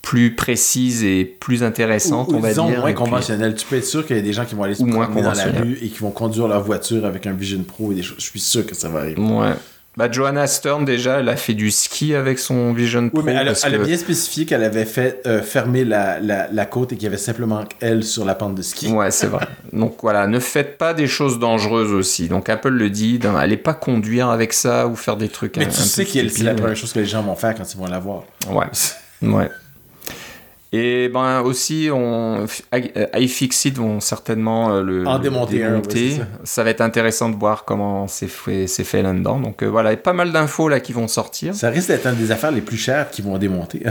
plus 0.00 0.34
précise 0.34 1.04
et 1.04 1.24
plus 1.24 1.62
intéressante, 1.62 2.32
on 2.32 2.40
va 2.40 2.52
dire. 2.52 2.64
moins 2.64 2.92
conventionnelle. 2.92 3.54
Tu 3.54 3.64
peux 3.64 3.76
être 3.76 3.84
sûr 3.84 4.04
qu'il 4.04 4.16
y 4.16 4.18
a 4.18 4.22
des 4.22 4.32
gens 4.32 4.44
qui 4.44 4.56
vont 4.56 4.64
aller 4.64 4.74
se 4.74 4.82
promener 4.82 5.22
dans 5.22 5.32
la 5.32 5.44
rue 5.44 5.78
et 5.80 5.88
qui 5.88 5.98
vont 6.00 6.10
conduire 6.10 6.48
leur 6.48 6.62
voiture 6.62 7.06
avec 7.06 7.26
un 7.28 7.32
Vision 7.32 7.62
Pro 7.62 7.92
et 7.92 7.94
des 7.94 8.02
choses. 8.02 8.18
Je 8.18 8.26
suis 8.26 8.40
sûr 8.40 8.66
que 8.66 8.74
ça 8.74 8.88
va 8.88 9.00
arriver. 9.00 9.20
Ouais. 9.20 9.52
Bah, 9.94 10.10
Joanna 10.10 10.46
Stern, 10.46 10.86
déjà, 10.86 11.20
elle 11.20 11.28
a 11.28 11.36
fait 11.36 11.52
du 11.52 11.70
ski 11.70 12.14
avec 12.14 12.38
son 12.38 12.72
Vision 12.72 13.10
Pro. 13.10 13.18
Oui, 13.18 13.24
mais 13.26 13.34
elle, 13.34 13.48
a, 13.48 13.78
bien 13.78 13.96
spécifié 13.98 14.46
qu'elle 14.46 14.64
avait 14.64 14.86
fait 14.86 15.20
euh, 15.26 15.42
fermer 15.42 15.84
la, 15.84 16.18
la, 16.18 16.48
la, 16.50 16.64
côte 16.64 16.92
et 16.92 16.96
qu'il 16.96 17.04
y 17.04 17.06
avait 17.08 17.18
simplement 17.18 17.64
elle 17.80 18.02
sur 18.02 18.24
la 18.24 18.34
pente 18.34 18.54
de 18.54 18.62
ski. 18.62 18.88
Ouais, 18.90 19.10
c'est 19.10 19.26
vrai. 19.26 19.46
Donc 19.74 19.98
voilà, 20.00 20.26
ne 20.26 20.38
faites 20.38 20.78
pas 20.78 20.94
des 20.94 21.06
choses 21.06 21.38
dangereuses 21.38 21.92
aussi. 21.92 22.28
Donc 22.28 22.48
Apple 22.48 22.70
le 22.70 22.88
dit, 22.88 23.18
n'allez 23.18 23.58
pas 23.58 23.74
conduire 23.74 24.30
avec 24.30 24.54
ça 24.54 24.86
ou 24.86 24.96
faire 24.96 25.18
des 25.18 25.28
trucs. 25.28 25.58
Mais 25.58 25.66
tu 25.66 25.72
sais 25.72 26.06
que 26.06 26.28
c'est 26.28 26.42
la 26.42 26.54
première 26.54 26.76
chose 26.76 26.92
que 26.94 27.00
les 27.00 27.06
gens 27.06 27.22
vont 27.22 27.36
faire 27.36 27.54
quand 27.54 27.70
ils 27.70 27.76
vont 27.76 27.86
la 27.86 27.98
voir. 27.98 28.22
Ouais. 28.48 28.66
ouais. 29.28 29.50
Et 30.74 31.10
ben 31.10 31.42
aussi, 31.42 31.90
on, 31.92 32.46
iFixit 33.14 33.76
vont 33.76 34.00
certainement 34.00 34.72
euh, 34.72 34.82
le 34.82 35.06
en 35.06 35.18
démonter. 35.18 36.18
ça. 36.44 36.64
va 36.64 36.70
être 36.70 36.80
intéressant 36.80 37.28
de 37.28 37.36
voir 37.36 37.66
comment 37.66 38.08
c'est 38.08 38.26
fait, 38.26 39.02
là-dedans. 39.02 39.38
Donc 39.38 39.62
euh, 39.62 39.66
voilà, 39.66 39.90
il 39.90 39.96
y 39.96 39.98
a 39.98 40.02
pas 40.02 40.14
mal 40.14 40.32
d'infos 40.32 40.70
là 40.70 40.80
qui 40.80 40.94
vont 40.94 41.08
sortir. 41.08 41.54
Ça 41.54 41.68
risque 41.68 41.88
d'être 41.88 42.06
une 42.06 42.16
des 42.16 42.30
affaires 42.30 42.52
les 42.52 42.62
plus 42.62 42.78
chères 42.78 43.10
qui 43.10 43.20
vont 43.20 43.36
démonter. 43.36 43.82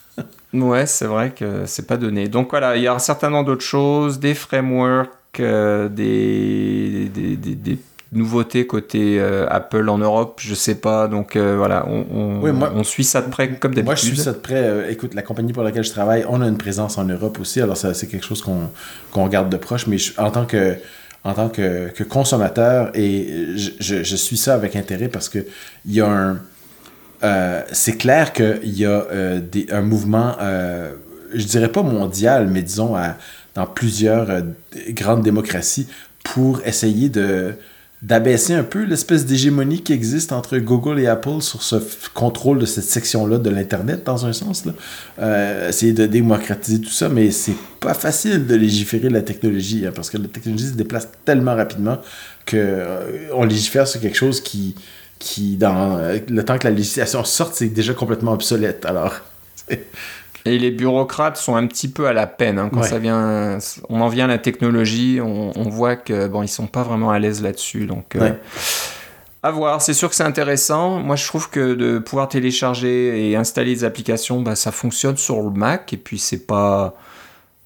ouais, 0.54 0.86
c'est 0.86 1.04
vrai 1.04 1.32
que 1.36 1.64
c'est 1.66 1.86
pas 1.86 1.98
donné. 1.98 2.28
Donc 2.28 2.50
voilà, 2.50 2.78
il 2.78 2.82
y 2.82 2.88
a 2.88 2.98
certainement 2.98 3.42
d'autres 3.42 3.64
choses, 3.64 4.18
des 4.18 4.32
frameworks, 4.32 5.10
euh, 5.40 5.90
des, 5.90 7.10
des, 7.12 7.36
des 7.36 7.78
nouveauté 8.12 8.66
côté 8.66 9.18
euh, 9.18 9.46
Apple 9.48 9.88
en 9.88 9.98
Europe, 9.98 10.40
je 10.42 10.54
sais 10.54 10.74
pas. 10.74 11.08
Donc 11.08 11.34
euh, 11.34 11.56
voilà, 11.56 11.86
on, 11.88 12.04
on, 12.12 12.84
suit 12.84 13.04
ça 13.04 13.22
de 13.22 13.30
près 13.30 13.48
comme 13.48 13.74
d'habitude. 13.74 13.86
Moi, 13.86 13.94
je 13.94 14.06
suis 14.06 14.16
ça 14.16 14.32
de 14.32 14.38
près. 14.38 14.62
Euh, 14.62 14.90
écoute, 14.90 15.14
la 15.14 15.22
compagnie 15.22 15.52
pour 15.52 15.62
laquelle 15.62 15.84
je 15.84 15.90
travaille, 15.90 16.24
on 16.28 16.40
a 16.42 16.46
une 16.46 16.58
présence 16.58 16.98
en 16.98 17.04
Europe 17.04 17.40
aussi. 17.40 17.60
Alors, 17.60 17.76
c'est 17.76 18.06
quelque 18.06 18.24
chose 18.24 18.42
qu'on 18.42 18.68
qu'on 19.10 19.24
regarde 19.24 19.50
de 19.50 19.56
proche. 19.56 19.86
Mais 19.86 19.96
en 20.18 20.30
tant 20.30 20.44
que 20.44 20.76
en 21.24 21.34
tant 21.34 21.48
que, 21.48 21.88
que 21.90 22.02
consommateur, 22.02 22.90
et 22.94 23.54
je, 23.56 24.02
je, 24.02 24.16
suis 24.16 24.36
ça 24.36 24.54
avec 24.54 24.74
intérêt 24.74 25.06
parce 25.06 25.28
que 25.28 25.38
il 25.86 25.94
y 25.94 26.00
a 26.00 26.08
un. 27.22 27.64
c'est 27.70 27.96
clair 27.96 28.32
qu'il 28.32 28.76
y 28.76 28.84
a 28.84 29.06
des, 29.38 29.68
un 29.70 29.82
mouvement, 29.82 30.36
je 31.32 31.44
dirais 31.44 31.70
pas 31.70 31.82
mondial, 31.82 32.48
mais 32.48 32.62
disons 32.62 32.96
dans 33.54 33.66
plusieurs 33.66 34.42
grandes 34.88 35.22
démocraties 35.22 35.86
pour 36.24 36.60
essayer 36.66 37.08
de 37.08 37.54
d'abaisser 38.02 38.52
un 38.52 38.64
peu 38.64 38.82
l'espèce 38.82 39.26
d'hégémonie 39.26 39.80
qui 39.80 39.92
existe 39.92 40.32
entre 40.32 40.58
Google 40.58 40.98
et 40.98 41.06
Apple 41.06 41.40
sur 41.40 41.62
ce 41.62 41.76
contrôle 42.14 42.58
de 42.58 42.66
cette 42.66 42.84
section-là 42.84 43.38
de 43.38 43.48
l'Internet, 43.48 44.02
dans 44.04 44.26
un 44.26 44.32
sens. 44.32 44.66
Là. 44.66 44.72
Euh, 45.20 45.68
essayer 45.68 45.92
de 45.92 46.06
démocratiser 46.06 46.80
tout 46.80 46.90
ça, 46.90 47.08
mais 47.08 47.30
c'est 47.30 47.54
pas 47.78 47.94
facile 47.94 48.46
de 48.46 48.56
légiférer 48.56 49.08
la 49.08 49.22
technologie, 49.22 49.86
hein, 49.86 49.92
parce 49.94 50.10
que 50.10 50.18
la 50.18 50.26
technologie 50.26 50.66
se 50.66 50.74
déplace 50.74 51.08
tellement 51.24 51.54
rapidement 51.54 51.98
qu'on 52.44 52.56
euh, 52.56 53.46
légifère 53.46 53.86
sur 53.86 54.00
quelque 54.00 54.18
chose 54.18 54.40
qui, 54.40 54.74
qui 55.20 55.56
dans 55.56 55.96
euh, 55.98 56.18
le 56.28 56.44
temps 56.44 56.58
que 56.58 56.66
la 56.66 56.74
législation 56.74 57.22
sorte, 57.22 57.54
c'est 57.54 57.68
déjà 57.68 57.94
complètement 57.94 58.32
obsolète. 58.32 58.84
Alors, 58.84 59.14
Et 60.44 60.58
les 60.58 60.70
bureaucrates 60.70 61.36
sont 61.36 61.54
un 61.54 61.66
petit 61.66 61.88
peu 61.88 62.06
à 62.06 62.12
la 62.12 62.26
peine 62.26 62.58
hein, 62.58 62.68
quand 62.72 62.82
ça 62.82 62.98
vient. 62.98 63.58
On 63.88 64.00
en 64.00 64.08
vient 64.08 64.24
à 64.24 64.28
la 64.28 64.38
technologie, 64.38 65.20
on, 65.20 65.68
voit 65.68 65.96
que 65.96 66.26
bon, 66.26 66.42
ils 66.42 66.48
sont 66.48 66.66
pas 66.66 66.82
vraiment 66.82 67.10
à 67.10 67.18
l'aise 67.18 67.42
là-dessus. 67.42 67.86
Donc, 67.86 68.16
euh, 68.16 68.32
à 69.42 69.50
voir. 69.50 69.80
C'est 69.82 69.94
sûr 69.94 70.08
que 70.08 70.14
c'est 70.16 70.24
intéressant. 70.24 70.98
Moi, 70.98 71.16
je 71.16 71.26
trouve 71.26 71.48
que 71.48 71.74
de 71.74 71.98
pouvoir 71.98 72.28
télécharger 72.28 73.30
et 73.30 73.36
installer 73.36 73.74
des 73.74 73.84
applications, 73.84 74.40
bah, 74.40 74.56
ça 74.56 74.72
fonctionne 74.72 75.16
sur 75.16 75.42
le 75.42 75.50
Mac. 75.50 75.92
Et 75.92 75.96
puis, 75.96 76.18
c'est 76.18 76.46
pas 76.46 76.96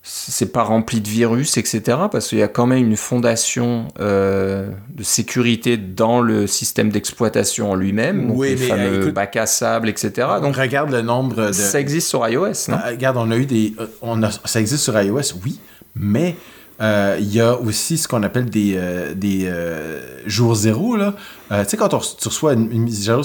c'est 0.09 0.53
pas 0.53 0.63
rempli 0.63 1.01
de 1.01 1.09
virus, 1.09 1.57
etc. 1.57 1.81
Parce 2.13 2.29
qu'il 2.29 2.39
y 2.39 2.43
a 2.43 2.49
quand 2.49 2.67
même 2.67 2.87
une 2.87 2.97
fondation 2.97 3.89
euh, 3.99 4.71
de 4.91 5.03
sécurité 5.03 5.77
dans 5.77 6.21
le 6.21 6.47
système 6.47 6.91
d'exploitation 6.91 7.73
en 7.73 7.75
lui-même, 7.75 8.31
oui, 8.31 8.51
les 8.51 8.57
fameux 8.57 9.11
bac 9.11 9.35
à 9.35 9.47
sable, 9.47 9.89
etc. 9.89 10.29
Donc 10.41 10.57
regarde 10.57 10.93
le 10.93 11.03
nombre 11.03 11.49
de. 11.49 11.53
Ça 11.53 11.81
existe 11.81 12.09
sur 12.09 12.27
iOS, 12.27 12.69
non? 12.69 12.79
Ah, 12.83 12.91
Regarde, 12.91 13.17
on 13.17 13.31
a 13.33 13.37
eu 13.37 13.47
des, 13.47 13.75
on 14.01 14.23
a, 14.23 14.31
ça 14.31 14.61
existe 14.61 14.85
sur 14.85 15.01
iOS, 15.01 15.35
oui, 15.45 15.59
mais 15.97 16.37
euh, 16.81 17.17
il 17.19 17.33
y 17.33 17.41
a 17.41 17.59
aussi 17.59 17.97
ce 17.97 18.07
qu'on 18.07 18.23
appelle 18.23 18.51
des, 18.51 18.75
euh, 18.77 19.15
des 19.15 19.47
euh, 19.47 20.01
jours 20.27 20.55
zéro. 20.55 20.97
Tu 20.99 21.55
sais, 21.67 21.77
quand 21.77 21.89
tu 21.89 22.29
reçois 22.29 22.53
une, 22.53 22.69
mise 22.69 23.09
à 23.09 23.23
jour, 23.23 23.25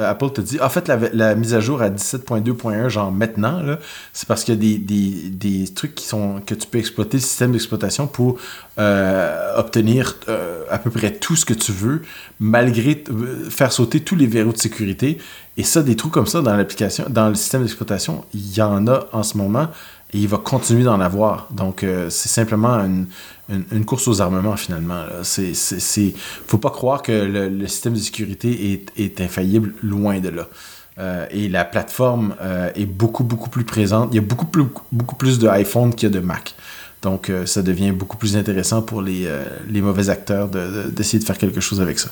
Apple 0.00 0.30
te 0.30 0.40
dit, 0.40 0.60
en 0.60 0.68
fait, 0.68 0.88
la, 0.88 1.34
mise 1.34 1.54
à 1.54 1.60
jour 1.60 1.82
à 1.82 1.90
17.2.1, 1.90 2.88
genre 2.88 3.12
maintenant, 3.12 3.60
c'est 4.12 4.26
parce 4.26 4.44
qu'il 4.44 4.54
y 4.54 4.56
a 4.56 4.60
des, 4.60 4.78
des, 4.78 5.28
des, 5.30 5.68
trucs 5.68 5.94
qui 5.94 6.06
sont, 6.06 6.40
que 6.46 6.54
tu 6.54 6.66
peux 6.66 6.78
exploiter 6.78 7.16
le 7.18 7.22
système 7.22 7.52
d'exploitation 7.52 8.06
pour 8.06 8.38
obtenir 9.56 10.16
à 10.70 10.78
peu 10.78 10.90
près 10.90 11.12
tout 11.12 11.34
ce 11.36 11.44
que 11.44 11.54
tu 11.54 11.72
veux, 11.72 12.02
malgré 12.38 13.02
faire 13.50 13.72
sauter 13.72 14.00
tous 14.00 14.14
les 14.14 14.26
verrous 14.26 14.52
de 14.52 14.58
sécurité. 14.58 15.18
Et 15.56 15.64
ça, 15.64 15.82
des 15.82 15.96
trous 15.96 16.10
comme 16.10 16.28
ça 16.28 16.40
dans 16.40 16.56
l'application, 16.56 17.06
dans 17.08 17.28
le 17.28 17.34
système 17.34 17.62
d'exploitation, 17.62 18.24
il 18.32 18.56
y 18.56 18.62
en 18.62 18.86
a 18.86 19.08
en 19.10 19.24
ce 19.24 19.36
moment 19.36 19.66
et 20.12 20.18
il 20.18 20.28
va 20.28 20.38
continuer 20.38 20.84
d'en 20.84 21.00
avoir. 21.00 21.48
Donc, 21.50 21.82
euh, 21.82 22.08
c'est 22.08 22.28
simplement 22.28 22.74
une, 22.78 23.06
une, 23.48 23.84
course 23.84 24.08
aux 24.08 24.20
armements, 24.20 24.56
finalement. 24.56 25.04
Il 25.38 25.48
ne 25.48 26.10
faut 26.46 26.58
pas 26.58 26.70
croire 26.70 27.02
que 27.02 27.12
le, 27.12 27.66
système 27.66 27.92
de 27.92 27.98
sécurité 27.98 28.72
est, 28.72 29.00
est 29.00 29.20
infaillible, 29.20 29.74
loin 29.82 30.18
de 30.20 30.30
là. 30.30 30.48
Euh, 30.98 31.26
et 31.30 31.48
la 31.48 31.64
plateforme 31.64 32.34
euh, 32.40 32.70
est 32.74 32.86
beaucoup, 32.86 33.22
beaucoup 33.22 33.50
plus 33.50 33.64
présente. 33.64 34.08
Il 34.12 34.16
y 34.16 34.18
a 34.18 34.22
beaucoup 34.22 34.46
plus, 34.46 34.64
beaucoup 34.90 35.14
plus 35.14 35.38
de 35.38 35.46
iPhone 35.46 35.94
qu'il 35.94 36.08
y 36.08 36.12
a 36.12 36.14
de 36.14 36.24
Mac. 36.24 36.54
Donc, 37.02 37.30
ça 37.44 37.62
devient 37.62 37.92
beaucoup 37.92 38.16
plus 38.16 38.36
intéressant 38.36 38.82
pour 38.82 39.02
les, 39.02 39.28
les 39.68 39.80
mauvais 39.80 40.10
acteurs 40.10 40.48
d'essayer 40.48 41.20
de, 41.20 41.22
de 41.22 41.26
faire 41.28 41.38
quelque 41.38 41.60
chose 41.60 41.80
avec 41.80 41.96
ça. 42.00 42.10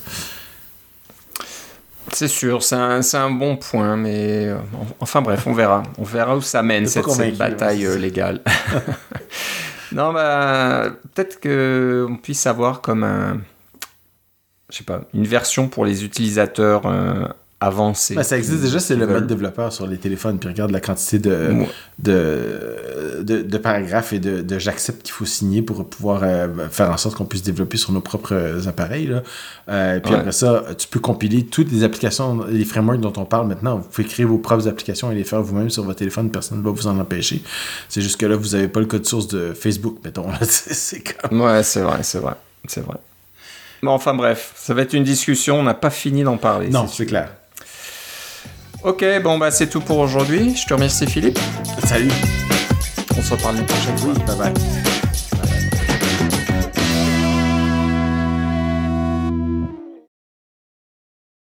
C'est 2.13 2.29
sûr, 2.29 2.63
c'est 2.63 2.77
un, 2.77 3.01
un, 3.15 3.31
bon 3.31 3.57
point, 3.57 3.97
mais 3.97 4.47
euh, 4.47 4.59
enfin 5.01 5.23
bref, 5.23 5.47
on 5.47 5.53
verra. 5.53 5.83
On 5.99 6.05
verra 6.05 6.37
où 6.37 6.41
ça 6.41 6.63
mène 6.63 6.87
cette, 6.87 7.07
bataille 7.37 7.85
euh, 7.85 7.97
légale. 7.97 8.43
non, 9.93 10.13
bah, 10.13 10.91
peut-être 11.15 11.41
qu'on 11.41 12.17
puisse 12.17 12.47
avoir 12.47 12.81
comme 12.81 13.05
un, 13.05 13.41
je 14.71 14.79
sais 14.79 14.85
pas, 14.85 15.03
une 15.15 15.27
version 15.27 15.69
pour 15.69 15.85
les 15.85 16.05
utilisateurs 16.05 16.83
avancer. 17.59 18.15
Ben, 18.15 18.23
ça 18.23 18.37
existe 18.37 18.61
déjà, 18.61 18.79
c'est 18.79 18.97
le 18.97 19.07
mode 19.07 19.27
développeur 19.27 19.73
sur 19.73 19.87
les 19.87 19.97
téléphones. 19.97 20.39
Puis 20.39 20.49
regarde 20.51 20.71
la 20.71 20.81
quantité 20.81 21.19
de, 21.19 21.53
Ouais. 21.53 21.69
de, 21.99 23.23
de, 23.23 23.43
de 23.43 23.59
paragraphes 23.59 24.13
et 24.13 24.19
de, 24.19 24.43
de 24.43 24.59
j'accepte 24.59 25.03
qu'il 25.03 25.13
faut 25.13 25.25
signer 25.25 25.63
pour 25.63 25.89
pouvoir 25.89 26.21
euh, 26.23 26.49
faire 26.71 26.91
en 26.91 26.97
sorte 26.99 27.17
qu'on 27.17 27.25
puisse 27.25 27.43
développer 27.43 27.79
sur 27.79 27.93
nos 27.93 28.03
propres 28.03 28.69
appareils. 28.69 29.07
Là. 29.07 29.23
Euh, 29.71 30.01
puis 30.01 30.13
Ouais. 30.13 30.19
après 30.21 30.33
ça, 30.33 30.65
tu 30.77 30.87
peux 30.89 31.01
compiler 31.01 31.47
toutes 31.47 31.73
les 31.73 31.83
applications, 31.83 32.45
les 32.49 32.65
frameworks 32.67 33.01
dont 33.01 33.15
on 33.17 33.25
parle 33.25 33.47
maintenant. 33.49 33.77
Vous 33.79 33.89
pouvez 33.89 34.07
créer 34.07 34.27
vos 34.27 34.39
propres 34.39 34.69
applications 34.69 35.11
et 35.11 35.15
les 35.15 35.25
faire 35.25 35.41
vous-même 35.43 35.71
sur 35.71 35.83
votre 35.85 35.99
téléphone. 35.99 36.31
Personne 36.31 36.59
ne 36.59 36.63
va 36.63 36.71
vous 36.71 36.87
en 36.87 36.99
empêcher. 36.99 37.43
C'est 37.89 38.03
juste 38.03 38.21
que 38.21 38.27
là, 38.27 38.37
vous 38.37 38.51
n'avez 38.51 38.69
pas 38.69 38.81
le 38.81 38.87
code 38.87 39.07
source 39.07 39.29
de 39.29 39.55
Facebook, 39.55 39.97
mettons. 40.05 40.27
C'est 40.43 41.03
comme... 41.03 41.41
Ouais, 41.41 41.63
c'est 41.63 41.81
vrai, 41.81 41.99
c'est 42.03 42.19
vrai, 42.19 42.35
c'est 42.69 42.83
vrai. 42.83 42.97
Bon, 43.83 43.91
enfin 43.93 44.15
bref, 44.15 44.53
ça 44.57 44.75
va 44.75 44.83
être 44.83 44.95
une 44.95 45.05
discussion, 45.05 45.61
on 45.61 45.63
n'a 45.63 45.75
pas 45.75 45.91
fini 45.91 46.23
d'en 46.23 46.37
parler. 46.39 46.69
Non, 46.71 46.87
c'est 46.87 46.97
c'est 46.99 47.07
clair. 47.07 47.31
Ok, 48.87 49.05
bon 49.21 49.37
bah 49.37 49.51
c'est 49.51 49.69
tout 49.69 49.81
pour 49.81 49.99
aujourd'hui. 49.99 50.55
Je 50.55 50.65
te 50.65 50.73
remercie 50.73 51.09
Philippe. 51.09 51.41
Salut. 51.89 52.09
On 53.19 53.21
se 53.21 53.33
reparle 53.33 53.57
une 53.57 53.67
prochaine 53.67 53.99
fois. 53.99 54.15
Bye 54.25 54.53
bye. 54.53 54.96